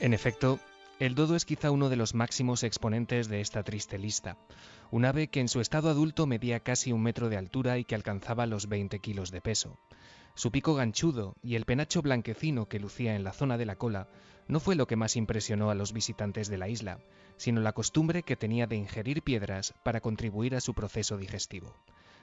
En 0.00 0.14
efecto, 0.14 0.58
el 1.00 1.14
dodo 1.14 1.34
es 1.34 1.46
quizá 1.46 1.70
uno 1.70 1.88
de 1.88 1.96
los 1.96 2.14
máximos 2.14 2.62
exponentes 2.62 3.26
de 3.28 3.40
esta 3.40 3.62
triste 3.62 3.98
lista. 3.98 4.36
Un 4.90 5.06
ave 5.06 5.28
que 5.28 5.40
en 5.40 5.48
su 5.48 5.62
estado 5.62 5.88
adulto 5.88 6.26
medía 6.26 6.60
casi 6.60 6.92
un 6.92 7.02
metro 7.02 7.30
de 7.30 7.38
altura 7.38 7.78
y 7.78 7.84
que 7.84 7.94
alcanzaba 7.94 8.44
los 8.44 8.68
20 8.68 8.98
kilos 8.98 9.30
de 9.30 9.40
peso. 9.40 9.78
Su 10.34 10.50
pico 10.50 10.74
ganchudo 10.74 11.36
y 11.42 11.54
el 11.54 11.64
penacho 11.64 12.02
blanquecino 12.02 12.66
que 12.66 12.78
lucía 12.78 13.16
en 13.16 13.24
la 13.24 13.32
zona 13.32 13.56
de 13.56 13.64
la 13.64 13.76
cola 13.76 14.08
no 14.46 14.60
fue 14.60 14.74
lo 14.74 14.86
que 14.86 14.96
más 14.96 15.16
impresionó 15.16 15.70
a 15.70 15.74
los 15.74 15.94
visitantes 15.94 16.48
de 16.48 16.58
la 16.58 16.68
isla, 16.68 16.98
sino 17.38 17.62
la 17.62 17.72
costumbre 17.72 18.22
que 18.22 18.36
tenía 18.36 18.66
de 18.66 18.76
ingerir 18.76 19.22
piedras 19.22 19.72
para 19.82 20.02
contribuir 20.02 20.54
a 20.54 20.60
su 20.60 20.74
proceso 20.74 21.16
digestivo. 21.16 21.74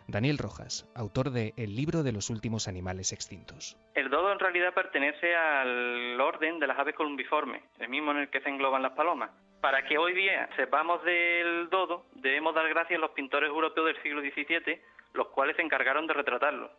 Daniel 0.08 0.38
Rojas, 0.38 0.90
autor 0.96 1.32
de 1.32 1.54
El 1.58 1.76
libro 1.76 2.02
de 2.02 2.14
los 2.14 2.30
últimos 2.30 2.70
animales 2.70 3.12
extintos. 3.12 3.78
El 3.94 4.10
dodo 4.10 4.32
en 4.32 4.40
realidad 4.40 4.74
pertenece 4.74 5.36
al 5.36 6.20
orden 6.22 6.60
de 6.60 6.68
las 6.68 6.80
aves 6.80 6.96
columbiformes, 6.96 7.62
el 7.80 7.90
mismo 7.90 8.12
en 8.12 8.20
el 8.20 8.30
que 8.30 8.40
se 8.40 8.48
engloban 8.48 8.82
las 8.82 8.94
palomas. 8.94 9.32
Para 9.60 9.84
que 9.84 9.98
hoy 9.98 10.14
día 10.14 10.48
sepamos 10.56 11.04
del 11.04 11.70
dodo, 11.70 12.06
debemos 12.16 12.56
dar 12.56 12.70
gracias 12.70 12.98
a 12.98 13.02
los 13.02 13.12
pintores 13.12 13.50
europeos 13.50 13.88
del 13.88 14.02
siglo 14.02 14.22
XVII, 14.22 14.80
los 15.14 15.28
cuales 15.28 15.58
se 15.58 15.62
encargaron 15.62 16.08
de 16.08 16.14
retratarlo. 16.14 16.72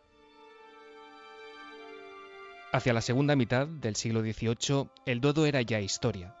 Hacia 2.71 2.93
la 2.93 3.01
segunda 3.01 3.35
mitad 3.35 3.67
del 3.67 3.95
siglo 3.95 4.21
XVIII, 4.21 4.89
el 5.05 5.21
dodo 5.21 5.45
era 5.45 5.61
ya 5.61 5.79
historia. 5.79 6.33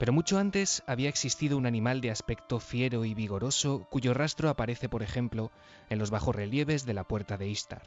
Pero 0.00 0.14
mucho 0.14 0.38
antes 0.38 0.82
había 0.86 1.10
existido 1.10 1.58
un 1.58 1.66
animal 1.66 2.00
de 2.00 2.10
aspecto 2.10 2.58
fiero 2.58 3.04
y 3.04 3.12
vigoroso 3.12 3.86
cuyo 3.90 4.14
rastro 4.14 4.48
aparece, 4.48 4.88
por 4.88 5.02
ejemplo, 5.02 5.50
en 5.90 5.98
los 5.98 6.10
bajorrelieves 6.10 6.86
de 6.86 6.94
la 6.94 7.04
puerta 7.04 7.36
de 7.36 7.48
Istar. 7.48 7.82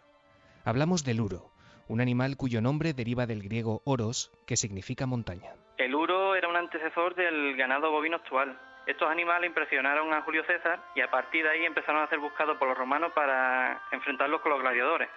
Hablamos 0.64 1.04
del 1.04 1.22
uro, 1.22 1.50
un 1.88 2.02
animal 2.02 2.38
cuyo 2.38 2.62
nombre 2.62 2.94
deriva 2.94 3.26
del 3.26 3.42
griego 3.42 3.82
oros, 3.84 4.32
que 4.46 4.58
significa 4.58 5.08
montaña. 5.08 5.56
El 5.78 5.96
uro 5.96 6.36
era 6.36 6.48
un 6.48 6.56
antecesor 6.56 7.16
del 7.16 7.58
ganado 7.58 7.90
bovino 7.90 8.18
actual. 8.18 8.60
Estos 8.86 9.10
animales 9.10 9.48
impresionaron 9.48 10.14
a 10.14 10.22
Julio 10.22 10.44
César 10.46 10.84
y 10.94 11.02
a 11.02 11.10
partir 11.10 11.44
de 11.44 11.50
ahí 11.50 11.66
empezaron 11.66 12.04
a 12.04 12.10
ser 12.10 12.20
buscados 12.20 12.60
por 12.60 12.68
los 12.68 12.78
romanos 12.78 13.12
para 13.16 13.82
enfrentarlos 13.92 14.40
con 14.42 14.52
los 14.52 14.62
gladiadores. 14.62 15.10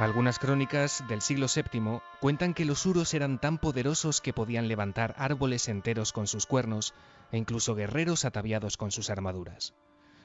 Algunas 0.00 0.38
crónicas 0.38 1.04
del 1.08 1.20
siglo 1.20 1.46
VII 1.54 2.00
cuentan 2.20 2.54
que 2.54 2.64
los 2.64 2.86
uros 2.86 3.12
eran 3.12 3.38
tan 3.38 3.58
poderosos 3.58 4.22
que 4.22 4.32
podían 4.32 4.66
levantar 4.66 5.14
árboles 5.18 5.68
enteros 5.68 6.14
con 6.14 6.26
sus 6.26 6.46
cuernos 6.46 6.94
e 7.32 7.36
incluso 7.36 7.74
guerreros 7.74 8.24
ataviados 8.24 8.78
con 8.78 8.92
sus 8.92 9.10
armaduras. 9.10 9.74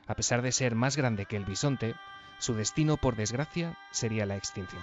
A 0.08 0.16
pesar 0.16 0.42
de 0.42 0.54
ser 0.54 0.76
más 0.76 0.96
grande 0.96 1.26
que 1.26 1.36
el 1.36 1.44
bisonte, 1.44 1.94
su 2.40 2.56
destino, 2.56 2.96
por 2.96 3.18
desgracia, 3.18 3.78
sería 3.92 4.26
la 4.26 4.38
extinción. 4.38 4.82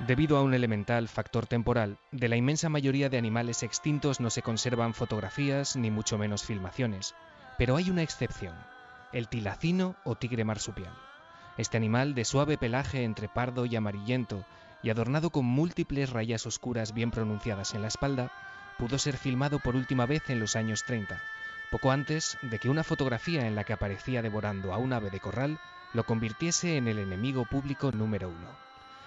Debido 0.00 0.38
a 0.38 0.42
un 0.42 0.54
elemental 0.54 1.06
factor 1.06 1.46
temporal, 1.46 1.98
de 2.10 2.28
la 2.28 2.34
inmensa 2.34 2.68
mayoría 2.68 3.10
de 3.10 3.18
animales 3.18 3.62
extintos 3.62 4.18
no 4.18 4.30
se 4.30 4.42
conservan 4.42 4.92
fotografías 4.92 5.76
ni 5.76 5.92
mucho 5.92 6.18
menos 6.18 6.42
filmaciones, 6.42 7.14
pero 7.58 7.76
hay 7.76 7.90
una 7.90 8.02
excepción, 8.02 8.56
el 9.12 9.28
tilacino 9.28 9.96
o 10.04 10.14
tigre 10.14 10.44
marsupial. 10.44 10.92
Este 11.56 11.76
animal 11.76 12.14
de 12.14 12.24
suave 12.24 12.56
pelaje 12.56 13.04
entre 13.04 13.28
pardo 13.28 13.66
y 13.66 13.76
amarillento 13.76 14.44
y 14.82 14.90
adornado 14.90 15.30
con 15.30 15.44
múltiples 15.44 16.10
rayas 16.10 16.46
oscuras 16.46 16.94
bien 16.94 17.10
pronunciadas 17.10 17.74
en 17.74 17.82
la 17.82 17.88
espalda, 17.88 18.32
pudo 18.78 18.98
ser 18.98 19.16
filmado 19.16 19.58
por 19.58 19.76
última 19.76 20.06
vez 20.06 20.30
en 20.30 20.40
los 20.40 20.56
años 20.56 20.84
30, 20.84 21.20
poco 21.70 21.90
antes 21.90 22.38
de 22.42 22.58
que 22.58 22.70
una 22.70 22.84
fotografía 22.84 23.46
en 23.46 23.54
la 23.54 23.64
que 23.64 23.72
aparecía 23.72 24.22
devorando 24.22 24.72
a 24.72 24.78
un 24.78 24.92
ave 24.92 25.10
de 25.10 25.20
corral 25.20 25.58
lo 25.92 26.04
convirtiese 26.04 26.76
en 26.76 26.88
el 26.88 26.98
enemigo 26.98 27.44
público 27.44 27.92
número 27.92 28.28
uno. 28.28 28.48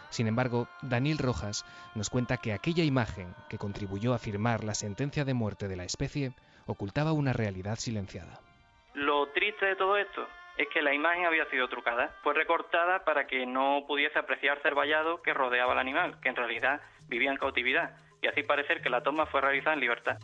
Sin 0.09 0.27
embargo, 0.27 0.67
Daniel 0.83 1.17
Rojas 1.17 1.65
nos 1.95 2.11
cuenta 2.11 2.37
que 2.37 2.53
aquella 2.53 2.83
imagen 2.83 3.33
que 3.49 3.57
contribuyó 3.57 4.13
a 4.13 4.19
firmar 4.19 4.63
la 4.63 4.75
sentencia 4.75 5.25
de 5.25 5.33
muerte 5.33 5.67
de 5.67 5.75
la 5.75 5.85
especie 5.85 6.33
ocultaba 6.67 7.13
una 7.13 7.33
realidad 7.33 7.79
silenciada. 7.79 8.39
Lo 8.93 9.27
triste 9.29 9.65
de 9.65 9.75
todo 9.75 9.97
esto 9.97 10.27
es 10.57 10.67
que 10.69 10.83
la 10.83 10.93
imagen 10.93 11.25
había 11.25 11.49
sido 11.49 11.67
trucada. 11.67 12.15
Fue 12.21 12.33
recortada 12.33 13.03
para 13.03 13.25
que 13.25 13.45
no 13.45 13.85
pudiese 13.87 14.19
apreciarse 14.19 14.67
el 14.67 14.75
vallado 14.75 15.21
que 15.23 15.33
rodeaba 15.33 15.73
al 15.73 15.79
animal, 15.79 16.19
que 16.21 16.29
en 16.29 16.35
realidad 16.35 16.79
vivía 17.07 17.31
en 17.31 17.37
cautividad, 17.37 17.97
y 18.21 18.27
así 18.27 18.43
parecer 18.43 18.81
que 18.81 18.89
la 18.89 19.01
toma 19.01 19.25
fue 19.25 19.41
realizada 19.41 19.73
en 19.73 19.79
libertad. 19.79 20.17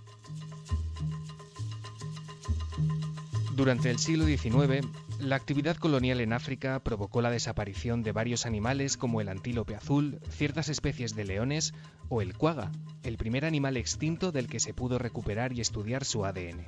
Durante 3.56 3.90
el 3.90 3.98
siglo 3.98 4.26
XIX, 4.26 4.88
la 5.20 5.36
actividad 5.36 5.76
colonial 5.76 6.22
en 6.22 6.32
África 6.32 6.80
provocó 6.82 7.22
la 7.22 7.32
desaparición 7.32 8.04
de 8.04 8.14
varios 8.14 8.46
animales 8.46 8.96
como 8.96 9.20
el 9.20 9.28
antílope 9.28 9.76
azul, 9.76 10.20
ciertas 10.30 10.70
especies 10.70 11.16
de 11.16 11.26
leones 11.26 11.74
o 12.08 12.22
el 12.22 12.38
cuaga, 12.38 12.72
el 13.04 13.18
primer 13.18 13.44
animal 13.44 13.76
extinto 13.76 14.32
del 14.32 14.48
que 14.48 14.62
se 14.62 14.74
pudo 14.74 14.98
recuperar 14.98 15.52
y 15.52 15.60
estudiar 15.60 16.06
su 16.06 16.24
ADN. 16.24 16.68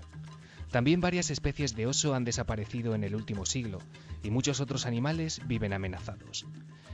También 0.72 1.02
varias 1.02 1.30
especies 1.30 1.76
de 1.76 1.86
oso 1.86 2.16
han 2.16 2.24
desaparecido 2.24 2.96
en 2.96 3.04
el 3.04 3.14
último 3.14 3.46
siglo 3.46 3.80
y 4.24 4.32
muchos 4.32 4.62
otros 4.62 4.86
animales 4.86 5.42
viven 5.46 5.74
amenazados. 5.74 6.46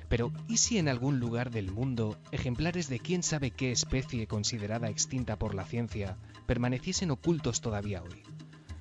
Pero, 0.09 0.31
¿y 0.47 0.57
si 0.57 0.79
en 0.79 0.87
algún 0.87 1.19
lugar 1.19 1.51
del 1.51 1.71
mundo 1.71 2.17
ejemplares 2.31 2.89
de 2.89 2.99
quién 2.99 3.21
sabe 3.21 3.51
qué 3.51 3.71
especie 3.71 4.25
considerada 4.25 4.89
extinta 4.89 5.37
por 5.37 5.53
la 5.53 5.63
ciencia 5.63 6.17
permaneciesen 6.47 7.11
ocultos 7.11 7.61
todavía 7.61 8.01
hoy? 8.01 8.23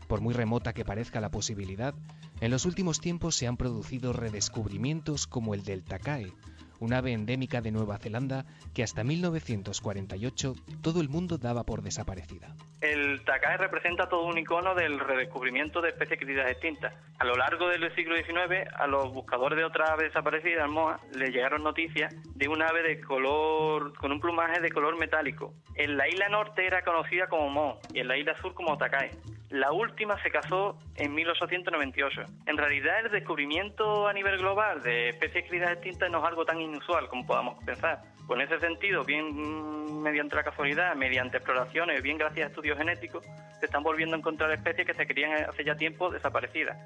Por 0.09 0.23
muy 0.23 0.33
remota 0.33 0.73
que 0.73 0.85
parezca 0.85 1.21
la 1.21 1.31
posibilidad, 1.31 1.95
en 2.41 2.51
los 2.51 2.65
últimos 2.65 3.01
tiempos 3.01 3.35
se 3.35 3.47
han 3.47 3.57
producido 3.57 4.15
redescubrimientos 4.15 5.27
como 5.27 5.53
el 5.53 5.63
del 5.63 5.83
tacae, 5.83 6.33
un 6.81 6.93
ave 6.93 7.13
endémica 7.13 7.61
de 7.61 7.73
Nueva 7.73 7.99
Zelanda 7.99 8.45
que 8.75 8.83
hasta 8.83 9.05
1948 9.05 10.55
todo 10.83 11.01
el 11.01 11.09
mundo 11.09 11.39
daba 11.39 11.65
por 11.65 11.83
desaparecida. 11.83 12.55
El 12.81 13.25
tacae 13.25 13.57
representa 13.57 14.09
todo 14.09 14.27
un 14.27 14.39
icono 14.39 14.75
del 14.75 15.01
redescubrimiento 15.01 15.81
de 15.81 15.91
especies 15.91 16.19
críticas 16.19 16.51
extintas. 16.51 16.95
A 17.19 17.25
lo 17.25 17.35
largo 17.35 17.69
del 17.69 17.95
siglo 17.95 18.15
XIX, 18.17 18.69
a 18.77 18.87
los 18.87 19.13
buscadores 19.13 19.57
de 19.57 19.65
otra 19.65 19.93
ave 19.93 20.05
desaparecida, 20.05 20.67
moa, 20.67 21.01
les 21.15 21.31
llegaron 21.31 21.63
noticias 21.63 22.15
de 22.35 22.49
un 22.49 22.63
ave 22.63 22.83
de 22.83 23.01
color, 23.01 23.95
con 23.95 24.13
un 24.13 24.21
plumaje 24.21 24.61
de 24.61 24.71
color 24.71 24.99
metálico. 24.99 25.55
En 25.75 25.97
la 25.97 26.09
isla 26.09 26.29
norte 26.29 26.67
era 26.67 26.83
conocida 26.83 27.29
como 27.29 27.49
mo 27.49 27.81
y 27.93 28.01
en 28.01 28.09
la 28.09 28.19
isla 28.19 28.39
sur 28.43 28.53
como 28.55 28.77
tacae. 28.77 29.11
La 29.51 29.71
última 29.71 30.21
se 30.23 30.31
casó 30.31 30.77
en 30.97 31.15
1898. 31.15 32.25
En 32.47 32.57
realidad, 32.57 33.05
el 33.05 33.13
descubrimiento 33.13 34.09
a 34.09 34.13
nivel 34.13 34.39
global 34.39 34.83
de 34.83 35.11
especies 35.11 35.45
críticas 35.49 35.75
extintas 35.75 36.11
no 36.11 36.19
es 36.19 36.25
algo 36.25 36.45
tan 36.45 36.61
inusual 36.61 37.09
como 37.09 37.25
podamos 37.25 37.63
pensar. 37.65 38.03
Pues 38.27 38.41
en 38.41 38.47
ese 38.47 38.59
sentido, 38.59 39.05
bien 39.05 40.03
mediante 40.03 40.35
la 40.35 40.43
casualidad, 40.43 40.97
mediante 40.97 41.37
exploraciones, 41.37 42.03
bien 42.03 42.19
gracias 42.19 42.47
a 42.47 42.49
estudios 42.49 42.77
genéticos, 42.77 43.25
se 43.61 43.67
están 43.67 43.85
volviendo 43.85 44.17
a 44.17 44.19
encontrar 44.19 44.51
especies 44.51 44.85
que 44.85 44.95
se 44.95 45.07
querían 45.07 45.33
hace 45.49 45.63
ya 45.63 45.77
tiempo 45.77 46.11
desaparecidas. 46.11 46.77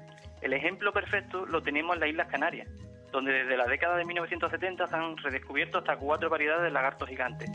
El 0.41 0.53
ejemplo 0.53 0.93
perfecto 0.93 1.47
lo 1.47 1.63
tenemos 1.63 1.95
en 1.95 2.01
las 2.01 2.09
Islas 2.09 2.27
Canarias, 2.27 2.67
donde 3.11 3.33
desde 3.33 3.57
la 3.57 3.65
década 3.65 3.97
de 3.97 4.05
1970 4.05 4.85
se 4.85 4.95
han 4.95 5.17
redescubierto 5.17 5.79
hasta 5.79 5.97
cuatro 5.97 6.29
variedades 6.29 6.63
de 6.63 6.71
lagartos 6.71 7.09
gigantes. 7.09 7.49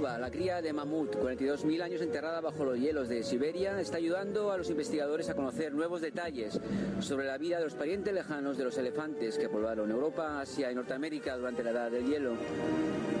La 0.00 0.30
cría 0.30 0.62
de 0.62 0.72
mamut, 0.72 1.14
42.000 1.16 1.82
años 1.82 2.00
enterrada 2.00 2.40
bajo 2.40 2.64
los 2.64 2.78
hielos 2.78 3.08
de 3.08 3.22
Siberia, 3.22 3.78
está 3.78 3.98
ayudando 3.98 4.50
a 4.50 4.56
los 4.56 4.70
investigadores 4.70 5.28
a 5.28 5.34
conocer 5.34 5.74
nuevos 5.74 6.00
detalles 6.00 6.58
sobre 7.00 7.26
la 7.26 7.36
vida 7.36 7.58
de 7.58 7.64
los 7.64 7.74
parientes 7.74 8.14
lejanos 8.14 8.56
de 8.56 8.64
los 8.64 8.78
elefantes 8.78 9.36
que 9.36 9.50
poblaron 9.50 9.90
Europa, 9.90 10.40
Asia 10.40 10.72
y 10.72 10.74
Norteamérica 10.74 11.36
durante 11.36 11.62
la 11.62 11.70
edad 11.72 11.90
del 11.90 12.06
hielo. 12.06 12.32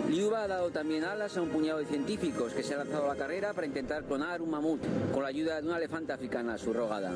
Liuba 0.08 0.44
ha 0.44 0.48
dado 0.48 0.70
también 0.70 1.04
alas 1.04 1.36
a 1.36 1.42
un 1.42 1.50
puñado 1.50 1.80
de 1.80 1.84
científicos 1.84 2.54
que 2.54 2.62
se 2.62 2.72
han 2.72 2.80
lanzado 2.80 3.04
a 3.04 3.14
la 3.14 3.16
carrera 3.16 3.52
para 3.52 3.66
intentar 3.66 4.04
clonar 4.04 4.40
un 4.40 4.50
mamut 4.50 4.80
con 5.12 5.22
la 5.22 5.28
ayuda 5.28 5.60
de 5.60 5.68
una 5.68 5.76
elefanta 5.76 6.14
africana 6.14 6.56
subrogada. 6.56 7.12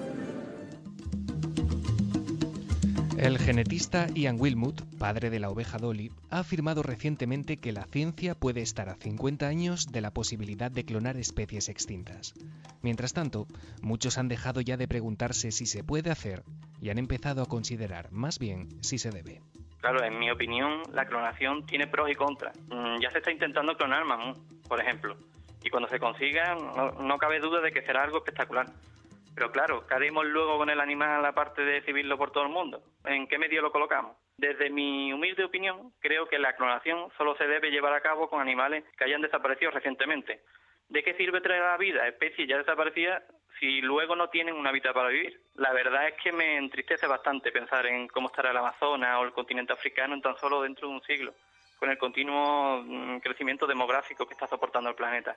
El 3.24 3.38
genetista 3.38 4.06
Ian 4.14 4.36
Wilmut, 4.38 4.82
padre 4.98 5.30
de 5.30 5.38
la 5.38 5.48
oveja 5.48 5.78
Dolly, 5.78 6.10
ha 6.30 6.40
afirmado 6.40 6.82
recientemente 6.82 7.56
que 7.56 7.72
la 7.72 7.86
ciencia 7.86 8.34
puede 8.34 8.60
estar 8.60 8.90
a 8.90 8.96
50 8.96 9.46
años 9.46 9.90
de 9.90 10.02
la 10.02 10.10
posibilidad 10.10 10.70
de 10.70 10.84
clonar 10.84 11.16
especies 11.16 11.70
extintas. 11.70 12.34
Mientras 12.82 13.14
tanto, 13.14 13.46
muchos 13.80 14.18
han 14.18 14.28
dejado 14.28 14.60
ya 14.60 14.76
de 14.76 14.88
preguntarse 14.88 15.52
si 15.52 15.64
se 15.64 15.82
puede 15.82 16.10
hacer 16.10 16.42
y 16.82 16.90
han 16.90 16.98
empezado 16.98 17.40
a 17.40 17.46
considerar 17.46 18.12
más 18.12 18.38
bien 18.38 18.68
si 18.82 18.98
se 18.98 19.10
debe. 19.10 19.40
Claro, 19.80 20.04
en 20.04 20.18
mi 20.18 20.30
opinión, 20.30 20.82
la 20.92 21.06
clonación 21.06 21.64
tiene 21.64 21.86
pros 21.86 22.10
y 22.10 22.14
contras. 22.14 22.54
Mm, 22.68 23.00
ya 23.00 23.10
se 23.10 23.18
está 23.18 23.32
intentando 23.32 23.74
clonar 23.74 24.04
mamut, 24.04 24.36
por 24.68 24.82
ejemplo, 24.82 25.16
y 25.62 25.70
cuando 25.70 25.88
se 25.88 25.98
consiga, 25.98 26.56
no, 26.56 26.92
no 27.00 27.16
cabe 27.16 27.40
duda 27.40 27.62
de 27.62 27.72
que 27.72 27.80
será 27.86 28.04
algo 28.04 28.18
espectacular. 28.18 28.66
Pero 29.34 29.50
claro, 29.50 29.86
¿qué 29.86 29.94
haremos 29.94 30.24
luego 30.26 30.58
con 30.58 30.70
el 30.70 30.80
animal 30.80 31.24
aparte 31.24 31.62
de 31.62 31.78
exhibirlo 31.78 32.16
por 32.16 32.30
todo 32.30 32.44
el 32.44 32.50
mundo? 32.50 32.82
¿En 33.04 33.26
qué 33.26 33.38
medio 33.38 33.62
lo 33.62 33.72
colocamos? 33.72 34.16
Desde 34.36 34.70
mi 34.70 35.12
humilde 35.12 35.44
opinión, 35.44 35.92
creo 36.00 36.28
que 36.28 36.38
la 36.38 36.54
clonación 36.54 37.10
solo 37.16 37.36
se 37.36 37.46
debe 37.46 37.70
llevar 37.70 37.94
a 37.94 38.00
cabo 38.00 38.28
con 38.28 38.40
animales 38.40 38.84
que 38.96 39.04
hayan 39.04 39.22
desaparecido 39.22 39.70
recientemente. 39.72 40.40
¿De 40.88 41.02
qué 41.02 41.14
sirve 41.14 41.40
traer 41.40 41.62
a 41.62 41.72
la 41.72 41.76
vida 41.76 42.06
especies 42.06 42.48
ya 42.48 42.58
desaparecidas 42.58 43.22
si 43.58 43.80
luego 43.80 44.14
no 44.16 44.28
tienen 44.28 44.54
un 44.54 44.66
hábitat 44.66 44.94
para 44.94 45.08
vivir? 45.08 45.40
La 45.54 45.72
verdad 45.72 46.08
es 46.08 46.14
que 46.22 46.32
me 46.32 46.56
entristece 46.56 47.06
bastante 47.06 47.50
pensar 47.52 47.86
en 47.86 48.06
cómo 48.08 48.28
estará 48.28 48.50
el 48.50 48.56
Amazonas 48.56 49.18
o 49.18 49.24
el 49.24 49.32
continente 49.32 49.72
africano 49.72 50.14
en 50.14 50.22
tan 50.22 50.36
solo 50.36 50.62
dentro 50.62 50.88
de 50.88 50.94
un 50.94 51.02
siglo, 51.02 51.34
con 51.78 51.90
el 51.90 51.98
continuo 51.98 52.82
mm, 52.84 53.18
crecimiento 53.18 53.66
demográfico 53.66 54.26
que 54.26 54.34
está 54.34 54.46
soportando 54.46 54.90
el 54.90 54.96
planeta. 54.96 55.36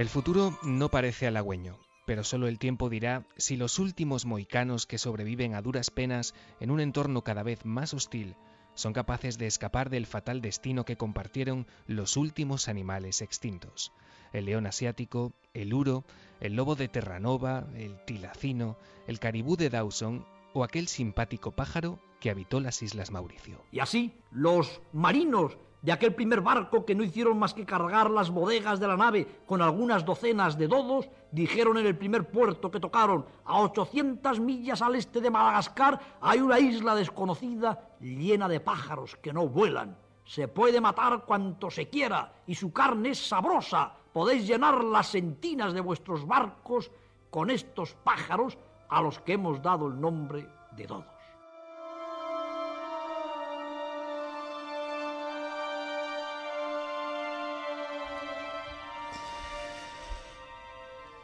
El 0.00 0.08
futuro 0.08 0.58
no 0.62 0.88
parece 0.88 1.26
halagüeño, 1.26 1.78
pero 2.06 2.24
solo 2.24 2.48
el 2.48 2.58
tiempo 2.58 2.88
dirá 2.88 3.26
si 3.36 3.58
los 3.58 3.78
últimos 3.78 4.24
moicanos 4.24 4.86
que 4.86 4.96
sobreviven 4.96 5.54
a 5.54 5.60
duras 5.60 5.90
penas 5.90 6.34
en 6.58 6.70
un 6.70 6.80
entorno 6.80 7.22
cada 7.22 7.42
vez 7.42 7.66
más 7.66 7.92
hostil 7.92 8.34
son 8.72 8.94
capaces 8.94 9.36
de 9.36 9.46
escapar 9.46 9.90
del 9.90 10.06
fatal 10.06 10.40
destino 10.40 10.86
que 10.86 10.96
compartieron 10.96 11.66
los 11.86 12.16
últimos 12.16 12.66
animales 12.66 13.20
extintos. 13.20 13.92
El 14.32 14.46
león 14.46 14.66
asiático, 14.66 15.34
el 15.52 15.74
uro, 15.74 16.04
el 16.40 16.56
lobo 16.56 16.76
de 16.76 16.88
Terranova, 16.88 17.66
el 17.74 18.02
tilacino, 18.06 18.78
el 19.06 19.18
caribú 19.18 19.58
de 19.58 19.68
Dawson 19.68 20.24
o 20.54 20.64
aquel 20.64 20.88
simpático 20.88 21.50
pájaro 21.50 21.98
que 22.20 22.30
habitó 22.30 22.60
las 22.60 22.80
Islas 22.80 23.10
Mauricio. 23.10 23.62
Y 23.70 23.80
así, 23.80 24.14
los 24.30 24.80
marinos 24.94 25.58
de 25.82 25.92
aquel 25.92 26.14
primer 26.14 26.40
barco 26.40 26.84
que 26.84 26.94
no 26.94 27.02
hicieron 27.02 27.38
más 27.38 27.54
que 27.54 27.64
cargar 27.64 28.10
las 28.10 28.30
bodegas 28.30 28.80
de 28.80 28.88
la 28.88 28.96
nave 28.96 29.26
con 29.46 29.62
algunas 29.62 30.04
docenas 30.04 30.58
de 30.58 30.68
dodos, 30.68 31.08
dijeron 31.30 31.78
en 31.78 31.86
el 31.86 31.96
primer 31.96 32.30
puerto 32.30 32.70
que 32.70 32.80
tocaron, 32.80 33.24
a 33.44 33.60
800 33.60 34.40
millas 34.40 34.82
al 34.82 34.96
este 34.96 35.20
de 35.20 35.30
Madagascar 35.30 35.98
hay 36.20 36.40
una 36.40 36.58
isla 36.58 36.94
desconocida 36.94 37.96
llena 38.00 38.48
de 38.48 38.60
pájaros 38.60 39.16
que 39.16 39.32
no 39.32 39.48
vuelan. 39.48 39.96
Se 40.24 40.48
puede 40.48 40.80
matar 40.80 41.24
cuanto 41.24 41.70
se 41.70 41.88
quiera 41.88 42.32
y 42.46 42.54
su 42.54 42.72
carne 42.72 43.10
es 43.10 43.26
sabrosa. 43.26 43.92
Podéis 44.12 44.46
llenar 44.46 44.84
las 44.84 45.08
sentinas 45.08 45.72
de 45.72 45.80
vuestros 45.80 46.26
barcos 46.26 46.90
con 47.30 47.50
estos 47.50 47.94
pájaros 47.94 48.58
a 48.88 49.00
los 49.00 49.18
que 49.20 49.32
hemos 49.32 49.62
dado 49.62 49.88
el 49.88 50.00
nombre 50.00 50.46
de 50.76 50.86
dodos. 50.86 51.19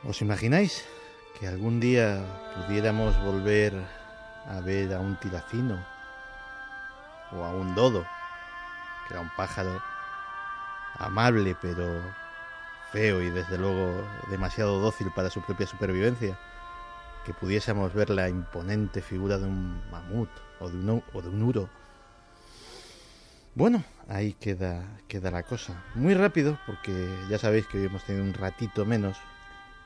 ¿Os 0.07 0.22
imagináis 0.22 0.86
que 1.34 1.48
algún 1.48 1.80
día 1.80 2.22
pudiéramos 2.54 3.18
volver 3.26 3.74
a 4.46 4.61
ver 4.61 4.94
a 4.94 5.00
un 5.00 5.18
tiracino 5.18 5.82
o 7.32 7.42
a 7.42 7.50
un 7.50 7.74
dodo, 7.74 8.07
que 9.02 9.14
era 9.14 9.20
un 9.20 9.30
pájaro 9.34 9.82
amable 10.98 11.57
pero 11.61 12.00
feo 12.92 13.20
y 13.20 13.30
desde 13.30 13.59
luego 13.59 14.07
demasiado 14.30 14.78
dócil 14.78 15.11
para 15.11 15.28
su 15.28 15.42
propia 15.42 15.66
supervivencia, 15.66 16.38
que 17.24 17.34
pudiésemos 17.34 17.92
ver 17.92 18.11
la 18.11 18.28
imponente 18.28 19.02
figura 19.02 19.38
de 19.38 19.46
un 19.46 19.90
mamut 19.90 20.30
o 20.61 20.70
de 20.70 20.76
un, 20.78 21.02
o 21.12 21.18
uro? 21.18 21.68
Bueno, 23.57 23.82
ahí 24.09 24.34
queda, 24.34 24.86
queda 25.09 25.32
la 25.32 25.42
cosa. 25.42 25.82
Muy 25.96 26.14
rápido, 26.14 26.61
porque 26.64 26.94
ya 27.28 27.38
sabéis 27.38 27.66
que 27.66 27.78
hoy 27.78 27.86
hemos 27.86 28.04
tenido 28.04 28.24
un 28.24 28.34
ratito 28.34 28.84
menos 28.84 29.18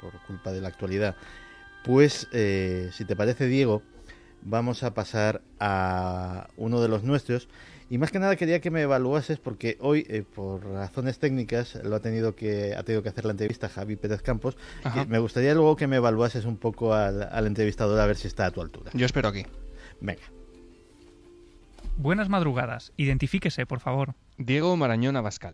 por 0.01 0.13
culpa 0.27 0.53
de 0.53 0.61
la 0.61 0.69
actualidad. 0.69 1.17
Pues, 1.85 2.29
eh, 2.33 2.91
si 2.93 3.05
te 3.05 3.17
parece, 3.17 3.47
Diego, 3.47 3.83
vamos 4.43 4.83
a 4.83 4.95
pasar 4.95 5.43
a 5.59 6.49
uno 6.57 6.81
de 6.81 6.89
los 6.89 7.05
nuestros 7.05 7.49
Y 7.91 7.99
más 7.99 8.13
que 8.13 8.21
nada 8.21 8.37
quería 8.37 8.61
que 8.61 8.71
me 8.71 8.83
evaluases 8.83 9.41
porque 9.41 9.77
hoy, 9.81 10.07
eh, 10.09 10.23
por 10.23 10.65
razones 10.65 11.19
técnicas, 11.19 11.75
lo 11.83 11.97
ha 11.97 12.01
tenido 12.01 12.37
que 12.37 12.75
ha 12.77 12.85
tenido 12.85 13.03
que 13.03 13.09
hacer 13.09 13.25
la 13.25 13.33
entrevista 13.33 13.69
Javi 13.69 13.97
Pérez 13.97 14.23
Campos. 14.23 14.57
Y 14.95 15.09
me 15.09 15.19
gustaría 15.19 15.55
luego 15.55 15.75
que 15.75 15.89
me 15.89 15.97
evaluases 15.97 16.45
un 16.45 16.57
poco 16.57 16.95
al, 16.95 17.25
al 17.25 17.47
entrevistador 17.49 17.99
a 17.99 18.07
ver 18.07 18.17
si 18.17 18.29
está 18.29 18.47
a 18.47 18.53
tu 18.53 18.61
altura. 18.61 18.93
Yo 18.95 19.07
espero 19.07 19.29
aquí. 19.29 19.45
Venga. 20.01 20.23
Buenas 21.97 22.29
madrugadas. 22.29 22.93
Identifíquese, 22.97 23.67
por 23.67 23.81
favor. 23.81 24.15
Diego 24.39 24.77
Marañón 24.77 25.17
Abascal. 25.17 25.53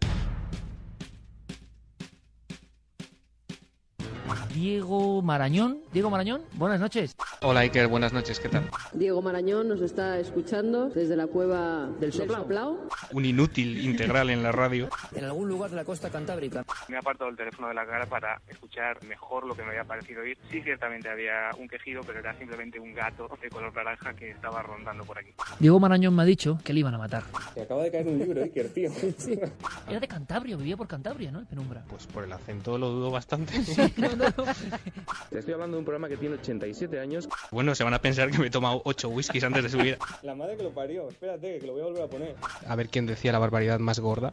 Diego 4.56 5.20
Marañón. 5.20 5.80
Diego 5.92 6.08
Marañón, 6.08 6.40
buenas 6.54 6.80
noches. 6.80 7.14
Hola 7.42 7.60
Iker, 7.60 7.88
buenas 7.88 8.14
noches, 8.14 8.40
¿qué 8.40 8.48
tal? 8.48 8.70
Diego 8.94 9.20
Marañón 9.20 9.68
nos 9.68 9.82
está 9.82 10.18
escuchando 10.18 10.88
desde 10.88 11.14
la 11.14 11.26
cueva 11.26 11.90
del 12.00 12.10
Soplao. 12.10 12.88
Un 13.12 13.24
inútil 13.26 13.84
integral 13.84 14.30
en 14.30 14.42
la 14.42 14.52
radio. 14.52 14.88
En 15.14 15.24
algún 15.24 15.50
lugar 15.50 15.68
de 15.68 15.76
la 15.76 15.84
costa 15.84 16.08
cantábrica. 16.08 16.64
Me 16.88 16.96
he 16.96 16.98
apartado 16.98 17.28
el 17.28 17.36
teléfono 17.36 17.68
de 17.68 17.74
la 17.74 17.84
cara 17.84 18.06
para 18.06 18.40
escuchar 18.48 19.04
mejor 19.04 19.44
lo 19.46 19.54
que 19.54 19.62
me 19.62 19.68
había 19.68 19.84
parecido 19.84 20.22
oír. 20.22 20.38
Sí, 20.50 20.62
ciertamente 20.62 21.10
había 21.10 21.50
un 21.58 21.68
quejido, 21.68 22.00
pero 22.06 22.20
era 22.20 22.34
simplemente 22.38 22.80
un 22.80 22.94
gato 22.94 23.28
de 23.42 23.50
color 23.50 23.74
naranja 23.74 24.14
que 24.14 24.30
estaba 24.30 24.62
rondando 24.62 25.04
por 25.04 25.18
aquí. 25.18 25.34
Diego 25.58 25.78
Marañón 25.78 26.16
me 26.16 26.22
ha 26.22 26.24
dicho 26.26 26.58
que 26.64 26.72
le 26.72 26.80
iban 26.80 26.94
a 26.94 26.98
matar. 26.98 27.24
Me 27.54 27.60
acaba 27.60 27.82
de 27.82 27.90
caer 27.90 28.08
un 28.08 28.18
libro, 28.20 28.42
Iker, 28.42 28.72
tío. 28.72 28.90
Sí. 29.18 29.38
Era 29.88 30.00
de 30.00 30.08
Cantabria, 30.08 30.56
vivía 30.56 30.76
por 30.76 30.86
Cantabria, 30.86 31.30
¿no? 31.30 31.40
El 31.40 31.46
penumbra. 31.46 31.84
Pues 31.88 32.06
por 32.06 32.24
el 32.24 32.32
acento 32.32 32.78
lo 32.78 32.88
dudo 32.90 33.10
bastante. 33.10 33.52
Te 35.30 35.38
estoy 35.38 35.54
hablando 35.54 35.76
de 35.76 35.78
un 35.80 35.84
programa 35.84 36.08
que 36.08 36.16
tiene 36.16 36.36
87 36.36 37.00
años. 37.00 37.28
Bueno, 37.50 37.74
se 37.74 37.84
van 37.84 37.94
a 37.94 38.00
pensar 38.00 38.30
que 38.30 38.38
me 38.38 38.46
he 38.46 38.50
tomado 38.50 38.82
8 38.84 39.08
whiskies 39.08 39.44
antes 39.44 39.62
de 39.64 39.68
subir. 39.68 39.98
La 40.22 40.34
madre 40.34 40.56
que 40.56 40.62
lo 40.62 40.70
parió. 40.70 41.08
Espérate, 41.08 41.58
que 41.58 41.66
lo 41.66 41.72
voy 41.74 41.82
a 41.82 41.84
volver 41.86 42.02
a 42.02 42.06
poner. 42.08 42.34
A 42.66 42.76
ver 42.76 42.88
quién 42.88 43.06
decía 43.06 43.32
la 43.32 43.38
barbaridad 43.38 43.78
más 43.78 44.00
gorda. 44.00 44.32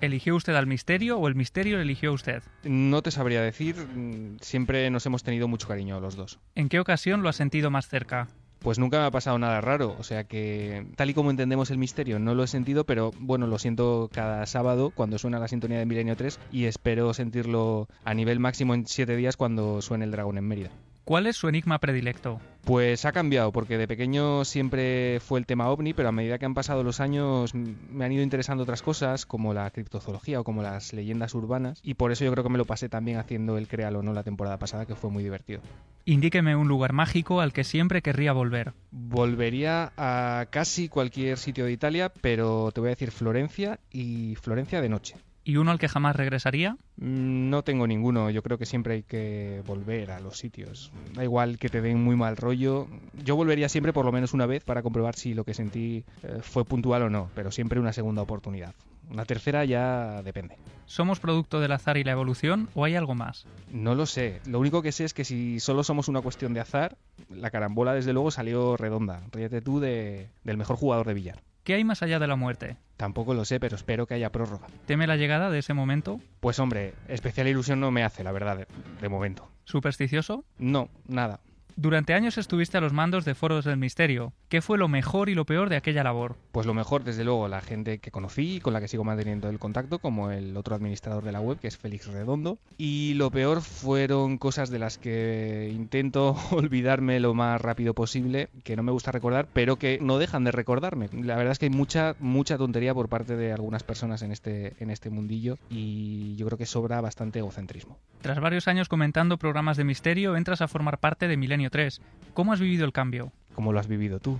¿Eligió 0.00 0.36
usted 0.36 0.54
al 0.54 0.66
misterio 0.66 1.18
o 1.18 1.26
el 1.26 1.34
misterio 1.34 1.80
eligió 1.80 2.10
a 2.10 2.14
usted? 2.14 2.42
No 2.64 3.00
te 3.02 3.10
sabría 3.10 3.40
decir. 3.40 3.76
mm, 3.76 4.38
Siempre 4.42 4.90
nos 4.90 5.06
hemos 5.06 5.22
tenido 5.22 5.48
mucho 5.48 5.68
cariño 5.68 6.00
los 6.00 6.16
dos. 6.16 6.38
¿En 6.54 6.68
qué 6.68 6.80
ocasión 6.80 7.22
lo 7.22 7.28
ha 7.30 7.32
sentido 7.32 7.70
más 7.70 7.88
cerca? 7.88 8.28
Pues 8.60 8.78
nunca 8.78 8.98
me 8.98 9.04
ha 9.06 9.10
pasado 9.10 9.38
nada 9.38 9.60
raro, 9.60 9.94
o 9.98 10.02
sea 10.02 10.24
que 10.24 10.86
tal 10.96 11.10
y 11.10 11.14
como 11.14 11.30
entendemos 11.30 11.70
el 11.70 11.78
misterio 11.78 12.18
no 12.18 12.34
lo 12.34 12.42
he 12.42 12.48
sentido, 12.48 12.84
pero 12.84 13.12
bueno, 13.20 13.46
lo 13.46 13.58
siento 13.58 14.10
cada 14.12 14.44
sábado 14.46 14.90
cuando 14.90 15.18
suena 15.18 15.38
la 15.38 15.48
sintonía 15.48 15.78
de 15.78 15.86
Milenio 15.86 16.16
3 16.16 16.40
y 16.50 16.64
espero 16.64 17.14
sentirlo 17.14 17.86
a 18.04 18.14
nivel 18.14 18.40
máximo 18.40 18.74
en 18.74 18.86
7 18.86 19.14
días 19.14 19.36
cuando 19.36 19.82
suene 19.82 20.04
el 20.04 20.10
dragón 20.10 20.38
en 20.38 20.48
Mérida. 20.48 20.70
¿Cuál 21.06 21.28
es 21.28 21.36
su 21.36 21.46
enigma 21.46 21.78
predilecto? 21.78 22.40
Pues 22.64 23.04
ha 23.04 23.12
cambiado, 23.12 23.52
porque 23.52 23.78
de 23.78 23.86
pequeño 23.86 24.44
siempre 24.44 25.20
fue 25.20 25.38
el 25.38 25.46
tema 25.46 25.68
ovni, 25.68 25.94
pero 25.94 26.08
a 26.08 26.12
medida 26.12 26.36
que 26.36 26.46
han 26.46 26.54
pasado 26.54 26.82
los 26.82 26.98
años 26.98 27.54
me 27.54 28.04
han 28.04 28.10
ido 28.10 28.24
interesando 28.24 28.64
otras 28.64 28.82
cosas, 28.82 29.24
como 29.24 29.54
la 29.54 29.70
criptozoología 29.70 30.40
o 30.40 30.42
como 30.42 30.64
las 30.64 30.92
leyendas 30.92 31.32
urbanas, 31.36 31.78
y 31.84 31.94
por 31.94 32.10
eso 32.10 32.24
yo 32.24 32.32
creo 32.32 32.42
que 32.42 32.50
me 32.50 32.58
lo 32.58 32.64
pasé 32.64 32.88
también 32.88 33.18
haciendo 33.18 33.56
el 33.56 33.68
Créalo 33.68 34.02
no 34.02 34.12
la 34.14 34.24
temporada 34.24 34.58
pasada, 34.58 34.84
que 34.84 34.96
fue 34.96 35.08
muy 35.08 35.22
divertido. 35.22 35.60
Indíqueme 36.06 36.56
un 36.56 36.66
lugar 36.66 36.92
mágico 36.92 37.40
al 37.40 37.52
que 37.52 37.62
siempre 37.62 38.02
querría 38.02 38.32
volver. 38.32 38.72
Volvería 38.90 39.92
a 39.96 40.46
casi 40.50 40.88
cualquier 40.88 41.38
sitio 41.38 41.66
de 41.66 41.72
Italia, 41.72 42.12
pero 42.20 42.72
te 42.72 42.80
voy 42.80 42.88
a 42.88 42.96
decir 42.98 43.12
Florencia 43.12 43.78
y 43.92 44.34
Florencia 44.34 44.80
de 44.80 44.88
noche. 44.88 45.14
¿Y 45.48 45.58
uno 45.58 45.70
al 45.70 45.78
que 45.78 45.86
jamás 45.88 46.16
regresaría? 46.16 46.72
Mm, 46.96 47.50
No 47.50 47.62
tengo 47.62 47.86
ninguno, 47.86 48.30
yo 48.30 48.42
creo 48.42 48.58
que 48.58 48.66
siempre 48.66 48.94
hay 48.94 49.02
que 49.04 49.62
volver 49.64 50.10
a 50.10 50.18
los 50.18 50.38
sitios. 50.38 50.90
Da 51.14 51.22
igual 51.22 51.56
que 51.58 51.68
te 51.68 51.80
den 51.80 52.02
muy 52.02 52.16
mal 52.16 52.36
rollo. 52.36 52.88
Yo 53.24 53.36
volvería 53.36 53.68
siempre 53.68 53.92
por 53.92 54.04
lo 54.04 54.10
menos 54.10 54.34
una 54.34 54.46
vez 54.46 54.64
para 54.64 54.82
comprobar 54.82 55.14
si 55.14 55.34
lo 55.34 55.44
que 55.44 55.54
sentí 55.54 56.02
eh, 56.24 56.38
fue 56.42 56.64
puntual 56.64 57.02
o 57.02 57.10
no, 57.10 57.30
pero 57.36 57.52
siempre 57.52 57.78
una 57.78 57.92
segunda 57.92 58.22
oportunidad. 58.22 58.74
Una 59.08 59.24
tercera 59.24 59.64
ya 59.64 60.20
depende. 60.24 60.56
¿Somos 60.86 61.20
producto 61.20 61.60
del 61.60 61.70
azar 61.70 61.96
y 61.96 62.02
la 62.02 62.10
evolución 62.10 62.68
o 62.74 62.84
hay 62.84 62.96
algo 62.96 63.14
más? 63.14 63.46
No 63.70 63.94
lo 63.94 64.04
sé. 64.06 64.40
Lo 64.48 64.58
único 64.58 64.82
que 64.82 64.90
sé 64.90 65.04
es 65.04 65.14
que 65.14 65.24
si 65.24 65.60
solo 65.60 65.84
somos 65.84 66.08
una 66.08 66.22
cuestión 66.22 66.54
de 66.54 66.60
azar, 66.60 66.96
la 67.30 67.50
carambola 67.50 67.94
desde 67.94 68.12
luego 68.12 68.32
salió 68.32 68.76
redonda. 68.76 69.22
Ríete 69.30 69.60
tú 69.60 69.78
de- 69.78 70.26
del 70.42 70.56
mejor 70.56 70.74
jugador 70.76 71.06
de 71.06 71.14
billar. 71.14 71.38
¿Qué 71.66 71.74
hay 71.74 71.82
más 71.82 72.00
allá 72.04 72.20
de 72.20 72.28
la 72.28 72.36
muerte? 72.36 72.76
Tampoco 72.96 73.34
lo 73.34 73.44
sé, 73.44 73.58
pero 73.58 73.74
espero 73.74 74.06
que 74.06 74.14
haya 74.14 74.30
prórroga. 74.30 74.68
¿Teme 74.86 75.08
la 75.08 75.16
llegada 75.16 75.50
de 75.50 75.58
ese 75.58 75.74
momento? 75.74 76.20
Pues 76.38 76.60
hombre, 76.60 76.94
especial 77.08 77.48
ilusión 77.48 77.80
no 77.80 77.90
me 77.90 78.04
hace, 78.04 78.22
la 78.22 78.30
verdad, 78.30 78.56
de, 78.56 78.68
de 79.00 79.08
momento. 79.08 79.50
¿Supersticioso? 79.64 80.44
No, 80.58 80.90
nada. 81.08 81.40
Durante 81.78 82.14
años 82.14 82.38
estuviste 82.38 82.78
a 82.78 82.80
los 82.80 82.94
mandos 82.94 83.26
de 83.26 83.34
foros 83.34 83.66
del 83.66 83.76
misterio. 83.76 84.32
¿Qué 84.48 84.62
fue 84.62 84.78
lo 84.78 84.88
mejor 84.88 85.28
y 85.28 85.34
lo 85.34 85.44
peor 85.44 85.68
de 85.68 85.76
aquella 85.76 86.02
labor? 86.02 86.36
Pues 86.50 86.64
lo 86.64 86.72
mejor, 86.72 87.04
desde 87.04 87.22
luego, 87.22 87.48
la 87.48 87.60
gente 87.60 87.98
que 87.98 88.10
conocí 88.10 88.56
y 88.56 88.60
con 88.60 88.72
la 88.72 88.80
que 88.80 88.88
sigo 88.88 89.04
manteniendo 89.04 89.50
el 89.50 89.58
contacto, 89.58 89.98
como 89.98 90.30
el 90.30 90.56
otro 90.56 90.74
administrador 90.74 91.22
de 91.22 91.32
la 91.32 91.40
web, 91.40 91.58
que 91.58 91.68
es 91.68 91.76
Félix 91.76 92.06
Redondo. 92.06 92.58
Y 92.78 93.12
lo 93.16 93.30
peor 93.30 93.60
fueron 93.60 94.38
cosas 94.38 94.70
de 94.70 94.78
las 94.78 94.96
que 94.96 95.70
intento 95.70 96.34
olvidarme 96.50 97.20
lo 97.20 97.34
más 97.34 97.60
rápido 97.60 97.92
posible, 97.92 98.48
que 98.64 98.74
no 98.74 98.82
me 98.82 98.92
gusta 98.92 99.12
recordar, 99.12 99.46
pero 99.52 99.76
que 99.76 99.98
no 100.00 100.16
dejan 100.16 100.44
de 100.44 100.52
recordarme. 100.52 101.10
La 101.12 101.36
verdad 101.36 101.52
es 101.52 101.58
que 101.58 101.66
hay 101.66 101.70
mucha, 101.70 102.16
mucha 102.20 102.56
tontería 102.56 102.94
por 102.94 103.10
parte 103.10 103.36
de 103.36 103.52
algunas 103.52 103.82
personas 103.82 104.22
en 104.22 104.32
este, 104.32 104.72
en 104.82 104.88
este 104.88 105.10
mundillo 105.10 105.58
y 105.68 106.36
yo 106.36 106.46
creo 106.46 106.56
que 106.56 106.64
sobra 106.64 107.02
bastante 107.02 107.40
egocentrismo. 107.40 107.98
Tras 108.22 108.40
varios 108.40 108.66
años 108.66 108.88
comentando 108.88 109.36
programas 109.36 109.76
de 109.76 109.84
misterio, 109.84 110.36
entras 110.36 110.62
a 110.62 110.68
formar 110.68 111.00
parte 111.00 111.28
de 111.28 111.36
Milenio 111.36 111.65
3. 111.70 112.00
¿Cómo 112.34 112.52
has 112.52 112.60
vivido 112.60 112.84
el 112.84 112.92
cambio? 112.92 113.32
¿Cómo 113.54 113.72
lo 113.72 113.80
has 113.80 113.88
vivido 113.88 114.20
tú? 114.20 114.38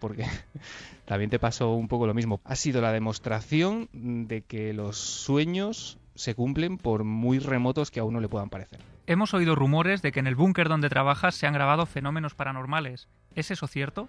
Porque 0.00 0.26
también 1.04 1.30
te 1.30 1.38
pasó 1.38 1.72
un 1.74 1.88
poco 1.88 2.06
lo 2.06 2.14
mismo. 2.14 2.40
Ha 2.44 2.56
sido 2.56 2.80
la 2.80 2.92
demostración 2.92 3.88
de 3.92 4.42
que 4.42 4.72
los 4.72 4.96
sueños 4.96 5.98
se 6.14 6.34
cumplen 6.34 6.78
por 6.78 7.04
muy 7.04 7.38
remotos 7.38 7.90
que 7.90 8.00
a 8.00 8.04
uno 8.04 8.20
le 8.20 8.28
puedan 8.28 8.50
parecer. 8.50 8.80
Hemos 9.06 9.34
oído 9.34 9.54
rumores 9.56 10.02
de 10.02 10.12
que 10.12 10.20
en 10.20 10.26
el 10.26 10.36
búnker 10.36 10.68
donde 10.68 10.88
trabajas 10.88 11.34
se 11.34 11.46
han 11.46 11.54
grabado 11.54 11.86
fenómenos 11.86 12.34
paranormales. 12.34 13.08
¿Es 13.34 13.50
eso 13.50 13.66
cierto? 13.66 14.08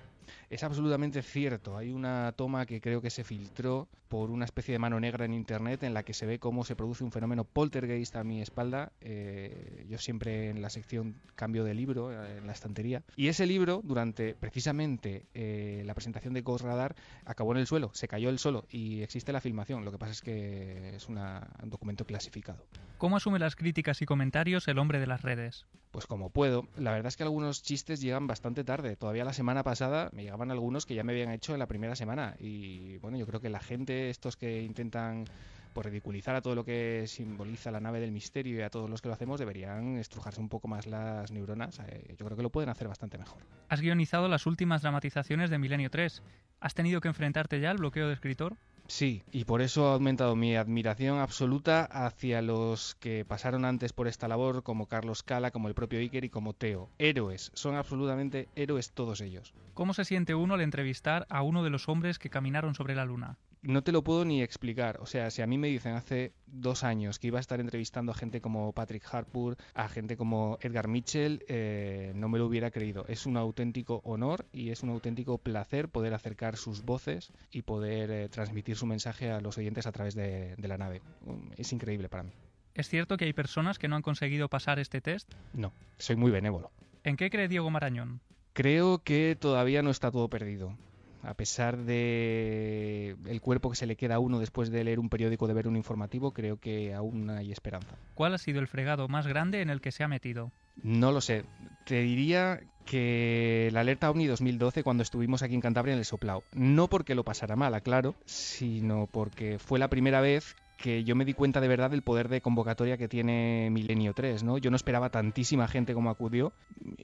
Es 0.49 0.63
absolutamente 0.63 1.21
cierto. 1.21 1.77
Hay 1.77 1.91
una 1.91 2.33
toma 2.35 2.65
que 2.65 2.81
creo 2.81 3.01
que 3.01 3.09
se 3.09 3.23
filtró 3.23 3.87
por 4.07 4.29
una 4.29 4.45
especie 4.45 4.73
de 4.73 4.79
mano 4.79 4.99
negra 4.99 5.25
en 5.25 5.33
internet 5.33 5.81
en 5.83 5.93
la 5.93 6.03
que 6.03 6.13
se 6.13 6.25
ve 6.27 6.37
cómo 6.37 6.63
se 6.65 6.75
produce 6.75 7.03
un 7.03 7.11
fenómeno 7.11 7.45
poltergeist 7.45 8.15
a 8.15 8.23
mi 8.23 8.41
espalda. 8.41 8.91
Eh, 9.01 9.85
yo 9.89 9.97
siempre 9.97 10.49
en 10.49 10.61
la 10.61 10.69
sección 10.69 11.15
cambio 11.35 11.63
de 11.63 11.73
libro, 11.73 12.11
eh, 12.11 12.37
en 12.37 12.45
la 12.47 12.53
estantería. 12.53 13.03
Y 13.15 13.27
ese 13.27 13.45
libro, 13.47 13.81
durante 13.83 14.35
precisamente 14.35 15.25
eh, 15.33 15.81
la 15.85 15.93
presentación 15.95 16.33
de 16.33 16.41
Ghost 16.41 16.63
Radar, 16.63 16.95
acabó 17.25 17.51
en 17.53 17.57
el 17.57 17.67
suelo, 17.67 17.89
se 17.93 18.07
cayó 18.07 18.29
el 18.29 18.39
suelo 18.39 18.65
y 18.69 19.01
existe 19.01 19.31
la 19.33 19.41
filmación. 19.41 19.83
Lo 19.83 19.91
que 19.91 19.97
pasa 19.97 20.11
es 20.11 20.21
que 20.21 20.95
es 20.95 21.07
una- 21.09 21.47
un 21.63 21.69
documento 21.69 22.05
clasificado. 22.05 22.63
¿Cómo 22.99 23.17
asume 23.17 23.39
las 23.39 23.55
críticas 23.55 24.01
y 24.01 24.05
comentarios 24.05 24.67
el 24.67 24.77
hombre 24.77 24.99
de 24.99 25.07
las 25.07 25.23
redes? 25.23 25.65
Pues 25.91 26.07
como 26.07 26.29
puedo. 26.29 26.67
La 26.77 26.91
verdad 26.91 27.07
es 27.07 27.17
que 27.17 27.23
algunos 27.23 27.61
chistes 27.61 28.01
llegan 28.01 28.25
bastante 28.27 28.63
tarde. 28.63 28.95
Todavía 28.95 29.25
la 29.25 29.33
semana 29.33 29.63
pasada 29.63 30.09
me 30.13 30.23
llegaban 30.23 30.51
algunos 30.51 30.85
que 30.85 30.95
ya 30.95 31.03
me 31.03 31.13
habían 31.13 31.31
hecho 31.31 31.53
en 31.53 31.59
la 31.59 31.67
primera 31.67 31.95
semana. 31.95 32.35
Y 32.39 32.97
bueno, 32.97 33.17
yo 33.17 33.25
creo 33.25 33.39
que 33.39 33.49
la 33.49 33.59
gente, 33.59 34.09
estos 34.09 34.37
que 34.37 34.61
intentan 34.61 35.25
por 35.73 35.85
ridiculizar 35.85 36.35
a 36.35 36.41
todo 36.41 36.55
lo 36.55 36.63
que 36.63 37.05
simboliza 37.07 37.71
la 37.71 37.79
nave 37.79 37.99
del 37.99 38.11
misterio 38.11 38.59
y 38.59 38.61
a 38.61 38.69
todos 38.69 38.89
los 38.89 39.01
que 39.01 39.07
lo 39.07 39.15
hacemos, 39.15 39.39
deberían 39.39 39.97
estrujarse 39.97 40.39
un 40.39 40.49
poco 40.49 40.67
más 40.67 40.85
las 40.85 41.31
neuronas. 41.31 41.79
Eh, 41.79 42.15
yo 42.17 42.25
creo 42.25 42.37
que 42.37 42.43
lo 42.43 42.51
pueden 42.51 42.69
hacer 42.69 42.87
bastante 42.87 43.17
mejor. 43.17 43.41
Has 43.69 43.81
guionizado 43.81 44.27
las 44.27 44.45
últimas 44.45 44.83
dramatizaciones 44.83 45.49
de 45.49 45.57
Milenio 45.57 45.89
3. 45.89 46.21
¿Has 46.59 46.73
tenido 46.75 47.01
que 47.01 47.07
enfrentarte 47.07 47.59
ya 47.59 47.71
al 47.71 47.77
bloqueo 47.77 48.07
de 48.07 48.13
escritor? 48.13 48.55
Sí, 48.87 49.23
y 49.31 49.45
por 49.45 49.61
eso 49.61 49.89
ha 49.89 49.93
aumentado 49.93 50.35
mi 50.35 50.55
admiración 50.55 51.19
absoluta 51.19 51.85
hacia 51.85 52.41
los 52.41 52.95
que 52.95 53.25
pasaron 53.25 53.65
antes 53.65 53.93
por 53.93 54.07
esta 54.07 54.27
labor, 54.27 54.63
como 54.63 54.87
Carlos 54.87 55.23
Cala, 55.23 55.51
como 55.51 55.67
el 55.67 55.73
propio 55.73 55.99
Iker 55.99 56.25
y 56.25 56.29
como 56.29 56.53
Teo. 56.53 56.89
Héroes, 56.99 57.51
son 57.53 57.75
absolutamente 57.75 58.49
héroes 58.55 58.91
todos 58.91 59.21
ellos. 59.21 59.53
¿Cómo 59.73 59.93
se 59.93 60.05
siente 60.05 60.35
uno 60.35 60.55
al 60.55 60.61
entrevistar 60.61 61.25
a 61.29 61.41
uno 61.41 61.63
de 61.63 61.69
los 61.69 61.87
hombres 61.89 62.19
que 62.19 62.29
caminaron 62.29 62.75
sobre 62.75 62.95
la 62.95 63.05
luna? 63.05 63.37
No 63.63 63.81
te 63.81 63.93
lo 63.93 64.03
puedo 64.03 64.25
ni 64.25 64.41
explicar. 64.43 64.97
O 64.99 65.05
sea, 65.05 65.31
si 65.31 65.41
a 65.41 65.47
mí 65.47 65.57
me 65.57 65.69
dicen 65.69 65.93
hace 65.93 66.33
dos 66.47 66.83
años 66.83 67.17
que 67.17 67.27
iba 67.27 67.39
a 67.39 67.41
estar 67.41 67.61
entrevistando 67.61 68.11
a 68.11 68.15
gente 68.15 68.41
como 68.41 68.73
Patrick 68.73 69.03
Harpur, 69.09 69.55
a 69.73 69.87
gente 69.87 70.17
como 70.17 70.57
Edgar 70.61 70.89
Mitchell, 70.89 71.45
eh, 71.47 72.11
no 72.13 72.27
me 72.27 72.39
lo 72.39 72.45
hubiera 72.45 72.71
creído. 72.71 73.05
Es 73.07 73.25
un 73.25 73.37
auténtico 73.37 74.01
honor 74.03 74.45
y 74.51 74.71
es 74.71 74.83
un 74.83 74.89
auténtico 74.89 75.37
placer 75.37 75.87
poder 75.87 76.13
acercar 76.13 76.57
sus 76.57 76.83
voces 76.83 77.31
y 77.51 77.61
poder 77.61 78.11
eh, 78.11 78.27
transmitir 78.27 78.75
su 78.75 78.85
mensaje 78.85 79.31
a 79.31 79.39
los 79.39 79.57
oyentes 79.57 79.87
a 79.87 79.93
través 79.93 80.13
de, 80.13 80.55
de 80.57 80.67
la 80.67 80.77
nave. 80.77 81.01
Um, 81.25 81.49
Es 81.55 81.71
increíble 81.71 82.09
para 82.09 82.23
mí. 82.23 82.31
¿Es 82.75 82.89
cierto 82.89 83.15
que 83.15 83.23
hay 83.25 83.33
personas 83.33 83.79
que 83.79 83.87
no 83.87 83.95
han 83.95 84.01
conseguido 84.01 84.49
pasar 84.49 84.77
este 84.79 84.99
test? 84.99 85.31
No, 85.53 85.71
soy 85.99 86.17
muy 86.17 86.31
benévolo. 86.31 86.69
¿En 87.05 87.15
qué 87.15 87.29
cree 87.29 87.47
Diego 87.47 87.69
Marañón? 87.69 88.19
Creo 88.51 88.99
que 88.99 89.37
todavía 89.39 89.81
no 89.83 89.89
está 89.89 90.11
todo 90.11 90.27
perdido. 90.29 90.75
A 91.23 91.33
pesar 91.33 91.77
de 91.77 93.15
el 93.27 93.41
cuerpo 93.41 93.69
que 93.69 93.75
se 93.75 93.85
le 93.85 93.95
queda 93.95 94.15
a 94.15 94.19
uno 94.19 94.39
después 94.39 94.69
de 94.69 94.83
leer 94.83 94.99
un 94.99 95.09
periódico, 95.09 95.47
de 95.47 95.53
ver 95.53 95.67
un 95.67 95.77
informativo, 95.77 96.31
creo 96.31 96.57
que 96.57 96.93
aún 96.93 97.29
hay 97.29 97.51
esperanza. 97.51 97.95
¿Cuál 98.13 98.33
ha 98.33 98.37
sido 98.37 98.59
el 98.59 98.67
fregado 98.67 99.07
más 99.07 99.25
grande 99.25 99.61
en 99.61 99.69
el 99.69 99.81
que 99.81 99.91
se 99.91 100.03
ha 100.03 100.07
metido? 100.07 100.51
No 100.81 101.11
lo 101.11 101.21
sé. 101.21 101.45
Te 101.85 102.01
diría 102.01 102.59
que 102.85 103.69
la 103.71 103.81
alerta 103.81 104.09
OVNI 104.09 104.27
2012 104.27 104.83
cuando 104.83 105.03
estuvimos 105.03 105.43
aquí 105.43 105.53
en 105.53 105.61
Cantabria 105.61 105.93
en 105.93 105.99
el 105.99 106.05
Soplao. 106.05 106.43
No 106.53 106.89
porque 106.89 107.15
lo 107.15 107.23
pasara 107.23 107.55
mal, 107.55 107.81
claro, 107.81 108.15
sino 108.25 109.07
porque 109.11 109.59
fue 109.59 109.79
la 109.79 109.89
primera 109.89 110.19
vez 110.19 110.55
que 110.77 111.03
yo 111.03 111.15
me 111.15 111.25
di 111.25 111.33
cuenta 111.33 111.61
de 111.61 111.67
verdad 111.67 111.91
del 111.91 112.01
poder 112.01 112.29
de 112.29 112.41
convocatoria 112.41 112.97
que 112.97 113.07
tiene 113.07 113.69
Milenio 113.71 114.13
3, 114.13 114.43
¿no? 114.43 114.57
Yo 114.57 114.69
no 114.69 114.75
esperaba 114.75 115.09
tantísima 115.09 115.67
gente 115.67 115.93
como 115.93 116.09
acudió 116.09 116.53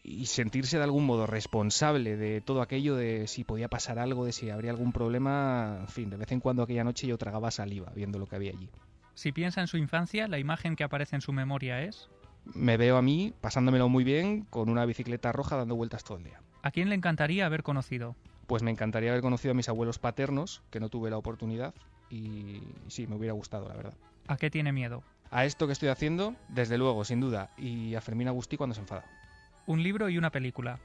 y 0.04 0.26
sentirse 0.26 0.78
de 0.78 0.84
algún 0.84 1.06
modo 1.06 1.28
responsable 1.28 2.18
de 2.18 2.42
todo 2.42 2.62
aquello, 2.62 2.96
de 2.96 3.28
si 3.28 3.44
podía 3.44 3.68
pasar 3.68 4.00
algo, 4.00 4.26
de 4.26 4.32
si 4.32 4.50
habría 4.50 4.72
algún 4.72 4.92
problema, 4.92 5.78
en 5.82 5.88
fin, 5.88 6.10
de 6.10 6.18
vez 6.18 6.32
en 6.32 6.40
cuando 6.40 6.64
aquella 6.64 6.84
noche 6.84 7.08
yo 7.08 7.18
tragaba 7.18 7.52
saliva 7.52 7.92
viendo 7.96 8.20
lo 8.20 8.28
que 8.28 8.36
había 8.36 8.52
allí. 8.52 8.70
Si 9.14 9.32
piensa 9.32 9.62
en 9.62 9.68
su 9.68 9.78
infancia, 9.78 10.28
la 10.28 10.40
imagen 10.40 10.76
que 10.76 10.84
aparece 10.84 11.16
en 11.16 11.22
su 11.22 11.34
memoria 11.34 11.82
es... 11.84 12.10
Me 12.46 12.78
veo 12.78 12.98
a 12.98 13.02
mí 13.02 13.34
pasándomelo 13.42 13.90
muy 13.90 14.04
bien 14.04 14.46
con 14.50 14.70
una 14.70 14.86
bicicleta 14.86 15.32
roja 15.32 15.58
dando 15.58 15.76
vueltas 15.76 16.04
todo 16.04 16.18
el 16.18 16.24
día. 16.24 16.42
¿A 16.64 16.72
quién 16.72 16.90
le 16.90 16.96
encantaría 16.96 17.46
haber 17.46 17.64
conocido? 17.64 18.16
Pues 18.48 18.64
me 18.64 18.72
encantaría 18.72 19.12
haber 19.12 19.22
conocido 19.22 19.52
a 19.52 19.56
mis 19.56 19.70
abuelos 19.70 20.00
paternos, 20.00 20.64
que 20.70 20.80
no 20.80 20.90
tuve 20.90 21.10
la 21.10 21.18
oportunidad, 21.18 21.74
y 22.10 22.62
sí, 22.88 23.08
me 23.08 23.16
hubiera 23.16 23.34
gustado, 23.34 23.68
la 23.68 23.76
verdad. 23.76 23.94
¿A 24.28 24.38
qué 24.38 24.50
tiene 24.50 24.72
miedo? 24.72 25.04
A 25.32 25.46
esto 25.46 25.68
que 25.68 25.74
estoy 25.74 25.90
haciendo, 25.90 26.36
desde 26.48 26.78
luego, 26.78 27.06
sin 27.06 27.20
duda, 27.20 27.52
y 27.58 27.96
a 27.96 28.02
Fermín 28.02 28.28
Agustí 28.28 28.58
cuando 28.58 28.74
se 28.74 28.82
enfada. 28.82 29.06
Un 29.68 29.84
libro 29.84 30.10
y 30.10 30.18
una 30.18 30.32
película. 30.32 30.80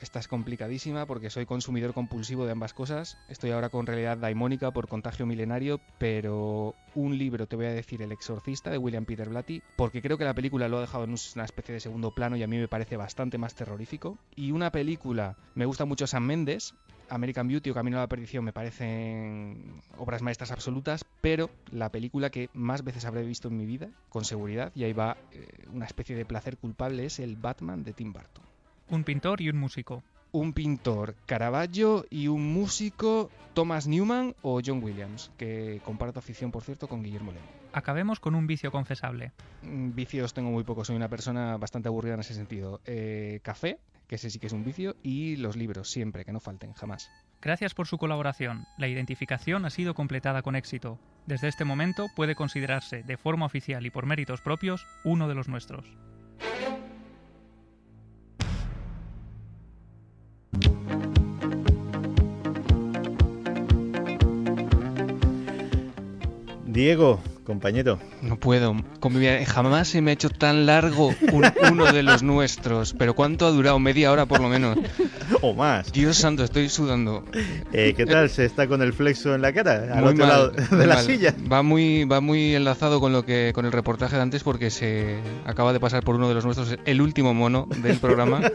Esta 0.00 0.18
es 0.18 0.28
complicadísima 0.28 1.06
porque 1.06 1.30
soy 1.30 1.46
consumidor 1.46 1.94
compulsivo 1.94 2.44
de 2.44 2.52
ambas 2.52 2.74
cosas. 2.74 3.16
Estoy 3.28 3.52
ahora 3.52 3.68
con 3.68 3.86
realidad 3.86 4.18
daimónica 4.18 4.70
por 4.70 4.88
contagio 4.88 5.26
milenario, 5.26 5.80
pero 5.98 6.74
un 6.94 7.16
libro 7.16 7.46
te 7.46 7.56
voy 7.56 7.66
a 7.66 7.72
decir 7.72 8.02
El 8.02 8.12
exorcista 8.12 8.70
de 8.70 8.78
William 8.78 9.04
Peter 9.04 9.28
Blatty, 9.28 9.62
porque 9.76 10.02
creo 10.02 10.18
que 10.18 10.24
la 10.24 10.34
película 10.34 10.68
lo 10.68 10.78
ha 10.78 10.82
dejado 10.82 11.04
en 11.04 11.14
una 11.34 11.44
especie 11.44 11.74
de 11.74 11.80
segundo 11.80 12.10
plano 12.10 12.36
y 12.36 12.42
a 12.42 12.48
mí 12.48 12.58
me 12.58 12.68
parece 12.68 12.96
bastante 12.96 13.38
más 13.38 13.54
terrorífico. 13.54 14.18
Y 14.34 14.50
una 14.50 14.72
película, 14.72 15.36
me 15.54 15.66
gusta 15.66 15.84
mucho 15.84 16.06
Sam 16.06 16.24
Mendes, 16.24 16.74
American 17.12 17.46
Beauty 17.46 17.70
o 17.70 17.74
Camino 17.74 17.98
a 17.98 18.00
la 18.00 18.08
Perdición 18.08 18.44
me 18.44 18.52
parecen 18.52 19.82
obras 19.98 20.22
maestras 20.22 20.50
absolutas, 20.50 21.04
pero 21.20 21.50
la 21.70 21.90
película 21.90 22.30
que 22.30 22.48
más 22.54 22.82
veces 22.84 23.04
habré 23.04 23.22
visto 23.22 23.48
en 23.48 23.56
mi 23.58 23.66
vida, 23.66 23.88
con 24.08 24.24
seguridad, 24.24 24.72
y 24.74 24.84
ahí 24.84 24.94
va 24.94 25.18
eh, 25.32 25.46
una 25.72 25.84
especie 25.84 26.16
de 26.16 26.24
placer 26.24 26.56
culpable, 26.56 27.04
es 27.04 27.18
el 27.18 27.36
Batman 27.36 27.84
de 27.84 27.92
Tim 27.92 28.12
Burton. 28.12 28.44
Un 28.88 29.04
pintor 29.04 29.42
y 29.42 29.50
un 29.50 29.58
músico. 29.58 30.02
Un 30.32 30.54
pintor, 30.54 31.14
Caravaggio, 31.26 32.06
y 32.08 32.28
un 32.28 32.54
músico, 32.54 33.30
Thomas 33.52 33.86
Newman 33.86 34.34
o 34.40 34.62
John 34.64 34.82
Williams, 34.82 35.30
que 35.36 35.82
comparto 35.84 36.18
afición, 36.18 36.50
por 36.50 36.62
cierto, 36.62 36.88
con 36.88 37.02
Guillermo 37.02 37.32
León. 37.32 37.44
Acabemos 37.74 38.20
con 38.20 38.34
un 38.34 38.46
vicio 38.46 38.72
confesable. 38.72 39.32
Mm, 39.62 39.94
Vicios 39.94 40.32
tengo 40.32 40.50
muy 40.50 40.64
pocos, 40.64 40.86
soy 40.86 40.96
una 40.96 41.08
persona 41.08 41.58
bastante 41.58 41.88
aburrida 41.88 42.14
en 42.14 42.20
ese 42.20 42.32
sentido. 42.32 42.80
Eh, 42.86 43.40
café, 43.42 43.78
que 44.12 44.16
ese 44.16 44.28
sí 44.28 44.38
que 44.38 44.46
es 44.46 44.52
un 44.52 44.62
vicio, 44.62 44.94
y 45.02 45.36
los 45.36 45.56
libros, 45.56 45.90
siempre, 45.90 46.26
que 46.26 46.32
no 46.32 46.38
falten, 46.38 46.74
jamás. 46.74 47.10
Gracias 47.40 47.72
por 47.72 47.86
su 47.86 47.96
colaboración. 47.96 48.66
La 48.76 48.86
identificación 48.86 49.64
ha 49.64 49.70
sido 49.70 49.94
completada 49.94 50.42
con 50.42 50.54
éxito. 50.54 50.98
Desde 51.24 51.48
este 51.48 51.64
momento 51.64 52.08
puede 52.14 52.34
considerarse, 52.34 53.02
de 53.04 53.16
forma 53.16 53.46
oficial 53.46 53.86
y 53.86 53.90
por 53.90 54.04
méritos 54.04 54.42
propios, 54.42 54.86
uno 55.02 55.28
de 55.28 55.34
los 55.34 55.48
nuestros. 55.48 55.86
Diego, 66.66 67.22
compañero. 67.52 67.98
No 68.22 68.36
puedo. 68.36 68.74
Convivir. 69.00 69.44
Jamás 69.44 69.88
se 69.88 70.00
me 70.00 70.10
ha 70.10 70.14
hecho 70.14 70.30
tan 70.30 70.64
largo 70.66 71.08
un- 71.32 71.52
uno 71.70 71.92
de 71.92 72.02
los 72.02 72.22
nuestros. 72.22 72.94
Pero 72.98 73.14
¿cuánto 73.14 73.46
ha 73.46 73.50
durado? 73.50 73.78
Media 73.78 74.10
hora 74.10 74.26
por 74.26 74.40
lo 74.40 74.48
menos. 74.48 74.78
O 75.42 75.52
más. 75.54 75.92
Dios 75.92 76.16
santo, 76.16 76.44
estoy 76.44 76.68
sudando. 76.68 77.24
Eh, 77.72 77.94
¿Qué 77.96 78.06
tal? 78.06 78.30
¿Se 78.30 78.44
está 78.44 78.66
con 78.68 78.80
el 78.82 78.92
flexo 78.92 79.34
en 79.34 79.42
la 79.42 79.52
cara? 79.52 79.88
Al 79.94 80.02
Muy 80.02 80.12
otro 80.12 80.26
mal, 80.26 80.28
lado 80.28 80.50
de 80.50 80.86
la 80.86 80.94
mal. 80.96 81.04
silla. 81.04 81.34
Va 81.50 81.62
muy, 81.62 82.04
va 82.04 82.20
muy 82.20 82.54
enlazado 82.54 83.00
con 83.00 83.12
lo 83.12 83.24
que, 83.24 83.52
con 83.54 83.66
el 83.66 83.72
reportaje 83.72 84.16
de 84.16 84.22
antes 84.22 84.42
porque 84.42 84.70
se 84.70 85.18
acaba 85.44 85.72
de 85.72 85.80
pasar 85.80 86.02
por 86.04 86.14
uno 86.16 86.28
de 86.28 86.34
los 86.34 86.44
nuestros, 86.44 86.76
el 86.84 87.00
último 87.02 87.34
mono 87.34 87.66
del 87.82 87.98
programa. 87.98 88.40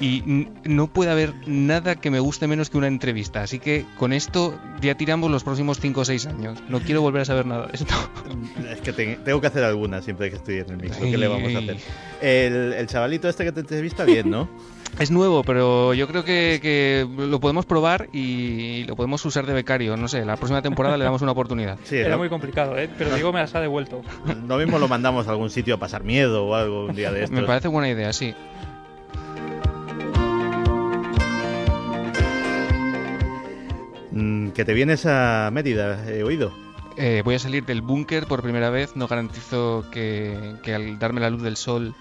Y 0.00 0.48
no 0.64 0.88
puede 0.88 1.10
haber 1.12 1.32
nada 1.46 1.94
que 1.94 2.10
me 2.10 2.18
guste 2.20 2.46
menos 2.48 2.68
que 2.68 2.78
una 2.78 2.88
entrevista. 2.88 3.42
Así 3.42 3.58
que 3.60 3.84
con 3.96 4.12
esto 4.12 4.58
ya 4.80 4.96
tiramos 4.96 5.30
los 5.30 5.44
próximos 5.44 5.78
5 5.80 6.00
o 6.00 6.04
6 6.04 6.26
años. 6.26 6.58
No 6.68 6.80
quiero 6.80 7.00
volver 7.00 7.22
a 7.22 7.24
saber 7.24 7.46
nada 7.46 7.66
de 7.68 7.74
esto. 7.74 7.94
Es 8.70 8.80
que 8.80 8.92
te- 8.92 9.16
tengo 9.24 9.40
que 9.40 9.46
hacer 9.46 9.62
alguna 9.64 10.02
siempre 10.02 10.30
que 10.30 10.36
estoy 10.36 10.56
en 10.58 10.70
el 10.70 10.76
micro. 10.78 10.98
¿Qué 11.00 11.16
le 11.16 11.28
vamos 11.28 11.54
a 11.54 11.58
hacer? 11.58 11.76
El, 12.20 12.72
el 12.72 12.86
chavalito 12.86 13.28
este 13.28 13.44
que 13.44 13.52
te 13.52 13.60
entrevista, 13.60 14.04
bien, 14.04 14.30
¿no? 14.30 14.48
Es 14.98 15.10
nuevo, 15.10 15.42
pero 15.42 15.92
yo 15.92 16.06
creo 16.06 16.22
que, 16.24 16.60
que 16.62 17.04
lo 17.18 17.40
podemos 17.40 17.66
probar 17.66 18.08
y 18.12 18.84
lo 18.84 18.94
podemos 18.94 19.24
usar 19.24 19.44
de 19.44 19.52
becario. 19.52 19.96
No 19.96 20.06
sé, 20.06 20.24
la 20.24 20.36
próxima 20.36 20.62
temporada 20.62 20.96
le 20.96 21.02
damos 21.02 21.20
una 21.20 21.32
oportunidad. 21.32 21.78
Sí, 21.82 21.96
Era 21.96 22.10
¿no? 22.10 22.18
muy 22.18 22.28
complicado, 22.28 22.78
¿eh? 22.78 22.88
pero 22.96 23.12
Diego 23.12 23.32
me 23.32 23.40
las 23.40 23.52
ha 23.56 23.60
devuelto. 23.60 24.02
Lo 24.46 24.56
mismo 24.56 24.78
lo 24.78 24.86
mandamos 24.86 25.26
a 25.26 25.32
algún 25.32 25.50
sitio 25.50 25.74
a 25.74 25.78
pasar 25.78 26.04
miedo 26.04 26.46
o 26.46 26.54
algo 26.54 26.86
un 26.86 26.94
día 26.94 27.10
de 27.10 27.20
estos. 27.24 27.36
Me 27.36 27.44
parece 27.44 27.66
buena 27.66 27.88
idea, 27.88 28.12
sí. 28.12 28.36
Mm, 34.14 34.50
que 34.50 34.64
te 34.64 34.74
vienes 34.74 35.06
a 35.06 35.50
Mérida, 35.52 36.08
he 36.08 36.22
oído. 36.22 36.52
Eh, 36.96 37.22
voy 37.24 37.34
a 37.34 37.38
salir 37.40 37.64
del 37.64 37.82
búnker 37.82 38.26
por 38.26 38.42
primera 38.42 38.70
vez. 38.70 38.94
No 38.94 39.08
garantizo 39.08 39.84
que, 39.90 40.54
que 40.62 40.74
al 40.74 40.98
darme 41.00 41.20
la 41.20 41.30
luz 41.30 41.42
del 41.42 41.56
sol 41.56 41.94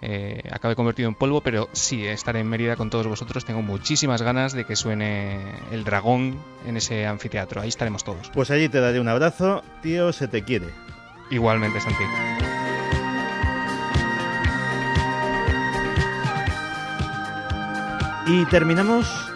eh, 0.00 0.42
acabe 0.52 0.76
convertido 0.76 1.08
en 1.08 1.16
polvo, 1.16 1.40
pero 1.40 1.68
sí, 1.72 2.06
estaré 2.06 2.40
en 2.40 2.48
Mérida 2.48 2.76
con 2.76 2.88
todos 2.88 3.08
vosotros. 3.08 3.44
Tengo 3.44 3.62
muchísimas 3.62 4.22
ganas 4.22 4.52
de 4.52 4.64
que 4.64 4.76
suene 4.76 5.40
el 5.72 5.82
dragón 5.82 6.38
en 6.66 6.76
ese 6.76 7.04
anfiteatro. 7.04 7.60
Ahí 7.60 7.68
estaremos 7.68 8.04
todos. 8.04 8.30
Pues 8.30 8.52
allí 8.52 8.68
te 8.68 8.78
daré 8.78 9.00
un 9.00 9.08
abrazo, 9.08 9.64
tío, 9.82 10.12
se 10.12 10.28
te 10.28 10.44
quiere. 10.44 10.66
Igualmente, 11.30 11.80
Santi. 11.80 12.04
Y 18.28 18.44
terminamos 18.46 19.35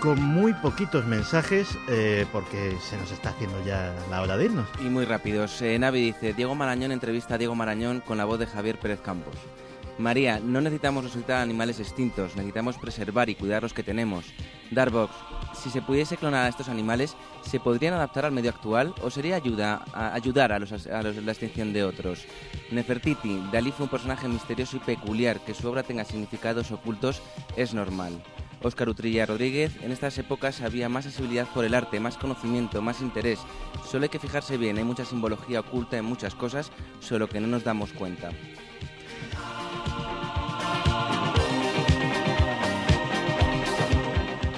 con 0.00 0.20
muy 0.22 0.54
poquitos 0.54 1.06
mensajes 1.06 1.78
eh, 1.88 2.26
porque 2.32 2.76
se 2.80 2.96
nos 2.96 3.12
está 3.12 3.30
haciendo 3.30 3.62
ya 3.64 3.94
la 4.10 4.22
hora 4.22 4.36
de 4.36 4.46
irnos. 4.46 4.66
Y 4.80 4.88
muy 4.88 5.04
rápidos. 5.04 5.60
Eh, 5.60 5.78
Navi 5.78 6.00
dice, 6.00 6.32
Diego 6.32 6.54
Marañón 6.54 6.90
entrevista 6.90 7.34
a 7.34 7.38
Diego 7.38 7.54
Marañón 7.54 8.00
con 8.00 8.16
la 8.16 8.24
voz 8.24 8.38
de 8.38 8.46
Javier 8.46 8.78
Pérez 8.78 9.00
Campos. 9.00 9.34
María, 9.98 10.40
no 10.40 10.62
necesitamos 10.62 11.04
resucitar 11.04 11.42
animales 11.42 11.78
extintos, 11.78 12.34
necesitamos 12.34 12.78
preservar 12.78 13.28
y 13.28 13.34
cuidar 13.34 13.62
los 13.62 13.74
que 13.74 13.82
tenemos. 13.82 14.24
Darbox, 14.70 15.12
si 15.54 15.68
se 15.68 15.82
pudiese 15.82 16.16
clonar 16.16 16.46
a 16.46 16.48
estos 16.48 16.70
animales, 16.70 17.14
¿se 17.42 17.60
podrían 17.60 17.92
adaptar 17.92 18.24
al 18.24 18.32
medio 18.32 18.50
actual 18.50 18.94
o 19.02 19.10
sería 19.10 19.36
ayuda 19.36 19.84
a 19.92 20.14
ayudar 20.14 20.52
a, 20.52 20.58
los, 20.58 20.86
la 20.86 21.32
extinción 21.32 21.74
de 21.74 21.84
otros? 21.84 22.24
Nefertiti, 22.70 23.42
Dalí 23.52 23.72
fue 23.72 23.84
un 23.84 23.90
personaje 23.90 24.26
misterioso 24.26 24.78
y 24.78 24.80
peculiar, 24.80 25.40
que 25.40 25.54
su 25.54 25.68
obra 25.68 25.82
tenga 25.82 26.04
significados 26.04 26.70
ocultos 26.70 27.20
es 27.56 27.74
normal. 27.74 28.22
Óscar 28.62 28.88
Utrilla 28.88 29.26
Rodríguez, 29.26 29.72
en 29.82 29.90
estas 29.90 30.18
épocas 30.18 30.60
había 30.60 30.88
más 30.88 31.04
sensibilidad 31.04 31.48
por 31.54 31.64
el 31.64 31.74
arte, 31.74 31.98
más 31.98 32.16
conocimiento, 32.16 32.82
más 32.82 33.00
interés. 33.00 33.38
Solo 33.88 34.04
hay 34.04 34.08
que 34.10 34.18
fijarse 34.18 34.56
bien, 34.58 34.76
hay 34.76 34.84
mucha 34.84 35.04
simbología 35.04 35.60
oculta 35.60 35.96
en 35.96 36.04
muchas 36.04 36.34
cosas, 36.34 36.70
solo 37.00 37.28
que 37.28 37.40
no 37.40 37.46
nos 37.46 37.64
damos 37.64 37.92
cuenta. 37.92 38.30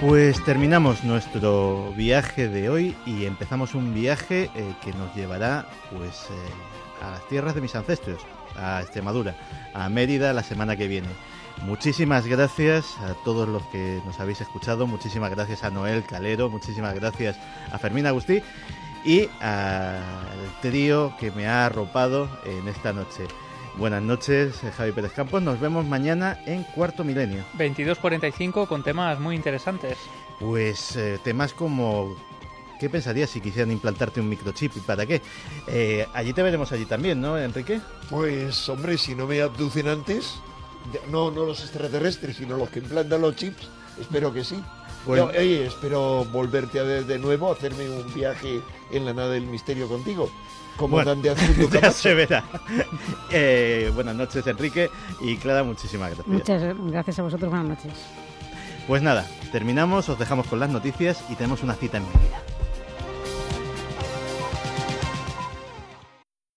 Pues 0.01 0.45
terminamos 0.45 1.05
nuestro 1.05 1.93
viaje 1.97 2.49
de 2.49 2.69
hoy 2.69 2.97
y 3.07 3.25
empezamos 3.25 3.77
un 3.77 3.95
viaje 3.95 4.51
eh, 4.57 4.75
que 4.83 4.93
nos 4.95 5.15
llevará 5.15 5.69
pues 5.97 6.27
eh, 6.29 7.05
a 7.05 7.13
las 7.13 7.29
tierras 7.29 7.55
de 7.55 7.61
mis 7.61 7.77
ancestros, 7.77 8.21
a 8.57 8.81
Extremadura, 8.81 9.37
a 9.75 9.89
Mérida 9.89 10.33
la 10.33 10.43
semana 10.43 10.77
que 10.77 10.89
viene. 10.89 11.07
Muchísimas 11.63 12.27
gracias 12.27 12.99
a 12.99 13.15
todos 13.25 13.49
los 13.49 13.63
que 13.65 14.01
nos 14.05 14.19
habéis 14.19 14.41
escuchado, 14.41 14.87
muchísimas 14.87 15.31
gracias 15.31 15.63
a 15.65 15.71
Noel 15.71 16.05
Calero, 16.05 16.51
muchísimas 16.51 16.95
gracias 16.95 17.37
a 17.71 17.79
Fermín 17.79 18.07
Agustí 18.07 18.43
y 19.05 19.29
al 19.41 20.01
trío 20.61 21.15
que 21.19 21.31
me 21.31 21.47
ha 21.47 21.67
arropado 21.67 22.29
en 22.45 22.69
esta 22.69 22.93
noche. 22.93 23.27
Buenas 23.77 24.03
noches, 24.03 24.61
Javi 24.77 24.93
Pérez 24.93 25.13
Campos. 25.13 25.43
Nos 25.43 25.59
vemos 25.59 25.87
mañana 25.87 26.39
en 26.47 26.63
Cuarto 26.65 27.05
Milenio. 27.05 27.45
22.45 27.57 28.67
con 28.67 28.83
temas 28.83 29.19
muy 29.19 29.35
interesantes. 29.35 29.97
Pues 30.39 30.97
eh, 30.97 31.19
temas 31.23 31.55
como 31.55 32.15
¿qué 32.83 32.91
pensarías 32.91 33.31
si 33.31 33.41
quisieran 33.41 33.71
implantarte 33.71 34.21
un 34.21 34.29
microchip 34.29 34.77
y 34.77 34.81
para 34.81 35.07
qué? 35.07 35.23
Eh, 35.69 36.05
allí 36.13 36.33
te 36.33 36.43
veremos 36.43 36.73
allí 36.73 36.85
también, 36.85 37.21
¿no, 37.21 37.39
Enrique? 37.39 37.81
Pues, 38.11 38.69
hombre, 38.69 38.99
si 38.99 39.15
no 39.15 39.29
me 39.29 39.41
abducen 39.41 39.87
antes, 39.87 40.41
no, 41.11 41.31
no 41.31 41.45
los 41.45 41.61
extraterrestres, 41.61 42.37
sino 42.37 42.57
los 42.57 42.69
que 42.71 42.81
implantan 42.81 43.21
los 43.21 43.37
chips, 43.37 43.69
espero 44.01 44.33
que 44.33 44.45
sí. 44.45 44.63
Bueno, 45.07 45.27
oye, 45.27 45.67
espero 45.67 46.25
volverte 46.27 46.79
a 46.79 46.85
ver 46.85 47.07
de 47.07 47.19
nuevo, 47.19 47.51
hacerme 47.51 47.89
un 47.89 48.13
viaje 48.15 48.61
en 48.93 49.05
la 49.05 49.13
nave 49.13 49.35
del 49.35 49.47
misterio 49.47 49.89
contigo. 49.89 50.31
Comandante 50.77 51.35
bueno, 51.35 51.69
ya 51.81 51.91
se 51.91 52.15
verá. 52.15 52.45
Eh, 53.35 53.91
buenas 53.95 54.15
noches, 54.15 54.47
Enrique. 54.47 54.91
Y 55.21 55.37
Clara, 55.37 55.65
muchísimas 55.65 56.11
gracias. 56.11 56.27
Muchas 56.27 56.77
gracias 56.91 57.19
a 57.19 57.23
vosotros, 57.23 57.51
buenas 57.51 57.69
noches. 57.69 57.93
Pues 58.87 59.03
nada, 59.03 59.27
terminamos, 59.53 60.09
os 60.09 60.19
dejamos 60.19 60.47
con 60.47 60.61
las 60.61 60.69
noticias 60.69 61.25
y 61.31 61.35
tenemos 61.35 61.63
una 61.63 61.75
cita 61.75 61.97
en 61.97 62.05
Mérida. 62.05 62.43